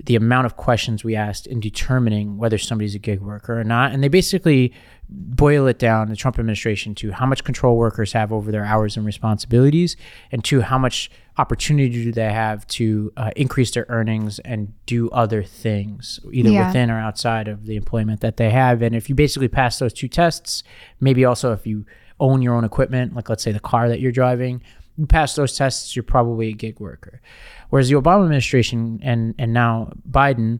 the 0.04 0.14
amount 0.14 0.46
of 0.46 0.56
questions 0.56 1.02
we 1.02 1.16
asked 1.16 1.46
in 1.46 1.60
determining 1.60 2.36
whether 2.38 2.56
somebody's 2.56 2.94
a 2.94 2.98
gig 2.98 3.20
worker 3.20 3.58
or 3.58 3.64
not. 3.64 3.92
And 3.92 4.02
they 4.02 4.08
basically 4.08 4.72
boil 5.10 5.66
it 5.66 5.78
down, 5.78 6.08
the 6.08 6.16
Trump 6.16 6.38
administration, 6.38 6.94
to 6.96 7.12
how 7.12 7.24
much 7.26 7.42
control 7.44 7.76
workers 7.76 8.12
have 8.12 8.32
over 8.32 8.52
their 8.52 8.64
hours 8.64 8.96
and 8.96 9.06
responsibilities, 9.06 9.96
and 10.32 10.44
to 10.44 10.60
how 10.60 10.76
much 10.78 11.10
opportunity 11.38 12.04
do 12.04 12.12
they 12.12 12.32
have 12.32 12.66
to 12.66 13.12
uh, 13.16 13.30
increase 13.36 13.70
their 13.70 13.86
earnings 13.88 14.38
and 14.40 14.72
do 14.86 15.08
other 15.10 15.42
things, 15.42 16.20
either 16.32 16.50
Yeah. 16.50 16.66
within 16.66 16.90
or 16.90 16.98
outside 16.98 17.48
of 17.48 17.66
the 17.66 17.76
employment 17.76 18.20
that 18.20 18.36
they 18.36 18.50
have. 18.50 18.82
And 18.82 18.94
if 18.94 19.08
you 19.08 19.14
basically 19.14 19.48
pass 19.48 19.78
those 19.78 19.92
two 19.92 20.08
tests, 20.08 20.62
maybe 21.00 21.24
also 21.24 21.52
if 21.52 21.66
you 21.66 21.86
own 22.20 22.42
your 22.42 22.54
own 22.54 22.64
equipment, 22.64 23.14
like 23.14 23.28
let's 23.28 23.42
say 23.42 23.52
the 23.52 23.60
car 23.60 23.88
that 23.88 24.00
you're 24.00 24.12
driving, 24.12 24.60
you 24.96 25.06
pass 25.06 25.36
those 25.36 25.56
tests, 25.56 25.94
you're 25.94 26.02
probably 26.02 26.48
a 26.48 26.52
gig 26.52 26.80
worker. 26.80 27.20
Whereas 27.70 27.88
the 27.88 27.94
Obama 27.94 28.24
administration 28.24 28.98
and 29.02 29.34
and 29.38 29.52
now 29.52 29.92
Biden 30.10 30.58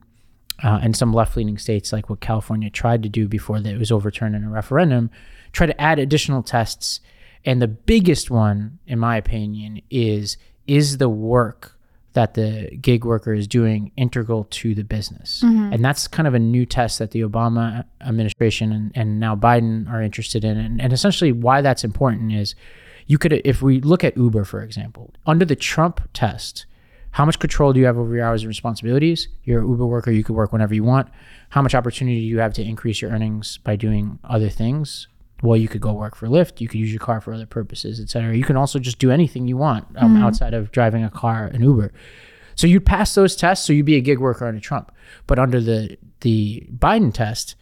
uh, 0.63 0.79
and 0.81 0.95
some 0.95 1.13
left 1.13 1.37
leaning 1.37 1.57
states, 1.57 1.91
like 1.91 2.09
what 2.09 2.19
California 2.19 2.69
tried 2.69 3.03
to 3.03 3.09
do 3.09 3.27
before 3.27 3.59
that 3.59 3.73
it 3.73 3.77
was 3.77 3.91
overturned 3.91 4.35
in 4.35 4.43
a 4.43 4.49
referendum, 4.49 5.09
try 5.51 5.65
to 5.65 5.81
add 5.81 5.99
additional 5.99 6.43
tests. 6.43 6.99
And 7.45 7.61
the 7.61 7.67
biggest 7.67 8.29
one, 8.29 8.79
in 8.87 8.99
my 8.99 9.17
opinion, 9.17 9.81
is 9.89 10.37
is 10.67 10.97
the 10.97 11.09
work 11.09 11.75
that 12.13 12.33
the 12.33 12.69
gig 12.81 13.05
worker 13.05 13.33
is 13.33 13.47
doing 13.47 13.91
integral 13.95 14.45
to 14.49 14.75
the 14.75 14.83
business? 14.83 15.41
And 15.73 15.83
that's 15.85 16.07
kind 16.07 16.27
of 16.27 16.33
a 16.33 16.39
new 16.39 16.65
test 16.65 16.99
that 16.99 17.11
the 17.11 17.21
Obama 17.21 17.85
administration 18.01 18.71
and, 18.71 18.91
and 18.95 19.19
now 19.19 19.35
Biden 19.35 19.89
are 19.89 20.01
interested 20.01 20.43
in. 20.43 20.57
And, 20.57 20.81
and 20.81 20.91
essentially, 20.91 21.31
why 21.31 21.61
that's 21.61 21.83
important 21.83 22.33
is 22.33 22.55
you 23.07 23.17
could, 23.17 23.33
if 23.45 23.61
we 23.61 23.79
look 23.81 24.03
at 24.03 24.17
Uber, 24.17 24.43
for 24.43 24.61
example, 24.61 25.13
under 25.25 25.45
the 25.45 25.55
Trump 25.55 26.01
test, 26.13 26.65
how 27.11 27.25
much 27.25 27.39
control 27.39 27.73
do 27.73 27.79
you 27.79 27.85
have 27.85 27.97
over 27.97 28.15
your 28.15 28.25
hours 28.25 28.43
and 28.43 28.47
responsibilities? 28.47 29.27
You're 29.43 29.61
an 29.61 29.69
Uber 29.69 29.85
worker, 29.85 30.11
you 30.11 30.23
could 30.23 30.35
work 30.35 30.51
whenever 30.51 30.73
you 30.73 30.83
want. 30.83 31.09
How 31.49 31.61
much 31.61 31.73
opportunity 31.73 32.21
do 32.21 32.27
you 32.27 32.39
have 32.39 32.53
to 32.53 32.63
increase 32.63 33.01
your 33.01 33.11
earnings 33.11 33.57
by 33.57 33.75
doing 33.75 34.19
other 34.23 34.49
things? 34.49 35.07
Well, 35.41 35.57
you 35.57 35.67
could 35.67 35.81
go 35.81 35.93
work 35.93 36.15
for 36.15 36.27
Lyft, 36.27 36.59
you 36.59 36.67
could 36.67 36.79
use 36.79 36.91
your 36.91 36.99
car 36.99 37.21
for 37.21 37.33
other 37.33 37.45
purposes, 37.45 37.99
et 37.99 38.09
cetera. 38.09 38.35
You 38.35 38.43
can 38.43 38.57
also 38.57 38.77
just 38.77 38.99
do 38.99 39.09
anything 39.09 39.47
you 39.47 39.57
want 39.57 39.87
um, 39.95 40.21
outside 40.21 40.53
of 40.53 40.71
driving 40.71 41.03
a 41.03 41.09
car 41.09 41.45
and 41.45 41.63
Uber. 41.63 41.91
So 42.55 42.67
you'd 42.67 42.85
pass 42.85 43.15
those 43.15 43.37
tests, 43.37 43.65
so 43.65 43.71
you'd 43.71 43.85
be 43.85 43.95
a 43.95 44.01
gig 44.01 44.19
worker 44.19 44.45
under 44.45 44.59
Trump. 44.59 44.91
But 45.27 45.39
under 45.39 45.61
the 45.61 45.97
the 46.19 46.67
Biden 46.77 47.13
test, 47.13 47.55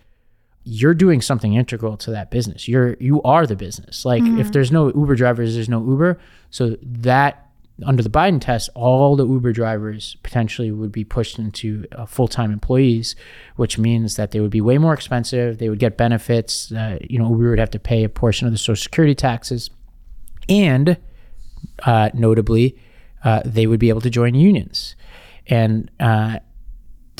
you're 0.63 0.95
doing 0.95 1.21
something 1.21 1.53
integral 1.53 1.97
to 1.97 2.11
that 2.11 2.31
business. 2.31 2.67
You're 2.67 2.97
you 2.99 3.21
are 3.21 3.45
the 3.45 3.55
business. 3.55 4.05
Like 4.05 4.23
if 4.23 4.51
there's 4.51 4.71
no 4.71 4.87
Uber 4.87 5.15
drivers, 5.15 5.53
there's 5.53 5.69
no 5.69 5.85
Uber. 5.85 6.19
So 6.49 6.77
that 6.81 7.46
under 7.85 8.01
the 8.01 8.09
Biden 8.09 8.41
test, 8.41 8.69
all 8.73 9.15
the 9.15 9.25
Uber 9.25 9.53
drivers 9.53 10.17
potentially 10.23 10.71
would 10.71 10.91
be 10.91 11.03
pushed 11.03 11.37
into 11.37 11.85
uh, 11.91 12.05
full 12.05 12.27
time 12.27 12.51
employees, 12.51 13.15
which 13.55 13.77
means 13.77 14.15
that 14.15 14.31
they 14.31 14.39
would 14.39 14.51
be 14.51 14.61
way 14.61 14.77
more 14.77 14.93
expensive. 14.93 15.59
They 15.59 15.69
would 15.69 15.79
get 15.79 15.97
benefits. 15.97 16.71
Uh, 16.71 16.97
you 17.01 17.19
know, 17.19 17.29
Uber 17.29 17.51
would 17.51 17.59
have 17.59 17.71
to 17.71 17.79
pay 17.79 18.03
a 18.03 18.09
portion 18.09 18.47
of 18.47 18.53
the 18.53 18.57
Social 18.57 18.81
Security 18.81 19.13
taxes, 19.13 19.69
and 20.49 20.97
uh, 21.83 22.09
notably, 22.13 22.77
uh, 23.23 23.41
they 23.45 23.67
would 23.67 23.79
be 23.79 23.89
able 23.89 24.01
to 24.01 24.09
join 24.09 24.33
unions. 24.33 24.95
And 25.47 25.91
uh, 25.99 26.39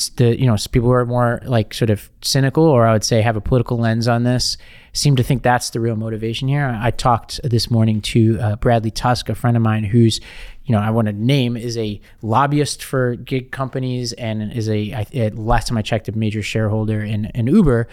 the 0.06 0.38
you 0.38 0.46
know 0.46 0.56
people 0.70 0.88
who 0.88 0.94
are 0.94 1.06
more 1.06 1.40
like 1.44 1.74
sort 1.74 1.90
of 1.90 2.08
cynical, 2.22 2.64
or 2.64 2.86
I 2.86 2.92
would 2.92 3.04
say 3.04 3.20
have 3.20 3.36
a 3.36 3.40
political 3.40 3.78
lens 3.78 4.08
on 4.08 4.22
this, 4.22 4.56
seem 4.92 5.16
to 5.16 5.22
think 5.22 5.42
that's 5.42 5.70
the 5.70 5.80
real 5.80 5.96
motivation 5.96 6.48
here. 6.48 6.78
I, 6.80 6.90
talked 6.90 7.40
this 7.44 7.70
morning 7.70 8.00
to 8.02 8.38
uh, 8.40 8.56
Bradley 8.56 8.90
Tusk, 8.90 9.28
a 9.28 9.34
friend 9.34 9.56
of 9.56 9.62
mine, 9.62 9.84
who's 9.84 10.20
you 10.64 10.74
know 10.74 10.80
I 10.80 10.90
want 10.90 11.06
to 11.06 11.12
name 11.12 11.56
is 11.56 11.76
a 11.76 12.00
lobbyist 12.22 12.82
for 12.82 13.16
gig 13.16 13.50
companies 13.50 14.12
and 14.14 14.52
is 14.52 14.68
a 14.68 14.92
I, 14.92 15.06
uh, 15.20 15.30
last 15.34 15.68
time 15.68 15.78
I 15.78 15.82
checked 15.82 16.08
a 16.08 16.12
major 16.12 16.42
shareholder 16.42 17.02
in, 17.02 17.26
in 17.34 17.46
Uber. 17.46 17.88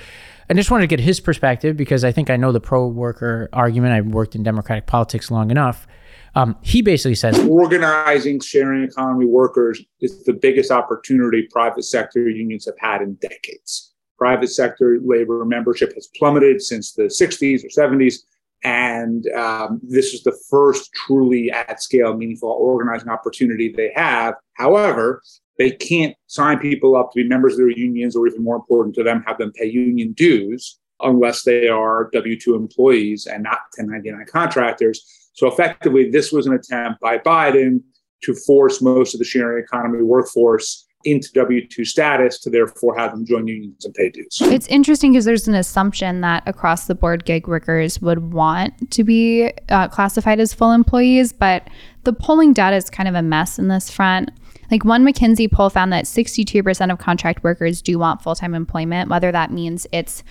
I 0.50 0.54
just 0.54 0.70
wanted 0.70 0.84
to 0.84 0.96
get 0.96 1.04
his 1.04 1.20
perspective 1.20 1.76
because 1.76 2.04
I 2.04 2.12
think 2.12 2.30
I 2.30 2.36
know 2.36 2.52
the 2.52 2.62
pro 2.62 2.88
worker 2.88 3.50
argument. 3.52 3.94
I've 3.94 4.06
worked 4.06 4.36
in 4.36 4.44
Democratic 4.44 4.86
politics 4.86 5.32
long 5.32 5.50
enough. 5.50 5.88
Um, 6.36 6.58
he 6.62 6.82
basically 6.82 7.16
says 7.16 7.40
organizing 7.48 8.40
sharing 8.42 8.84
economy 8.84 9.26
workers 9.26 9.82
is 10.02 10.24
the 10.24 10.34
biggest 10.34 10.70
opportunity 10.70 11.48
private 11.52 11.84
sector 11.84 12.30
unions 12.30 12.66
have 12.66 12.76
had 12.78 13.02
in 13.02 13.14
decades. 13.16 13.94
Private 14.18 14.48
sector 14.48 15.00
labor 15.04 15.46
membership 15.46 15.94
has 15.96 16.08
plummeted 16.18 16.62
since 16.62 16.94
the 16.94 17.04
60s 17.04 17.64
or 17.64 17.70
70s. 17.70 18.20
And 18.64 19.28
um, 19.34 19.80
this 19.84 20.14
is 20.14 20.24
the 20.24 20.38
first 20.50 20.92
truly 20.94 21.52
at 21.52 21.82
scale, 21.82 22.18
meaningful 22.18 22.50
organizing 22.50 23.10
opportunity 23.10 23.70
they 23.70 23.92
have. 23.96 24.36
However, 24.54 25.22
they 25.58 25.72
can't 25.72 26.16
sign 26.28 26.60
people 26.60 26.96
up 26.96 27.12
to 27.12 27.24
be 27.24 27.30
members 27.30 27.54
of 27.54 27.60
their 27.60 27.70
unions, 27.70 28.16
or 28.16 28.28
even 28.28 28.44
more 28.44 28.56
important 28.56 28.96
to 28.96 29.04
them, 29.04 29.24
have 29.28 29.38
them 29.38 29.52
pay 29.54 29.68
union 29.68 30.14
dues 30.14 30.80
unless 31.02 31.44
they 31.44 31.68
are 31.68 32.10
W 32.12 32.40
2 32.40 32.56
employees 32.56 33.28
and 33.28 33.44
not 33.44 33.60
1099 33.78 34.26
contractors. 34.28 35.25
So 35.36 35.48
effectively, 35.48 36.10
this 36.10 36.32
was 36.32 36.48
an 36.48 36.54
attempt 36.54 37.00
by 37.02 37.18
Biden 37.18 37.82
to 38.24 38.34
force 38.34 38.82
most 38.82 39.14
of 39.14 39.20
the 39.20 39.26
sharing 39.26 39.64
economy 39.64 40.02
workforce 40.02 40.86
into 41.04 41.30
W 41.34 41.68
2 41.68 41.86
status 41.86 42.40
to 42.40 42.50
therefore 42.50 42.98
have 42.98 43.12
them 43.12 43.26
join 43.26 43.48
unions 43.48 43.86
and 43.86 43.94
pay 43.94 44.10
dues. 44.10 44.38
It's 44.42 44.68
interesting 44.68 45.12
because 45.12 45.26
there's 45.26 45.48
an 45.48 45.54
assumption 45.54 46.22
that 46.22 46.42
across 46.48 46.88
the 46.88 46.96
board 46.96 47.26
gig 47.26 47.48
workers 47.48 48.02
would 48.02 48.34
want 48.34 48.92
to 48.92 49.04
be 49.04 49.52
uh, 49.70 49.88
classified 49.90 50.40
as 50.40 50.54
full 50.54 50.72
employees, 50.72 51.32
but 51.32 51.70
the 52.04 52.14
polling 52.14 52.54
data 52.54 52.76
is 52.76 52.90
kind 52.90 53.08
of 53.08 53.14
a 53.14 53.22
mess 53.22 53.60
in 53.60 53.68
this 53.68 53.90
front. 53.90 54.32
Like 54.72 54.84
one 54.84 55.06
McKinsey 55.06 55.52
poll 55.52 55.70
found 55.70 55.94
that 55.94 56.06
62% 56.06 56.92
of 56.92 56.98
contract 56.98 57.44
workers 57.44 57.84
do 57.84 58.00
want 58.00 58.24
full 58.24 58.36
time 58.36 58.56
employment, 58.56 59.12
whether 59.12 59.32
that 59.32 59.52
means 59.52 59.86
it's 59.92 60.24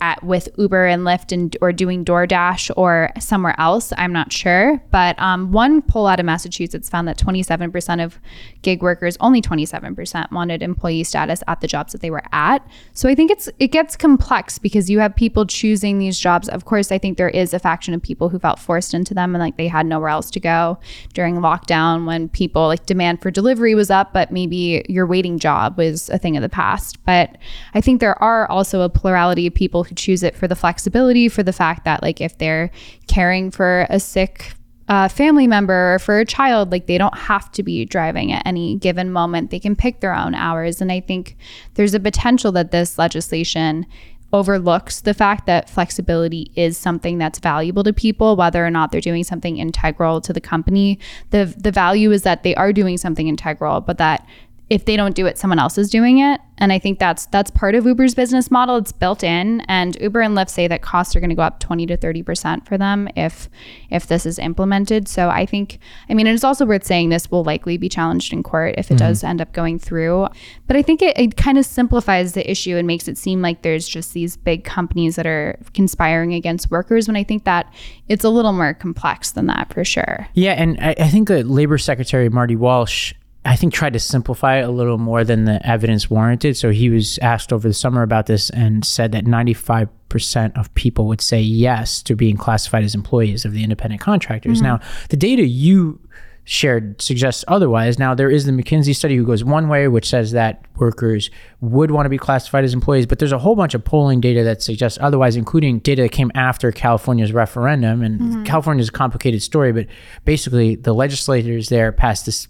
at 0.00 0.22
with 0.22 0.48
Uber 0.58 0.86
and 0.86 1.02
Lyft 1.02 1.32
and 1.32 1.56
or 1.60 1.72
doing 1.72 2.04
DoorDash 2.04 2.70
or 2.76 3.10
somewhere 3.20 3.54
else. 3.58 3.92
I'm 3.96 4.12
not 4.12 4.32
sure, 4.32 4.82
but 4.90 5.18
um, 5.20 5.52
one 5.52 5.82
poll 5.82 6.06
out 6.06 6.18
of 6.18 6.26
Massachusetts 6.26 6.88
found 6.88 7.06
that 7.08 7.18
27% 7.18 8.04
of 8.04 8.18
gig 8.62 8.82
workers, 8.82 9.16
only 9.20 9.40
27%, 9.40 10.32
wanted 10.32 10.62
employee 10.62 11.04
status 11.04 11.42
at 11.46 11.60
the 11.60 11.68
jobs 11.68 11.92
that 11.92 12.00
they 12.00 12.10
were 12.10 12.22
at. 12.32 12.66
So 12.94 13.08
I 13.08 13.14
think 13.14 13.30
it's 13.30 13.48
it 13.58 13.68
gets 13.68 13.96
complex 13.96 14.58
because 14.58 14.90
you 14.90 14.98
have 14.98 15.14
people 15.14 15.46
choosing 15.46 15.98
these 15.98 16.18
jobs. 16.18 16.48
Of 16.48 16.64
course, 16.64 16.90
I 16.90 16.98
think 16.98 17.16
there 17.16 17.28
is 17.28 17.54
a 17.54 17.58
faction 17.58 17.94
of 17.94 18.02
people 18.02 18.28
who 18.28 18.38
felt 18.38 18.58
forced 18.58 18.92
into 18.92 19.14
them 19.14 19.34
and 19.34 19.42
like 19.42 19.56
they 19.56 19.68
had 19.68 19.86
nowhere 19.86 20.08
else 20.08 20.30
to 20.32 20.40
go 20.40 20.78
during 21.14 21.36
lockdown 21.36 22.06
when 22.06 22.28
people 22.28 22.66
like 22.66 22.86
demand 22.86 23.22
for 23.22 23.30
delivery 23.30 23.74
was 23.74 23.90
up, 23.90 24.12
but 24.12 24.32
maybe 24.32 24.84
your 24.88 25.06
waiting 25.06 25.38
job 25.38 25.78
was 25.78 26.08
a 26.10 26.18
thing 26.18 26.36
of 26.36 26.42
the 26.42 26.48
past. 26.48 27.04
But 27.04 27.36
I 27.74 27.80
think 27.80 28.00
there 28.00 28.20
are 28.22 28.50
also 28.50 28.80
a 28.82 28.88
plurality 28.88 29.46
of 29.46 29.54
people 29.60 29.84
who 29.84 29.94
choose 29.94 30.22
it 30.22 30.34
for 30.34 30.48
the 30.48 30.56
flexibility, 30.56 31.28
for 31.28 31.42
the 31.42 31.52
fact 31.52 31.84
that 31.84 32.02
like 32.02 32.18
if 32.18 32.38
they're 32.38 32.70
caring 33.08 33.50
for 33.50 33.86
a 33.90 34.00
sick 34.00 34.54
uh, 34.88 35.06
family 35.06 35.46
member 35.46 35.94
or 35.94 35.98
for 35.98 36.18
a 36.18 36.24
child, 36.24 36.72
like 36.72 36.86
they 36.86 36.96
don't 36.96 37.16
have 37.16 37.52
to 37.52 37.62
be 37.62 37.84
driving 37.84 38.32
at 38.32 38.42
any 38.46 38.76
given 38.76 39.12
moment. 39.12 39.50
They 39.50 39.60
can 39.60 39.76
pick 39.76 40.00
their 40.00 40.14
own 40.14 40.34
hours. 40.34 40.80
And 40.80 40.90
I 40.90 41.00
think 41.00 41.36
there's 41.74 41.92
a 41.92 42.00
potential 42.00 42.52
that 42.52 42.70
this 42.70 42.98
legislation 42.98 43.86
overlooks 44.32 45.02
the 45.02 45.12
fact 45.12 45.44
that 45.44 45.68
flexibility 45.68 46.50
is 46.56 46.78
something 46.78 47.18
that's 47.18 47.38
valuable 47.40 47.82
to 47.82 47.92
people 47.92 48.36
whether 48.36 48.64
or 48.64 48.70
not 48.70 48.92
they're 48.92 49.00
doing 49.00 49.24
something 49.24 49.56
integral 49.58 50.20
to 50.20 50.32
the 50.32 50.40
company 50.40 51.00
the 51.30 51.52
the 51.58 51.72
value 51.72 52.12
is 52.12 52.22
that 52.22 52.44
they 52.44 52.54
are 52.54 52.72
doing 52.72 52.96
something 52.96 53.26
integral 53.26 53.80
but 53.80 53.98
that 53.98 54.24
if 54.70 54.84
they 54.84 54.96
don't 54.96 55.16
do 55.16 55.26
it 55.26 55.36
someone 55.36 55.58
else 55.58 55.76
is 55.76 55.90
doing 55.90 56.18
it. 56.18 56.40
And 56.58 56.72
i 56.72 56.78
think 56.78 56.98
that's 56.98 57.26
that's 57.26 57.50
part 57.50 57.74
of 57.74 57.84
uber's 57.84 58.14
business 58.14 58.50
model. 58.50 58.76
It's 58.76 58.92
built 58.92 59.24
in. 59.24 59.60
And 59.62 59.96
uber 60.00 60.20
and 60.20 60.36
lyft 60.36 60.48
say 60.48 60.68
that 60.68 60.80
costs 60.80 61.14
are 61.16 61.20
going 61.20 61.30
to 61.30 61.36
go 61.36 61.42
up 61.42 61.58
20 61.58 61.86
to 61.86 61.96
30% 61.96 62.66
for 62.66 62.78
them 62.78 63.08
if 63.16 63.48
if 63.90 64.06
this 64.06 64.24
is 64.24 64.38
implemented. 64.38 65.08
So 65.08 65.28
i 65.28 65.44
think 65.44 65.78
i 66.08 66.14
mean 66.14 66.26
it's 66.26 66.44
also 66.44 66.64
worth 66.64 66.84
saying 66.84 67.08
this 67.08 67.30
will 67.30 67.44
likely 67.44 67.76
be 67.76 67.88
challenged 67.88 68.32
in 68.32 68.42
court 68.42 68.76
if 68.78 68.90
it 68.90 68.94
mm-hmm. 68.94 69.06
does 69.08 69.24
end 69.24 69.40
up 69.40 69.52
going 69.52 69.78
through. 69.78 70.28
But 70.66 70.76
i 70.76 70.82
think 70.82 71.02
it, 71.02 71.18
it 71.18 71.36
kind 71.36 71.58
of 71.58 71.66
simplifies 71.66 72.32
the 72.32 72.48
issue 72.48 72.76
and 72.76 72.86
makes 72.86 73.08
it 73.08 73.18
seem 73.18 73.42
like 73.42 73.62
there's 73.62 73.88
just 73.88 74.12
these 74.12 74.36
big 74.36 74.64
companies 74.64 75.16
that 75.16 75.26
are 75.26 75.58
conspiring 75.74 76.32
against 76.32 76.70
workers. 76.70 77.08
When 77.08 77.16
i 77.16 77.24
think 77.24 77.44
that 77.44 77.72
it's 78.08 78.24
a 78.24 78.30
little 78.30 78.52
more 78.52 78.74
complex 78.74 79.32
than 79.32 79.46
that 79.46 79.72
for 79.72 79.84
sure. 79.84 80.28
Yeah, 80.34 80.52
and 80.52 80.78
I, 80.80 80.94
I 80.98 81.08
think 81.08 81.28
that 81.28 81.46
Labor 81.46 81.78
Secretary 81.78 82.28
Marty 82.28 82.56
Walsh, 82.56 83.14
I 83.44 83.56
think, 83.56 83.72
tried 83.72 83.94
to 83.94 83.98
simplify 83.98 84.58
it 84.58 84.62
a 84.62 84.70
little 84.70 84.98
more 84.98 85.24
than 85.24 85.44
the 85.46 85.66
evidence 85.66 86.10
warranted. 86.10 86.56
So 86.56 86.70
he 86.70 86.90
was 86.90 87.18
asked 87.18 87.52
over 87.52 87.66
the 87.66 87.74
summer 87.74 88.02
about 88.02 88.26
this 88.26 88.50
and 88.50 88.84
said 88.84 89.12
that 89.12 89.24
95% 89.24 90.58
of 90.58 90.72
people 90.74 91.06
would 91.06 91.22
say 91.22 91.40
yes 91.40 92.02
to 92.02 92.14
being 92.14 92.36
classified 92.36 92.84
as 92.84 92.94
employees 92.94 93.46
of 93.46 93.52
the 93.52 93.62
independent 93.62 94.02
contractors. 94.02 94.58
Mm-hmm. 94.58 94.66
Now, 94.66 94.80
the 95.08 95.16
data 95.16 95.46
you 95.46 96.00
shared 96.44 97.00
suggests 97.00 97.44
otherwise. 97.46 97.98
Now, 97.98 98.14
there 98.14 98.30
is 98.30 98.44
the 98.46 98.52
McKinsey 98.52 98.94
study 98.94 99.16
who 99.16 99.24
goes 99.24 99.44
one 99.44 99.68
way, 99.68 99.88
which 99.88 100.08
says 100.08 100.32
that 100.32 100.64
workers 100.76 101.30
would 101.60 101.90
want 101.90 102.06
to 102.06 102.10
be 102.10 102.18
classified 102.18 102.64
as 102.64 102.74
employees, 102.74 103.06
but 103.06 103.18
there's 103.18 103.32
a 103.32 103.38
whole 103.38 103.54
bunch 103.54 103.74
of 103.74 103.84
polling 103.84 104.20
data 104.20 104.42
that 104.42 104.62
suggests 104.62 104.98
otherwise, 105.00 105.36
including 105.36 105.78
data 105.80 106.02
that 106.02 106.12
came 106.12 106.32
after 106.34 106.72
California's 106.72 107.32
referendum. 107.32 108.02
And 108.02 108.20
mm-hmm. 108.20 108.44
California 108.44 108.80
is 108.80 108.88
a 108.88 108.92
complicated 108.92 109.42
story, 109.42 109.72
but 109.72 109.86
basically, 110.24 110.74
the 110.76 110.92
legislators 110.92 111.68
there 111.68 111.92
passed 111.92 112.26
this 112.26 112.48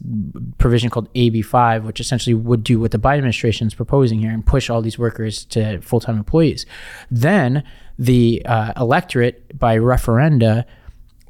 provision 0.58 0.88
called 0.88 1.12
AB5, 1.14 1.84
which 1.84 2.00
essentially 2.00 2.34
would 2.34 2.64
do 2.64 2.80
what 2.80 2.92
the 2.92 2.98
Biden 2.98 3.18
administration 3.18 3.66
is 3.66 3.74
proposing 3.74 4.20
here 4.20 4.30
and 4.30 4.46
push 4.46 4.70
all 4.70 4.80
these 4.80 4.98
workers 4.98 5.44
to 5.46 5.80
full 5.80 6.00
time 6.00 6.16
employees. 6.16 6.64
Then 7.10 7.64
the 7.98 8.42
uh, 8.46 8.72
electorate 8.76 9.58
by 9.58 9.76
referenda 9.76 10.64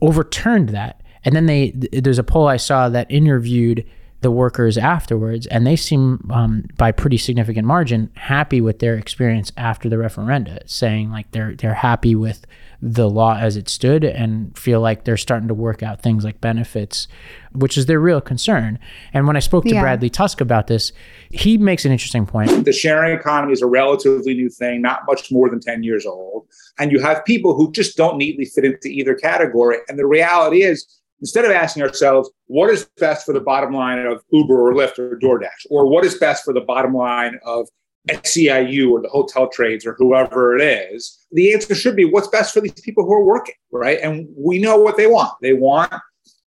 overturned 0.00 0.70
that 0.70 0.99
and 1.24 1.34
then 1.34 1.46
they 1.46 1.70
there's 1.70 2.18
a 2.18 2.24
poll 2.24 2.48
I 2.48 2.56
saw 2.56 2.88
that 2.88 3.10
interviewed 3.10 3.84
the 4.22 4.30
workers 4.30 4.76
afterwards, 4.76 5.46
and 5.46 5.66
they 5.66 5.76
seem, 5.76 6.28
um, 6.30 6.64
by 6.76 6.92
pretty 6.92 7.16
significant 7.16 7.66
margin, 7.66 8.10
happy 8.16 8.60
with 8.60 8.78
their 8.78 8.96
experience 8.96 9.50
after 9.56 9.88
the 9.88 9.96
referenda, 9.96 10.68
saying 10.68 11.10
like 11.10 11.30
they're 11.30 11.54
they're 11.54 11.74
happy 11.74 12.14
with 12.14 12.46
the 12.82 13.08
law 13.08 13.36
as 13.36 13.56
it 13.56 13.68
stood 13.68 14.04
and 14.04 14.56
feel 14.58 14.80
like 14.80 15.04
they're 15.04 15.16
starting 15.16 15.48
to 15.48 15.54
work 15.54 15.82
out 15.82 16.00
things 16.00 16.24
like 16.24 16.40
benefits, 16.40 17.08
which 17.52 17.76
is 17.76 17.86
their 17.86 18.00
real 18.00 18.20
concern. 18.20 18.78
And 19.12 19.26
when 19.26 19.36
I 19.36 19.40
spoke 19.40 19.64
to 19.64 19.74
yeah. 19.74 19.82
Bradley 19.82 20.08
Tusk 20.08 20.40
about 20.40 20.66
this, 20.66 20.92
he 21.30 21.58
makes 21.58 21.84
an 21.84 21.92
interesting 21.92 22.26
point. 22.26 22.64
The 22.64 22.72
sharing 22.72 23.18
economy 23.18 23.52
is 23.52 23.60
a 23.60 23.66
relatively 23.66 24.32
new 24.32 24.48
thing, 24.48 24.80
not 24.80 25.02
much 25.06 25.30
more 25.30 25.50
than 25.50 25.60
10 25.60 25.82
years 25.82 26.06
old. 26.06 26.46
And 26.78 26.90
you 26.90 27.00
have 27.00 27.22
people 27.26 27.54
who 27.54 27.70
just 27.72 27.98
don't 27.98 28.16
neatly 28.16 28.46
fit 28.46 28.64
into 28.64 28.88
either 28.88 29.14
category. 29.14 29.78
And 29.88 29.98
the 29.98 30.06
reality 30.06 30.62
is, 30.62 30.86
instead 31.20 31.44
of 31.44 31.50
asking 31.50 31.82
ourselves, 31.82 32.30
what 32.46 32.70
is 32.70 32.88
best 32.98 33.26
for 33.26 33.32
the 33.32 33.40
bottom 33.40 33.74
line 33.74 34.04
of 34.06 34.22
Uber 34.30 34.68
or 34.68 34.74
Lyft 34.74 34.98
or 34.98 35.18
DoorDash, 35.18 35.66
or 35.70 35.88
what 35.88 36.04
is 36.04 36.16
best 36.16 36.44
for 36.44 36.52
the 36.52 36.60
bottom 36.60 36.94
line 36.94 37.38
of 37.44 37.68
SEIU 38.08 38.90
or 38.90 39.02
the 39.02 39.08
hotel 39.08 39.48
trades 39.48 39.84
or 39.84 39.94
whoever 39.98 40.56
it 40.56 40.62
is, 40.62 41.18
the 41.32 41.52
answer 41.52 41.74
should 41.74 41.96
be 41.96 42.04
what's 42.04 42.28
best 42.28 42.54
for 42.54 42.60
these 42.60 42.72
people 42.80 43.04
who 43.04 43.12
are 43.12 43.24
working, 43.24 43.54
right? 43.70 43.98
And 44.02 44.26
we 44.36 44.58
know 44.58 44.78
what 44.78 44.96
they 44.96 45.06
want. 45.06 45.34
They 45.42 45.52
want 45.52 45.92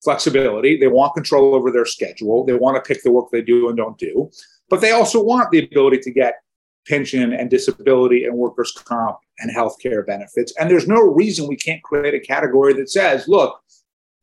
flexibility, 0.04 0.78
they 0.78 0.86
want 0.86 1.14
control 1.14 1.54
over 1.54 1.70
their 1.70 1.84
schedule, 1.84 2.44
they 2.46 2.54
want 2.54 2.76
to 2.76 2.88
pick 2.88 3.02
the 3.02 3.10
work 3.10 3.26
they 3.30 3.42
do 3.42 3.68
and 3.68 3.76
don't 3.76 3.98
do, 3.98 4.30
but 4.70 4.80
they 4.80 4.92
also 4.92 5.22
want 5.22 5.50
the 5.50 5.62
ability 5.62 5.98
to 5.98 6.10
get 6.10 6.36
pension 6.88 7.34
and 7.34 7.50
disability 7.50 8.24
and 8.24 8.34
workers' 8.34 8.72
comp 8.72 9.18
and 9.40 9.54
healthcare 9.54 10.06
benefits. 10.06 10.54
And 10.58 10.70
there's 10.70 10.88
no 10.88 11.02
reason 11.02 11.46
we 11.46 11.56
can't 11.56 11.82
create 11.82 12.14
a 12.14 12.20
category 12.20 12.72
that 12.74 12.88
says, 12.88 13.28
look, 13.28 13.60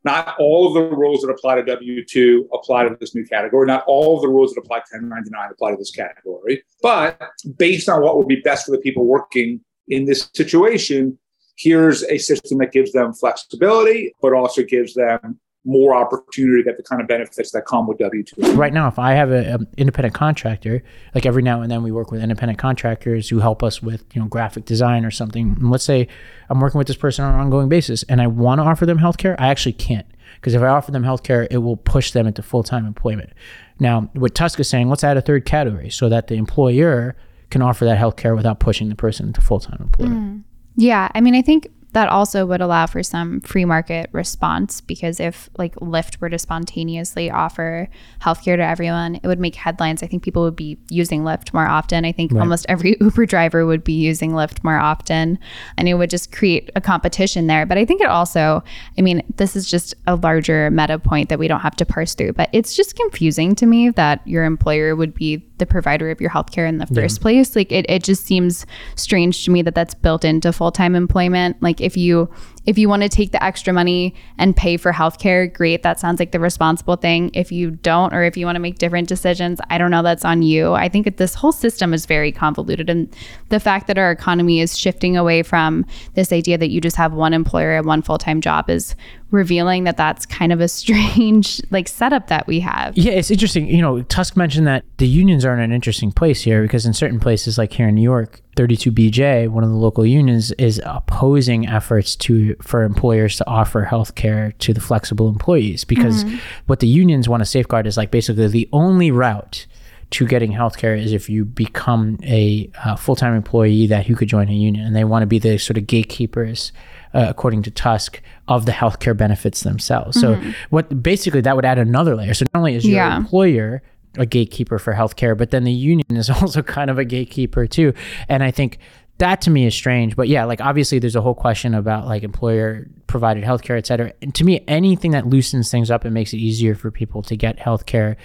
not 0.04 0.36
all 0.40 0.68
of 0.68 0.74
the 0.74 0.96
rules 0.96 1.22
that 1.22 1.30
apply 1.30 1.56
to 1.56 1.64
W 1.64 2.06
2 2.06 2.50
apply 2.54 2.88
to 2.88 2.96
this 3.00 3.16
new 3.16 3.26
category. 3.26 3.66
Not 3.68 3.84
all 3.88 4.16
of 4.16 4.22
the 4.22 4.30
rules 4.30 4.54
that 4.54 4.62
apply 4.62 4.78
to 4.78 4.86
1099 4.92 5.50
apply 5.52 5.72
to 5.72 5.78
this 5.78 5.92
category. 5.92 6.64
But 6.82 7.22
based 7.58 7.90
on 7.90 8.02
what 8.02 8.18
would 8.18 8.28
be 8.28 8.42
best 8.42 8.66
for 8.66 8.72
the 8.72 8.78
people 8.80 9.06
working 9.06 9.62
in 9.88 10.06
this 10.06 10.30
situation, 10.34 11.18
here's 11.58 12.04
a 12.04 12.18
system 12.18 12.60
that 12.60 12.72
gives 12.72 12.92
them 12.92 13.14
flexibility, 13.14 14.14
but 14.22 14.34
also 14.34 14.64
gives 14.64 14.94
them 14.94 15.40
more 15.68 15.96
opportunity 15.96 16.64
to 16.64 16.64
get 16.64 16.78
the 16.78 16.84
kind 16.84 17.02
of 17.02 17.08
benefits 17.08 17.52
that 17.52 17.66
come 17.66 17.88
with 17.88 17.98
W 18.00 18.24
two. 18.24 18.42
Right 18.54 18.74
now, 18.74 18.88
if 18.88 18.98
I 18.98 19.12
have 19.12 19.32
an 19.32 19.68
independent 19.78 20.16
contractor, 20.16 20.82
like 21.14 21.26
every 21.26 21.44
now 21.44 21.62
and 21.62 21.70
then 21.70 21.84
we 21.84 21.92
work 21.92 22.10
with 22.10 22.22
independent 22.22 22.58
contractors 22.58 23.30
who 23.30 23.40
help 23.40 23.62
us 23.62 23.82
with 23.82 24.04
you 24.14 24.22
know 24.22 24.28
graphic 24.28 24.66
design 24.66 25.06
or 25.06 25.12
something. 25.12 25.56
And 25.60 25.70
let's 25.70 25.84
say 25.84 26.08
I'm 26.50 26.60
working 26.60 26.78
with 26.78 26.88
this 26.88 26.98
person 26.98 27.26
on 27.26 27.36
an 27.36 27.42
ongoing 27.42 27.70
basis, 27.70 28.04
and 28.04 28.22
I 28.22 28.28
want 28.28 28.60
to 28.60 28.64
offer 28.64 28.86
them 28.86 28.98
healthcare, 28.98 29.36
I 29.38 29.50
actually 29.50 29.74
can't 29.74 30.08
because 30.36 30.54
if 30.54 30.62
I 30.62 30.68
offer 30.68 30.92
them 30.92 31.04
healthcare, 31.04 31.48
it 31.52 31.58
will 31.58 31.78
push 31.78 32.12
them 32.12 32.28
into 32.28 32.42
full 32.42 32.64
time 32.64 32.86
employment. 32.86 33.32
Now, 33.80 34.10
what 34.14 34.36
Tusk 34.36 34.60
is 34.60 34.70
saying, 34.70 34.90
let's 34.90 35.04
add 35.04 35.18
a 35.18 35.22
third 35.22 35.46
category 35.46 35.90
so 35.90 36.10
that 36.10 36.28
the 36.28 36.36
employer 36.36 37.16
can 37.50 37.62
offer 37.62 37.86
that 37.86 37.98
healthcare 37.98 38.36
without 38.36 38.60
pushing 38.60 38.90
the 38.90 38.96
person 38.96 39.28
into 39.28 39.42
full 39.42 39.60
time 39.60 39.80
employment. 39.82 40.20
Mm. 40.20 40.44
Yeah, 40.76 41.10
I 41.14 41.22
mean, 41.22 41.36
I 41.36 41.42
think 41.42 41.68
that 41.98 42.10
also 42.10 42.46
would 42.46 42.62
allow 42.62 42.86
for 42.86 43.02
some 43.02 43.42
free 43.42 43.66
market 43.66 44.08
response 44.12 44.82
because 44.82 45.20
if 45.20 45.50
like 45.58 45.74
Lyft 45.78 46.22
were 46.22 46.30
to 46.30 46.38
spontaneously 46.38 47.32
offer 47.32 47.90
healthcare 48.22 48.56
to 48.56 48.64
everyone, 48.64 49.16
it 49.16 49.26
would 49.26 49.40
make 49.40 49.56
headlines. 49.56 50.04
I 50.04 50.06
think 50.06 50.22
people 50.22 50.44
would 50.44 50.56
be 50.56 50.78
using 50.92 51.24
Lyft 51.24 51.56
more 51.56 51.66
often. 51.66 52.06
I 52.06 52.12
think 52.12 52.34
right. 52.34 52.40
almost 52.40 52.68
every 52.70 52.98
Uber 53.02 53.26
driver 53.26 53.66
would 53.66 53.84
be 53.84 53.94
using 53.94 54.34
Lyft 54.34 54.64
more 54.64 54.78
often, 54.78 55.40
and 55.76 55.90
it 55.90 55.96
would 55.96 56.12
just 56.12 56.32
create 56.32 56.70
a 56.76 56.82
competition 56.82 57.48
there. 57.48 57.66
But 57.66 57.80
I 57.80 57.86
think 57.86 58.02
it 58.02 58.10
also, 58.10 58.64
I 58.96 59.02
mean, 59.02 59.24
this 59.38 59.56
is 59.56 59.68
just 59.68 59.96
a 60.06 60.18
larger 60.18 60.70
meta 60.70 61.00
point 61.00 61.30
that 61.30 61.40
we 61.40 61.48
don't 61.48 61.62
have 61.62 61.78
to 61.78 61.86
parse 61.88 62.14
through, 62.14 62.34
but 62.34 62.50
it's 62.54 62.76
just 62.76 62.96
confusing 62.96 63.56
to 63.56 63.66
me 63.66 63.90
that 63.90 64.22
your 64.28 64.44
employer 64.44 64.96
would 64.96 65.16
be 65.16 65.47
the 65.58 65.66
provider 65.66 66.10
of 66.10 66.22
your 66.22 66.30
healthcare 66.30 66.68
in 66.68 66.78
the 66.78 66.88
first 66.88 67.20
yeah. 67.20 67.22
place. 67.22 67.56
Like 67.56 67.72
it, 67.72 67.86
it 67.90 68.04
just 68.04 68.26
seems 68.26 68.66
strange 68.96 69.46
to 69.46 69.52
me 69.52 69.62
that 69.64 69.76
that's 69.76 69.94
built 69.94 70.24
into 70.24 70.52
full 70.54 70.72
time 70.72 70.96
employment. 70.96 71.62
Like 71.62 71.82
if 71.82 71.98
you 71.98 72.30
if 72.68 72.78
you 72.78 72.90
want 72.90 73.02
to 73.02 73.10
take 73.10 73.32
the 73.32 73.42
extra 73.42 73.72
money 73.72 74.14
and 74.38 74.56
pay 74.56 74.76
for 74.76 74.92
healthcare, 74.92 75.52
great. 75.52 75.84
That 75.84 76.02
sounds 76.02 76.20
like 76.20 76.34
the 76.34 76.40
responsible 76.40 76.98
thing. 76.98 77.32
If 77.34 77.50
you 77.50 77.72
don't, 77.72 78.14
or 78.14 78.24
if 78.24 78.36
you 78.36 78.46
want 78.46 78.58
to 78.58 78.60
make 78.60 78.78
different 78.78 79.08
decisions, 79.08 79.62
I 79.70 79.78
don't 79.78 79.90
know. 79.90 80.04
That's 80.04 80.26
on 80.26 80.42
you. 80.42 80.74
I 80.74 80.90
think 80.90 81.06
that 81.06 81.16
this 81.16 81.34
whole 81.34 81.54
system 81.54 81.94
is 81.94 82.06
very 82.06 82.30
convoluted. 82.30 82.90
And 82.90 83.16
the 83.48 83.62
fact 83.62 83.88
that 83.88 83.98
our 83.98 84.12
economy 84.12 84.60
is 84.60 84.78
shifting 84.78 85.16
away 85.16 85.44
from 85.44 85.86
this 86.16 86.34
idea 86.34 86.58
that 86.58 86.70
you 86.70 86.82
just 86.82 86.98
have 86.98 87.14
one 87.14 87.34
employer 87.34 87.78
and 87.78 87.88
one 87.88 88.02
full 88.02 88.18
time 88.18 88.42
job 88.42 88.70
is 88.70 88.96
revealing 89.32 89.86
that 89.86 89.96
that's 89.96 90.26
kind 90.26 90.52
of 90.52 90.60
a 90.60 90.68
strange 90.68 91.62
like 91.72 91.88
setup 91.88 92.28
that 92.28 92.48
we 92.48 92.60
have. 92.60 92.98
Yeah, 92.98 93.14
it's 93.14 93.32
interesting. 93.32 93.68
You 93.68 93.82
know, 93.82 94.02
Tusk 94.04 94.36
mentioned 94.36 94.68
that 94.68 94.84
the 94.98 95.08
unions 95.08 95.46
are 95.46 95.54
in 95.54 95.62
an 95.62 95.72
interesting 95.72 96.12
place 96.12 96.42
here 96.42 96.64
because 96.64 96.86
in 96.86 96.94
certain 96.94 97.22
places 97.22 97.58
like 97.58 97.72
here 97.72 97.88
in 97.88 97.96
New 97.96 98.02
York, 98.02 98.42
32BJ, 98.58 99.50
one 99.50 99.64
of 99.64 99.70
the 99.70 99.76
local 99.76 100.06
unions, 100.06 100.52
is 100.54 100.82
opposing 100.86 101.68
efforts 101.68 102.16
to 102.16 102.56
for 102.56 102.84
employers 102.84 103.38
to 103.38 103.48
offer 103.48 103.84
health 103.84 104.16
care 104.16 104.52
to 104.60 104.74
the 104.74 104.82
flexible 104.82 105.30
employees 105.30 105.84
because 105.84 106.24
mm-hmm. 106.24 106.38
what 106.66 106.80
the 106.80 106.88
unions 106.88 107.30
want 107.30 107.42
to 107.42 107.46
safeguard 107.46 107.88
is 107.88 107.96
like 107.96 108.12
basically 108.12 108.48
the 108.48 108.68
only 108.74 109.12
route 109.12 109.68
to 110.10 110.26
getting 110.26 110.54
healthcare 110.54 110.98
is 110.98 111.12
if 111.12 111.30
you 111.30 111.44
become 111.44 112.18
a 112.24 112.70
uh, 112.86 112.96
full-time 112.96 113.36
employee 113.36 113.88
that 113.88 114.08
you 114.08 114.16
could 114.16 114.30
join 114.30 114.48
a 114.48 114.54
union 114.54 114.86
and 114.86 114.96
they 114.96 115.04
want 115.04 115.22
to 115.22 115.28
be 115.28 115.38
the 115.38 115.58
sort 115.58 115.78
of 115.78 115.86
gatekeepers 115.86 116.72
uh, 117.14 117.26
according 117.28 117.62
to 117.64 117.72
Tusk 117.72 118.22
of 118.48 118.66
the 118.66 118.72
healthcare 118.72 119.16
benefits 119.16 119.62
themselves. 119.62 120.18
Mm-hmm. 120.18 120.52
So 120.52 120.56
what 120.70 121.04
basically 121.04 121.42
that 121.42 121.56
would 121.56 121.66
add 121.66 121.78
another 121.78 122.16
layer. 122.16 122.34
So 122.34 122.46
not 122.54 122.60
only 122.60 122.76
is 122.76 122.86
your 122.86 122.96
yeah. 122.96 123.18
employer 123.18 123.82
a 124.18 124.26
gatekeeper 124.26 124.80
for 124.80 124.94
healthcare, 124.94 125.38
but 125.38 125.52
then 125.52 125.64
the 125.64 125.72
union 125.72 126.16
is 126.16 126.30
also 126.42 126.62
kind 126.62 126.90
of 126.90 126.98
a 126.98 127.06
gatekeeper 127.06 127.68
too. 127.68 127.94
And 128.28 128.44
I 128.44 128.52
think 128.52 128.80
that 129.18 129.42
to 129.42 129.50
me 129.50 129.66
is 129.66 129.74
strange. 129.74 130.16
But 130.16 130.28
yeah, 130.28 130.46
like 130.46 130.62
obviously 130.62 131.00
there's 131.00 131.16
a 131.16 131.22
whole 131.22 131.34
question 131.34 131.74
about 131.74 132.06
like 132.06 132.24
employer 132.24 132.88
provided 133.08 133.44
healthcare, 133.44 133.78
et 133.78 133.88
cetera. 133.88 134.14
And 134.22 134.34
to 134.36 134.44
me, 134.44 134.64
anything 134.68 135.12
that 135.12 135.28
loosens 135.28 135.72
things 135.72 135.90
up 135.90 136.06
and 136.06 136.14
makes 136.14 136.34
it 136.34 136.38
easier 136.38 136.76
for 136.76 136.92
people 136.92 137.22
to 137.24 137.36
get 137.36 137.58
healthcare 137.58 138.16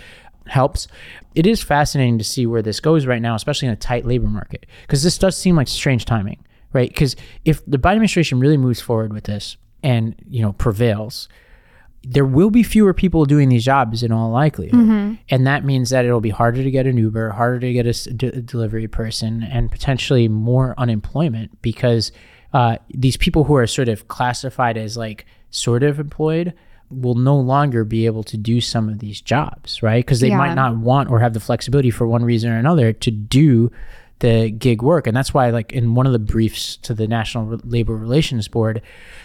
helps. 0.47 0.89
It 1.35 1.47
is 1.47 1.63
fascinating 1.63 2.19
to 2.19 2.25
see 2.25 2.47
where 2.47 2.63
this 2.63 2.81
goes 2.81 3.07
right 3.07 3.23
now, 3.23 3.35
especially 3.35 3.69
in 3.69 3.75
a 3.75 3.77
tight 3.77 4.07
labor 4.07 4.27
market, 4.27 4.67
because 4.83 5.03
this 5.03 5.19
does 5.19 5.37
seem 5.37 5.57
like 5.57 5.69
strange 5.69 6.05
timing, 6.05 6.45
right? 6.73 6.89
Because 6.89 7.17
if 7.45 7.65
the 7.67 7.79
Biden 7.79 7.93
administration 7.93 8.41
really 8.41 8.57
moves 8.57 8.81
forward 8.81 9.13
with 9.13 9.25
this 9.25 9.57
and 9.83 10.15
you 10.29 10.43
know 10.43 10.53
prevails, 10.53 11.29
there 12.05 12.25
will 12.25 12.51
be 12.51 12.63
fewer 12.63 12.93
people 12.93 13.25
doing 13.25 13.49
these 13.49 13.65
jobs 13.65 14.03
in 14.03 14.11
all 14.11 14.31
likelihood. 14.31 14.79
Mm-hmm. 14.79 15.15
And 15.29 15.47
that 15.47 15.65
means 15.65 15.91
that 15.91 16.05
it'll 16.05 16.21
be 16.21 16.31
harder 16.31 16.63
to 16.63 16.71
get 16.71 16.87
an 16.87 16.97
Uber, 16.97 17.31
harder 17.31 17.61
to 17.61 17.73
get 17.73 17.87
a, 17.87 18.13
d- 18.13 18.43
delivery 18.43 18.89
person, 18.89 19.43
and 19.43 19.71
potentially 19.71 20.29
more 20.29 20.75
unemployment 20.79 21.63
because 21.63 22.11
uh, 22.53 22.77
these 22.91 23.17
people 23.17 23.45
who 23.45 23.55
are 23.55 23.67
sort 23.67 23.89
of 23.89 24.09
classified 24.09 24.77
as 24.77 24.97
like 24.97 25.27
sort 25.51 25.83
of 25.83 26.01
employed 26.01 26.55
will 26.91 27.15
no 27.15 27.37
longer 27.37 27.85
be 27.85 28.05
able 28.07 28.23
to 28.23 28.37
do 28.37 28.61
some 28.61 28.89
of 28.89 28.99
these 28.99 29.21
jobs, 29.21 29.83
right? 29.83 30.05
Because 30.05 30.21
they 30.21 30.29
yeah. 30.29 30.37
might 30.37 30.55
not 30.55 30.77
want 30.77 31.09
or 31.11 31.21
have 31.21 31.33
the 31.33 31.41
flexibility 31.41 31.91
for 31.91 32.07
one 32.07 32.25
reason 32.25 32.51
or 32.51 32.59
another 32.59 32.93
to 32.93 33.11
do 33.11 33.71
the 34.23 34.51
gig 34.51 34.83
work. 34.83 35.07
And 35.07 35.17
that's 35.17 35.35
why, 35.35 35.51
like, 35.51 35.73
in 35.73 35.95
one 35.95 36.07
of 36.07 36.13
the 36.13 36.19
briefs 36.19 36.77
to 36.79 36.95
the 36.95 37.07
National 37.07 37.59
Labor 37.65 37.95
Relations 37.95 38.49
Board, 38.49 38.81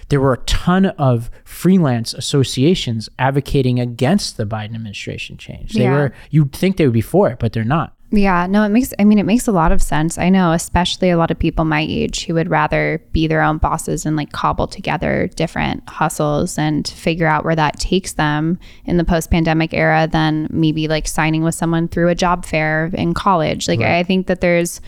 there 0.10 0.20
were 0.20 0.34
a 0.34 0.40
ton 0.40 0.88
of 0.88 1.30
freelance 1.46 2.14
associations 2.14 3.08
advocating 3.18 3.80
against 3.80 4.38
the 4.38 4.46
Biden 4.46 4.76
administration 4.76 5.38
change. 5.38 5.74
They 5.74 5.84
yeah. 5.84 5.92
were, 5.92 6.14
you'd 6.32 6.52
think 6.52 6.78
they 6.78 6.86
would 6.86 6.94
be 6.94 7.02
for 7.02 7.30
it, 7.30 7.40
but 7.40 7.54
they're 7.54 7.64
not. 7.64 7.94
Yeah, 8.10 8.48
no, 8.48 8.64
it 8.64 8.70
makes, 8.70 8.94
I 8.98 9.04
mean, 9.04 9.20
it 9.20 9.26
makes 9.26 9.48
a 9.48 9.52
lot 9.52 9.74
of 9.74 9.82
sense. 9.82 10.18
I 10.18 10.30
know, 10.30 10.54
especially 10.54 11.10
a 11.10 11.18
lot 11.18 11.30
of 11.30 11.38
people 11.38 11.66
my 11.66 11.82
age 11.82 12.26
who 12.26 12.36
would 12.36 12.50
rather 12.50 13.02
be 13.12 13.28
their 13.28 13.42
own 13.42 13.58
bosses 13.58 14.06
and 14.06 14.16
like 14.16 14.32
cobble 14.32 14.66
together 14.66 15.30
different 15.36 15.88
hustles 15.90 16.58
and 16.58 16.88
figure 16.88 17.28
out 17.28 17.44
where 17.44 17.56
that 17.56 17.80
takes 17.80 18.14
them 18.14 18.60
in 18.86 18.96
the 18.96 19.04
post 19.04 19.30
pandemic 19.30 19.74
era 19.74 20.08
than 20.10 20.48
maybe 20.50 20.88
like 20.88 21.06
signing 21.06 21.44
with 21.44 21.56
someone 21.56 21.90
through 21.90 22.08
a 22.08 22.16
job 22.16 22.46
fair 22.46 22.90
in 22.94 23.14
college. 23.14 23.68
Like, 23.68 23.82
right. 23.82 23.98
I 23.98 24.04
think 24.04 24.28
that 24.28 24.40
there's 24.40 24.80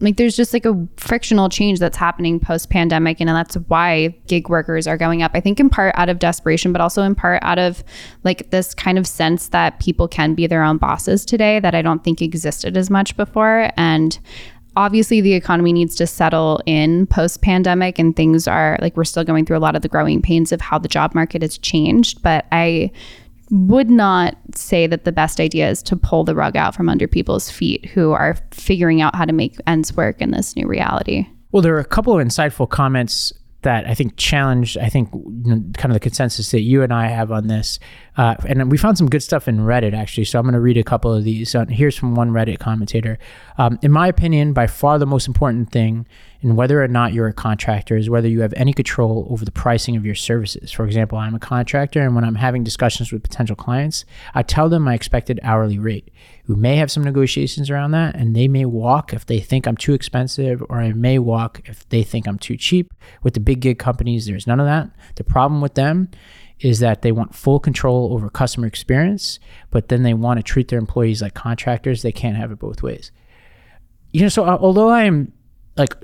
like 0.00 0.16
there's 0.16 0.36
just 0.36 0.52
like 0.52 0.64
a 0.64 0.86
frictional 0.96 1.48
change 1.48 1.78
that's 1.78 1.96
happening 1.96 2.38
post 2.38 2.70
pandemic 2.70 3.20
and 3.20 3.28
that's 3.28 3.56
why 3.68 4.14
gig 4.26 4.48
workers 4.48 4.86
are 4.86 4.96
going 4.96 5.22
up 5.22 5.32
i 5.34 5.40
think 5.40 5.58
in 5.58 5.68
part 5.68 5.94
out 5.96 6.08
of 6.08 6.18
desperation 6.18 6.72
but 6.72 6.80
also 6.80 7.02
in 7.02 7.14
part 7.14 7.40
out 7.42 7.58
of 7.58 7.82
like 8.24 8.50
this 8.50 8.74
kind 8.74 8.98
of 8.98 9.06
sense 9.06 9.48
that 9.48 9.80
people 9.80 10.06
can 10.06 10.34
be 10.34 10.46
their 10.46 10.62
own 10.62 10.76
bosses 10.78 11.24
today 11.24 11.58
that 11.58 11.74
i 11.74 11.82
don't 11.82 12.04
think 12.04 12.22
existed 12.22 12.76
as 12.76 12.90
much 12.90 13.16
before. 13.16 13.70
And 13.76 14.18
obviously 14.76 15.20
the 15.20 15.34
economy 15.34 15.72
needs 15.72 15.96
to 15.96 16.06
settle 16.06 16.60
in 16.66 17.06
post 17.06 17.42
pandemic 17.42 17.98
and 17.98 18.14
things 18.14 18.46
are 18.46 18.78
like 18.80 18.96
we're 18.96 19.04
still 19.04 19.24
going 19.24 19.44
through 19.44 19.56
a 19.56 19.58
lot 19.58 19.74
of 19.74 19.82
the 19.82 19.88
growing 19.88 20.22
pains 20.22 20.52
of 20.52 20.60
how 20.60 20.78
the 20.78 20.88
job 20.88 21.14
market 21.14 21.42
has 21.42 21.58
changed 21.58 22.22
but 22.22 22.46
i 22.52 22.90
would 23.50 23.90
not 23.90 24.36
say 24.54 24.86
that 24.86 25.04
the 25.04 25.12
best 25.12 25.40
idea 25.40 25.68
is 25.68 25.82
to 25.84 25.96
pull 25.96 26.24
the 26.24 26.34
rug 26.34 26.56
out 26.56 26.74
from 26.74 26.88
under 26.88 27.08
people's 27.08 27.50
feet 27.50 27.86
who 27.86 28.12
are 28.12 28.36
figuring 28.52 29.00
out 29.00 29.14
how 29.14 29.24
to 29.24 29.32
make 29.32 29.56
ends 29.66 29.96
work 29.96 30.20
in 30.20 30.30
this 30.30 30.54
new 30.56 30.66
reality. 30.66 31.26
Well, 31.50 31.62
there 31.62 31.74
are 31.74 31.80
a 31.80 31.84
couple 31.84 32.18
of 32.18 32.26
insightful 32.26 32.68
comments 32.68 33.32
that 33.62 33.86
I 33.88 33.94
think 33.94 34.16
challenged, 34.16 34.78
I 34.78 34.88
think, 34.88 35.10
kind 35.10 35.86
of 35.86 35.94
the 35.94 36.00
consensus 36.00 36.52
that 36.52 36.60
you 36.60 36.82
and 36.82 36.92
I 36.92 37.08
have 37.08 37.32
on 37.32 37.48
this. 37.48 37.80
Uh, 38.16 38.36
and 38.46 38.70
we 38.70 38.78
found 38.78 38.96
some 38.96 39.08
good 39.08 39.22
stuff 39.22 39.48
in 39.48 39.58
Reddit, 39.58 39.94
actually. 39.94 40.26
So 40.26 40.38
I'm 40.38 40.44
going 40.44 40.52
to 40.52 40.60
read 40.60 40.76
a 40.76 40.84
couple 40.84 41.12
of 41.12 41.24
these. 41.24 41.54
Uh, 41.54 41.64
here's 41.68 41.96
from 41.96 42.14
one 42.14 42.30
Reddit 42.30 42.60
commentator. 42.60 43.18
Um, 43.56 43.78
in 43.82 43.90
my 43.90 44.06
opinion, 44.06 44.52
by 44.52 44.68
far 44.68 44.98
the 44.98 45.06
most 45.06 45.26
important 45.26 45.72
thing 45.72 46.06
in 46.40 46.54
whether 46.54 46.82
or 46.82 46.88
not 46.88 47.12
you're 47.12 47.26
a 47.26 47.32
contractor 47.32 47.96
is 47.96 48.08
whether 48.08 48.28
you 48.28 48.42
have 48.42 48.54
any 48.56 48.72
control 48.72 49.26
over 49.30 49.44
the 49.44 49.50
pricing 49.50 49.96
of 49.96 50.06
your 50.06 50.14
services. 50.14 50.70
For 50.70 50.84
example, 50.84 51.18
I'm 51.18 51.34
a 51.34 51.40
contractor, 51.40 52.00
and 52.00 52.14
when 52.14 52.24
I'm 52.24 52.36
having 52.36 52.62
discussions 52.62 53.10
with 53.10 53.24
potential 53.24 53.56
clients, 53.56 54.04
I 54.34 54.42
tell 54.42 54.68
them 54.68 54.82
my 54.82 54.94
expected 54.94 55.40
hourly 55.42 55.78
rate. 55.78 56.12
We 56.46 56.54
may 56.54 56.76
have 56.76 56.90
some 56.90 57.02
negotiations 57.02 57.70
around 57.70 57.90
that, 57.90 58.14
and 58.14 58.36
they 58.36 58.46
may 58.46 58.64
walk 58.64 59.12
if 59.12 59.26
they 59.26 59.40
think 59.40 59.66
I'm 59.66 59.76
too 59.76 59.94
expensive, 59.94 60.62
or 60.68 60.80
I 60.80 60.92
may 60.92 61.18
walk 61.18 61.62
if 61.64 61.88
they 61.88 62.04
think 62.04 62.28
I'm 62.28 62.38
too 62.38 62.56
cheap. 62.56 62.92
With 63.22 63.34
the 63.34 63.40
big 63.40 63.60
gig 63.60 63.80
companies, 63.80 64.26
there's 64.26 64.46
none 64.46 64.60
of 64.60 64.66
that. 64.66 64.90
The 65.16 65.24
problem 65.24 65.60
with 65.60 65.74
them 65.74 66.08
is 66.60 66.78
that 66.80 67.02
they 67.02 67.12
want 67.12 67.34
full 67.34 67.60
control 67.60 68.12
over 68.12 68.30
customer 68.30 68.66
experience, 68.66 69.40
but 69.70 69.88
then 69.88 70.02
they 70.04 70.14
want 70.14 70.38
to 70.38 70.42
treat 70.42 70.68
their 70.68 70.78
employees 70.78 71.22
like 71.22 71.34
contractors. 71.34 72.02
They 72.02 72.12
can't 72.12 72.36
have 72.36 72.52
it 72.52 72.58
both 72.58 72.82
ways. 72.82 73.12
You 74.12 74.22
know, 74.22 74.28
so 74.28 74.44
uh, 74.44 74.58
although 74.60 74.90
I'm 74.90 75.32
like, 75.78 75.94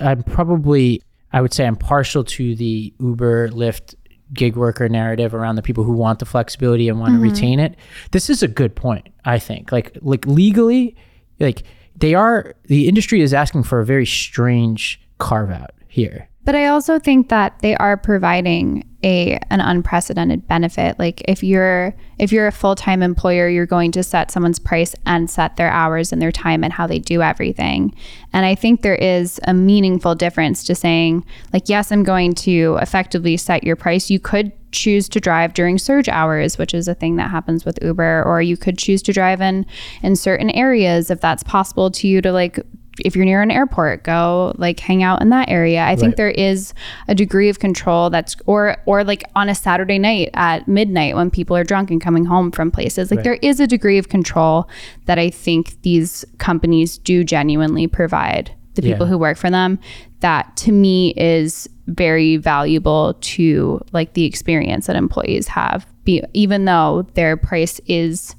I'm 0.00 0.22
probably, 0.22 1.02
I 1.32 1.40
would 1.40 1.52
say 1.52 1.66
I'm 1.66 1.76
partial 1.76 2.24
to 2.24 2.54
the 2.54 2.94
Uber, 2.98 3.50
Lyft, 3.50 3.94
gig 4.32 4.56
worker 4.56 4.88
narrative 4.88 5.34
around 5.34 5.56
the 5.56 5.62
people 5.62 5.82
who 5.84 5.92
want 5.92 6.20
the 6.20 6.24
flexibility 6.24 6.88
and 6.88 7.00
want 7.00 7.14
mm-hmm. 7.14 7.24
to 7.24 7.30
retain 7.30 7.60
it. 7.60 7.76
This 8.12 8.30
is 8.30 8.42
a 8.42 8.48
good 8.48 8.76
point, 8.76 9.08
I 9.24 9.38
think. 9.38 9.72
Like, 9.72 9.98
like 10.02 10.24
legally, 10.26 10.96
like 11.40 11.64
they 11.96 12.14
are, 12.14 12.54
the 12.66 12.88
industry 12.88 13.20
is 13.20 13.34
asking 13.34 13.64
for 13.64 13.80
a 13.80 13.84
very 13.84 14.06
strange 14.06 15.00
carve 15.18 15.50
out 15.50 15.72
here. 15.88 16.29
But 16.44 16.54
I 16.54 16.66
also 16.66 16.98
think 16.98 17.28
that 17.28 17.58
they 17.60 17.76
are 17.76 17.96
providing 17.96 18.84
a 19.02 19.38
an 19.50 19.60
unprecedented 19.60 20.46
benefit. 20.46 20.98
Like 20.98 21.22
if 21.26 21.42
you're 21.42 21.94
if 22.18 22.32
you're 22.32 22.46
a 22.46 22.52
full-time 22.52 23.02
employer, 23.02 23.48
you're 23.48 23.66
going 23.66 23.92
to 23.92 24.02
set 24.02 24.30
someone's 24.30 24.58
price 24.58 24.94
and 25.06 25.30
set 25.30 25.56
their 25.56 25.70
hours 25.70 26.12
and 26.12 26.20
their 26.20 26.32
time 26.32 26.62
and 26.62 26.72
how 26.72 26.86
they 26.86 26.98
do 26.98 27.22
everything. 27.22 27.94
And 28.32 28.44
I 28.44 28.54
think 28.54 28.82
there 28.82 28.96
is 28.96 29.40
a 29.44 29.54
meaningful 29.54 30.14
difference 30.14 30.64
to 30.64 30.74
saying 30.74 31.24
like 31.52 31.68
yes, 31.68 31.92
I'm 31.92 32.04
going 32.04 32.34
to 32.36 32.78
effectively 32.80 33.36
set 33.36 33.64
your 33.64 33.76
price. 33.76 34.10
You 34.10 34.20
could 34.20 34.52
choose 34.72 35.08
to 35.08 35.20
drive 35.20 35.54
during 35.54 35.78
surge 35.78 36.08
hours, 36.08 36.56
which 36.56 36.74
is 36.74 36.86
a 36.86 36.94
thing 36.94 37.16
that 37.16 37.30
happens 37.30 37.64
with 37.64 37.82
Uber, 37.82 38.22
or 38.24 38.40
you 38.40 38.56
could 38.56 38.78
choose 38.78 39.02
to 39.02 39.12
drive 39.12 39.40
in 39.40 39.66
in 40.02 40.16
certain 40.16 40.50
areas 40.50 41.10
if 41.10 41.20
that's 41.20 41.42
possible 41.42 41.90
to 41.90 42.06
you 42.06 42.22
to 42.22 42.32
like 42.32 42.60
if 42.98 43.16
you're 43.16 43.24
near 43.24 43.40
an 43.40 43.50
airport, 43.50 44.02
go 44.02 44.52
like 44.58 44.80
hang 44.80 45.02
out 45.02 45.22
in 45.22 45.30
that 45.30 45.48
area. 45.48 45.80
I 45.80 45.90
right. 45.90 45.98
think 45.98 46.16
there 46.16 46.30
is 46.30 46.74
a 47.08 47.14
degree 47.14 47.48
of 47.48 47.58
control 47.58 48.10
that's 48.10 48.36
or 48.46 48.76
or 48.86 49.04
like 49.04 49.24
on 49.36 49.48
a 49.48 49.54
Saturday 49.54 49.98
night 49.98 50.30
at 50.34 50.66
midnight 50.68 51.14
when 51.14 51.30
people 51.30 51.56
are 51.56 51.64
drunk 51.64 51.90
and 51.90 52.00
coming 52.00 52.24
home 52.24 52.50
from 52.50 52.70
places. 52.70 53.10
Like 53.10 53.18
right. 53.18 53.24
there 53.24 53.38
is 53.42 53.60
a 53.60 53.66
degree 53.66 53.98
of 53.98 54.08
control 54.08 54.68
that 55.06 55.18
I 55.18 55.30
think 55.30 55.80
these 55.82 56.24
companies 56.38 56.98
do 56.98 57.24
genuinely 57.24 57.86
provide 57.86 58.54
the 58.74 58.82
people 58.82 59.06
yeah. 59.06 59.10
who 59.10 59.18
work 59.18 59.36
for 59.36 59.50
them 59.50 59.78
that 60.20 60.56
to 60.56 60.72
me 60.72 61.12
is 61.16 61.68
very 61.86 62.36
valuable 62.36 63.14
to 63.20 63.80
like 63.92 64.12
the 64.12 64.24
experience 64.24 64.86
that 64.86 64.96
employees 64.96 65.48
have 65.48 65.86
be, 66.04 66.22
even 66.34 66.64
though 66.66 67.06
their 67.14 67.36
price 67.36 67.80
is 67.86 68.36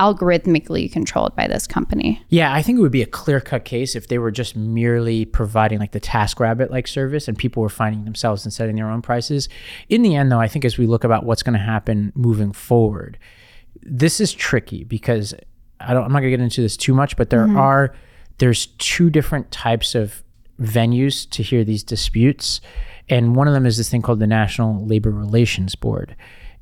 algorithmically 0.00 0.90
controlled 0.90 1.36
by 1.36 1.46
this 1.46 1.66
company. 1.66 2.20
Yeah, 2.28 2.52
I 2.52 2.62
think 2.62 2.78
it 2.78 2.82
would 2.82 2.90
be 2.90 3.02
a 3.02 3.06
clear 3.06 3.40
cut 3.40 3.64
case 3.64 3.94
if 3.94 4.08
they 4.08 4.18
were 4.18 4.32
just 4.32 4.56
merely 4.56 5.24
providing 5.24 5.78
like 5.78 5.92
the 5.92 6.00
TaskRabbit 6.00 6.70
like 6.70 6.88
service 6.88 7.28
and 7.28 7.38
people 7.38 7.62
were 7.62 7.68
finding 7.68 8.04
themselves 8.04 8.44
and 8.44 8.52
setting 8.52 8.76
their 8.76 8.90
own 8.90 9.02
prices. 9.02 9.48
In 9.88 10.02
the 10.02 10.16
end, 10.16 10.32
though, 10.32 10.40
I 10.40 10.48
think 10.48 10.64
as 10.64 10.78
we 10.78 10.86
look 10.86 11.04
about 11.04 11.24
what's 11.24 11.42
going 11.42 11.52
to 11.52 11.64
happen 11.64 12.12
moving 12.16 12.52
forward, 12.52 13.18
this 13.82 14.20
is 14.20 14.32
tricky 14.32 14.82
because 14.82 15.32
I 15.78 15.94
don't, 15.94 16.04
I'm 16.04 16.12
not 16.12 16.20
going 16.20 16.32
to 16.32 16.36
get 16.38 16.42
into 16.42 16.60
this 16.60 16.76
too 16.76 16.94
much, 16.94 17.16
but 17.16 17.30
there 17.30 17.46
mm-hmm. 17.46 17.56
are, 17.56 17.94
there's 18.38 18.66
two 18.78 19.10
different 19.10 19.50
types 19.52 19.94
of 19.94 20.24
venues 20.60 21.28
to 21.30 21.42
hear 21.42 21.62
these 21.62 21.84
disputes. 21.84 22.60
And 23.08 23.36
one 23.36 23.46
of 23.46 23.54
them 23.54 23.66
is 23.66 23.76
this 23.76 23.88
thing 23.88 24.02
called 24.02 24.18
the 24.18 24.26
National 24.26 24.84
Labor 24.86 25.10
Relations 25.10 25.74
Board. 25.74 26.16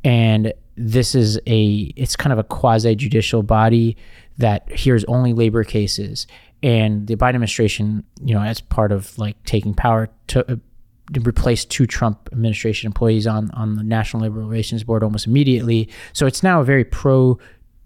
And 0.04 0.52
this 0.76 1.14
is 1.14 1.38
a 1.46 1.92
it's 1.96 2.16
kind 2.16 2.32
of 2.32 2.38
a 2.38 2.44
quasi 2.44 2.94
judicial 2.94 3.42
body 3.42 3.96
that 4.38 4.70
hears 4.72 5.04
only 5.04 5.32
labor 5.32 5.64
cases. 5.64 6.26
And 6.62 7.06
the 7.06 7.16
Biden 7.16 7.30
administration 7.30 8.04
you 8.22 8.34
know 8.34 8.42
as 8.42 8.60
part 8.60 8.92
of 8.92 9.16
like 9.18 9.42
taking 9.44 9.74
power 9.74 10.08
to, 10.28 10.52
uh, 10.52 10.56
to 11.12 11.20
replace 11.20 11.64
two 11.64 11.86
Trump 11.86 12.28
administration 12.32 12.86
employees 12.86 13.26
on 13.26 13.50
on 13.52 13.76
the 13.76 13.84
National 13.84 14.22
Labor 14.22 14.40
Relations 14.40 14.84
Board 14.84 15.02
almost 15.02 15.26
immediately. 15.26 15.88
So 16.12 16.26
it's 16.26 16.42
now 16.42 16.60
a 16.60 16.64
very 16.64 16.84
pro 16.84 17.38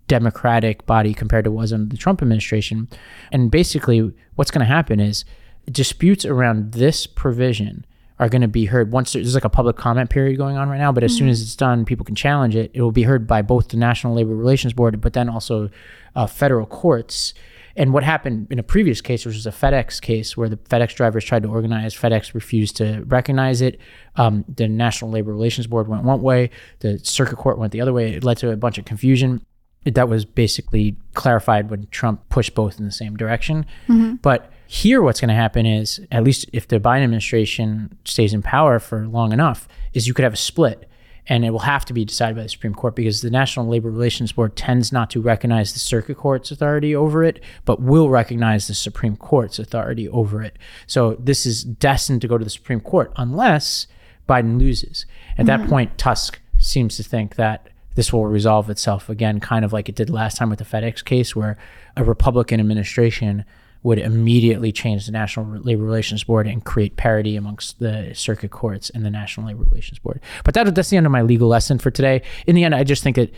democratic 0.09 0.87
body 0.87 1.13
compared 1.13 1.45
to 1.45 1.51
what 1.51 1.63
was 1.63 1.73
under 1.73 1.89
the 1.89 1.97
Trump 1.97 2.23
administration. 2.23 2.89
And 3.33 3.51
basically 3.51 4.13
what's 4.37 4.51
going 4.51 4.61
to 4.61 4.73
happen 4.73 5.01
is 5.01 5.25
disputes 5.71 6.25
around 6.25 6.73
this 6.73 7.07
provision 7.07 7.85
are 8.19 8.29
going 8.29 8.43
to 8.43 8.49
be 8.49 8.65
heard. 8.65 8.93
Once 8.93 9.13
there's 9.13 9.35
like 9.35 9.45
a 9.45 9.51
public 9.51 9.77
comment 9.77 10.11
period 10.11 10.37
going 10.37 10.57
on 10.57 10.69
right 10.69 10.79
now 10.79 10.93
but 10.93 11.05
as 11.05 11.13
mm-hmm. 11.13 11.19
soon 11.19 11.29
as 11.29 11.43
it's 11.43 11.57
done 11.57 11.85
people 11.85 12.05
can 12.05 12.15
challenge 12.15 12.57
it. 12.57 12.71
It 12.75 12.83
will 12.83 12.93
be 12.93 13.03
heard 13.03 13.27
by 13.27 13.43
both 13.43 13.69
the 13.69 13.77
national 13.77 14.15
labor 14.15 14.35
relations 14.35 14.73
board 14.73 15.01
but 15.01 15.13
then 15.13 15.29
also 15.29 15.71
uh, 16.15 16.27
federal 16.27 16.67
courts. 16.67 17.35
And 17.79 17.93
what 17.93 18.05
happened 18.05 18.47
in 18.51 18.59
a 18.59 18.63
previous 18.63 19.03
case 19.03 19.27
which 19.27 19.35
was 19.35 19.47
a 19.47 19.51
fedex 19.51 20.01
case 20.01 20.37
where 20.37 20.49
the 20.49 20.57
fedex 20.57 20.95
drivers 20.95 21.25
tried 21.25 21.43
to 21.43 21.51
organize 21.51 21.95
fedex 21.95 22.33
refused 22.33 22.77
to 22.77 23.03
recognize 23.07 23.61
it. 23.61 23.79
Um, 24.17 24.45
the 24.49 24.67
national 24.67 25.11
labor 25.11 25.33
relations 25.33 25.67
board 25.67 25.89
went 25.89 26.05
one 26.05 26.23
way. 26.23 26.51
The 26.81 26.99
circuit 27.01 27.37
court 27.37 27.59
went 27.59 27.73
the 27.73 27.83
other 27.83 27.93
way. 27.93 28.15
It 28.15 28.25
led 28.25 28.39
to 28.39 28.51
a 28.51 28.57
bunch 28.57 28.79
of 28.79 28.87
confusion 28.87 29.45
that 29.85 30.09
was 30.09 30.25
basically 30.25 30.97
clarified 31.15 31.71
when 31.71 31.87
trump 31.91 32.29
pushed 32.29 32.55
both 32.55 32.79
in 32.79 32.85
the 32.85 32.93
same 32.93 33.17
direction. 33.17 33.67
Mm-hmm. 33.89 34.15
but 34.17 34.51
here, 34.67 35.03
what's 35.03 35.21
going 35.21 35.29
to 35.29 35.35
happen 35.35 35.67
is, 35.67 36.01
at 36.11 36.25
least 36.25 36.47
if 36.53 36.69
the 36.69 36.81
Biden 36.81 37.05
administration 37.05 37.97
stays 38.05 38.35
in 38.35 38.43
power 38.43 38.79
for 38.79 39.07
long 39.07 39.33
enough, 39.33 39.69
is 39.93 40.07
you 40.07 40.15
could 40.15 40.25
have 40.25 40.35
a 40.35 40.39
split 40.39 40.89
and 41.29 41.45
it 41.45 41.51
will 41.51 41.61
have 41.61 41.85
to 41.85 41.93
be 41.93 42.05
decided 42.05 42.37
by 42.37 42.43
the 42.43 42.49
Supreme 42.49 42.75
Court 42.75 42.95
because 42.95 43.21
the 43.21 43.31
National 43.31 43.67
Labor 43.67 43.91
Relations 43.91 44.33
Board 44.33 44.55
tends 44.55 44.93
not 44.93 45.11
to 45.11 45.21
recognize 45.21 45.73
the 45.73 45.79
circuit 45.79 46.17
court's 46.17 46.51
authority 46.51 46.95
over 46.95 47.25
it, 47.25 47.43
but 47.65 47.81
will 47.81 48.09
recognize 48.09 48.69
the 48.69 48.75
Supreme 48.75 49.17
Court's 49.17 49.59
authority 49.59 50.09
over 50.09 50.43
it. 50.43 50.57
So 50.87 51.15
this 51.15 51.45
is 51.45 51.65
destined 51.65 52.21
to 52.23 52.29
go 52.29 52.39
to 52.39 52.45
the 52.45 52.51
Supreme 52.51 52.81
Court 52.81 53.13
unless 53.17 53.89
Biden 54.29 54.59
loses. 54.59 55.05
At 55.37 55.47
mm-hmm. 55.47 55.63
that 55.63 55.69
point, 55.69 55.99
Tusk 55.99 56.41
seems 56.59 56.97
to 56.97 57.03
think 57.03 57.35
that 57.37 57.71
this 57.97 58.13
will 58.13 58.27
resolve 58.27 58.71
itself 58.71 59.09
again, 59.09 59.41
kind 59.41 59.65
of 59.65 59.73
like 59.73 59.89
it 59.89 59.97
did 59.97 60.11
last 60.11 60.37
time 60.37 60.51
with 60.51 60.59
the 60.59 60.65
FedEx 60.65 61.05
case, 61.05 61.35
where 61.35 61.57
a 61.97 62.05
Republican 62.05 62.61
administration 62.61 63.45
would 63.83 63.99
immediately 63.99 64.73
change 64.73 65.07
the 65.07 65.13
National 65.13 65.47
Labor 65.61 65.83
Relations 65.83 66.25
Board 66.25 66.47
and 66.47 66.65
create 66.65 66.97
parity 66.97 67.37
amongst 67.37 67.79
the 67.79 68.13
circuit 68.15 68.51
courts 68.51 68.91
and 68.91 69.05
the 69.05 69.11
National 69.11 69.47
Labor 69.47 69.65
Relations 69.65 69.99
Board. 69.99 70.21
But 70.45 70.55
that, 70.55 70.75
that's 70.75 70.91
the 70.91 70.97
end 70.97 71.07
of 71.07 71.13
my 71.13 71.23
legal 71.23 71.49
lesson 71.49 71.79
for 71.79 71.91
today. 71.91 72.23
In 72.47 72.55
the 72.55 72.65
end, 72.65 72.75
I 72.75 72.85
just 72.85 73.03
think 73.03 73.17
that 73.17 73.33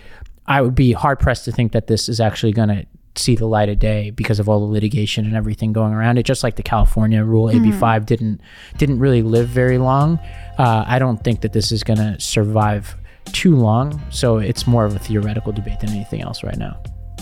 I 0.46 0.62
would 0.62 0.74
be 0.74 0.92
hard 0.92 1.20
pressed 1.20 1.44
to 1.44 1.52
think 1.52 1.72
that 1.72 1.86
this 1.86 2.08
is 2.08 2.20
actually 2.20 2.52
going 2.52 2.68
to 2.68 2.86
see 3.16 3.36
the 3.36 3.46
light 3.46 3.68
of 3.68 3.78
day 3.78 4.10
because 4.10 4.38
of 4.38 4.48
all 4.48 4.60
the 4.60 4.72
litigation 4.72 5.26
and 5.26 5.34
everything 5.34 5.72
going 5.72 5.92
around 5.92 6.18
it. 6.18 6.22
Just 6.22 6.42
like 6.42 6.56
the 6.56 6.62
California 6.62 7.22
rule, 7.24 7.48
mm-hmm. 7.48 7.66
AB 7.66 7.72
five 7.72 8.06
didn't 8.06 8.40
didn't 8.78 8.98
really 8.98 9.22
live 9.22 9.48
very 9.48 9.78
long. 9.78 10.18
Uh, 10.56 10.84
I 10.86 10.98
don't 10.98 11.22
think 11.22 11.42
that 11.42 11.52
this 11.52 11.72
is 11.72 11.82
going 11.82 11.98
to 11.98 12.18
survive 12.20 12.96
too 13.32 13.56
long. 13.56 14.00
So 14.10 14.38
it's 14.38 14.66
more 14.66 14.84
of 14.84 14.94
a 14.94 14.98
theoretical 14.98 15.52
debate 15.52 15.80
than 15.80 15.90
anything 15.90 16.22
else 16.22 16.42
right 16.42 16.56
now. 16.56 16.80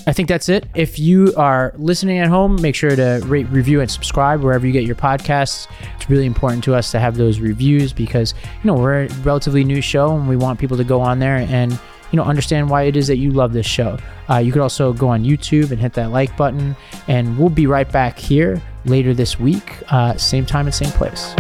I 0.09 0.13
think 0.13 0.29
that's 0.29 0.49
it. 0.49 0.67
If 0.77 1.01
you 1.01 1.35
are 1.37 1.73
listening 1.77 2.19
at 2.19 2.29
home, 2.29 2.61
make 2.63 2.77
sure 2.77 2.95
to 2.95 3.21
rate, 3.27 3.49
review, 3.49 3.81
and 3.81 3.91
subscribe 3.91 4.41
wherever 4.41 4.65
you 4.65 4.73
get 4.73 4.85
your 4.85 4.95
podcasts. 4.95 5.67
It's 5.97 6.09
really 6.09 6.27
important 6.27 6.63
to 6.65 6.77
us 6.77 6.93
to 6.93 7.01
have 7.01 7.17
those 7.17 7.41
reviews 7.41 7.93
because 7.93 8.33
you 8.63 8.69
know 8.69 8.75
we're 8.75 9.05
a 9.05 9.09
relatively 9.25 9.65
new 9.65 9.81
show 9.81 10.17
and 10.17 10.29
we 10.29 10.37
want 10.37 10.61
people 10.61 10.77
to 10.77 10.85
go 10.85 11.01
on 11.01 11.19
there 11.19 11.39
and 11.39 11.73
you 11.73 12.17
know 12.17 12.23
understand 12.23 12.71
why 12.71 12.85
it 12.85 12.97
is 12.97 13.09
that 13.09 13.17
you 13.17 13.33
love 13.33 13.53
this 13.53 13.67
show. 13.67 13.99
Uh, 14.31 14.37
you 14.37 14.53
could 14.53 14.63
also 14.63 14.93
go 14.93 15.09
on 15.09 15.25
YouTube 15.25 15.73
and 15.73 15.81
hit 15.81 15.93
that 15.95 16.13
like 16.13 16.37
button, 16.37 16.77
and 17.09 17.37
we'll 17.37 17.49
be 17.49 17.67
right 17.67 17.91
back 17.91 18.17
here 18.17 18.63
later 18.85 19.13
this 19.13 19.41
week, 19.41 19.73
uh, 19.89 20.17
same 20.17 20.47
time 20.47 20.67
and 20.67 20.75
same 20.75 20.93
place. 20.93 21.35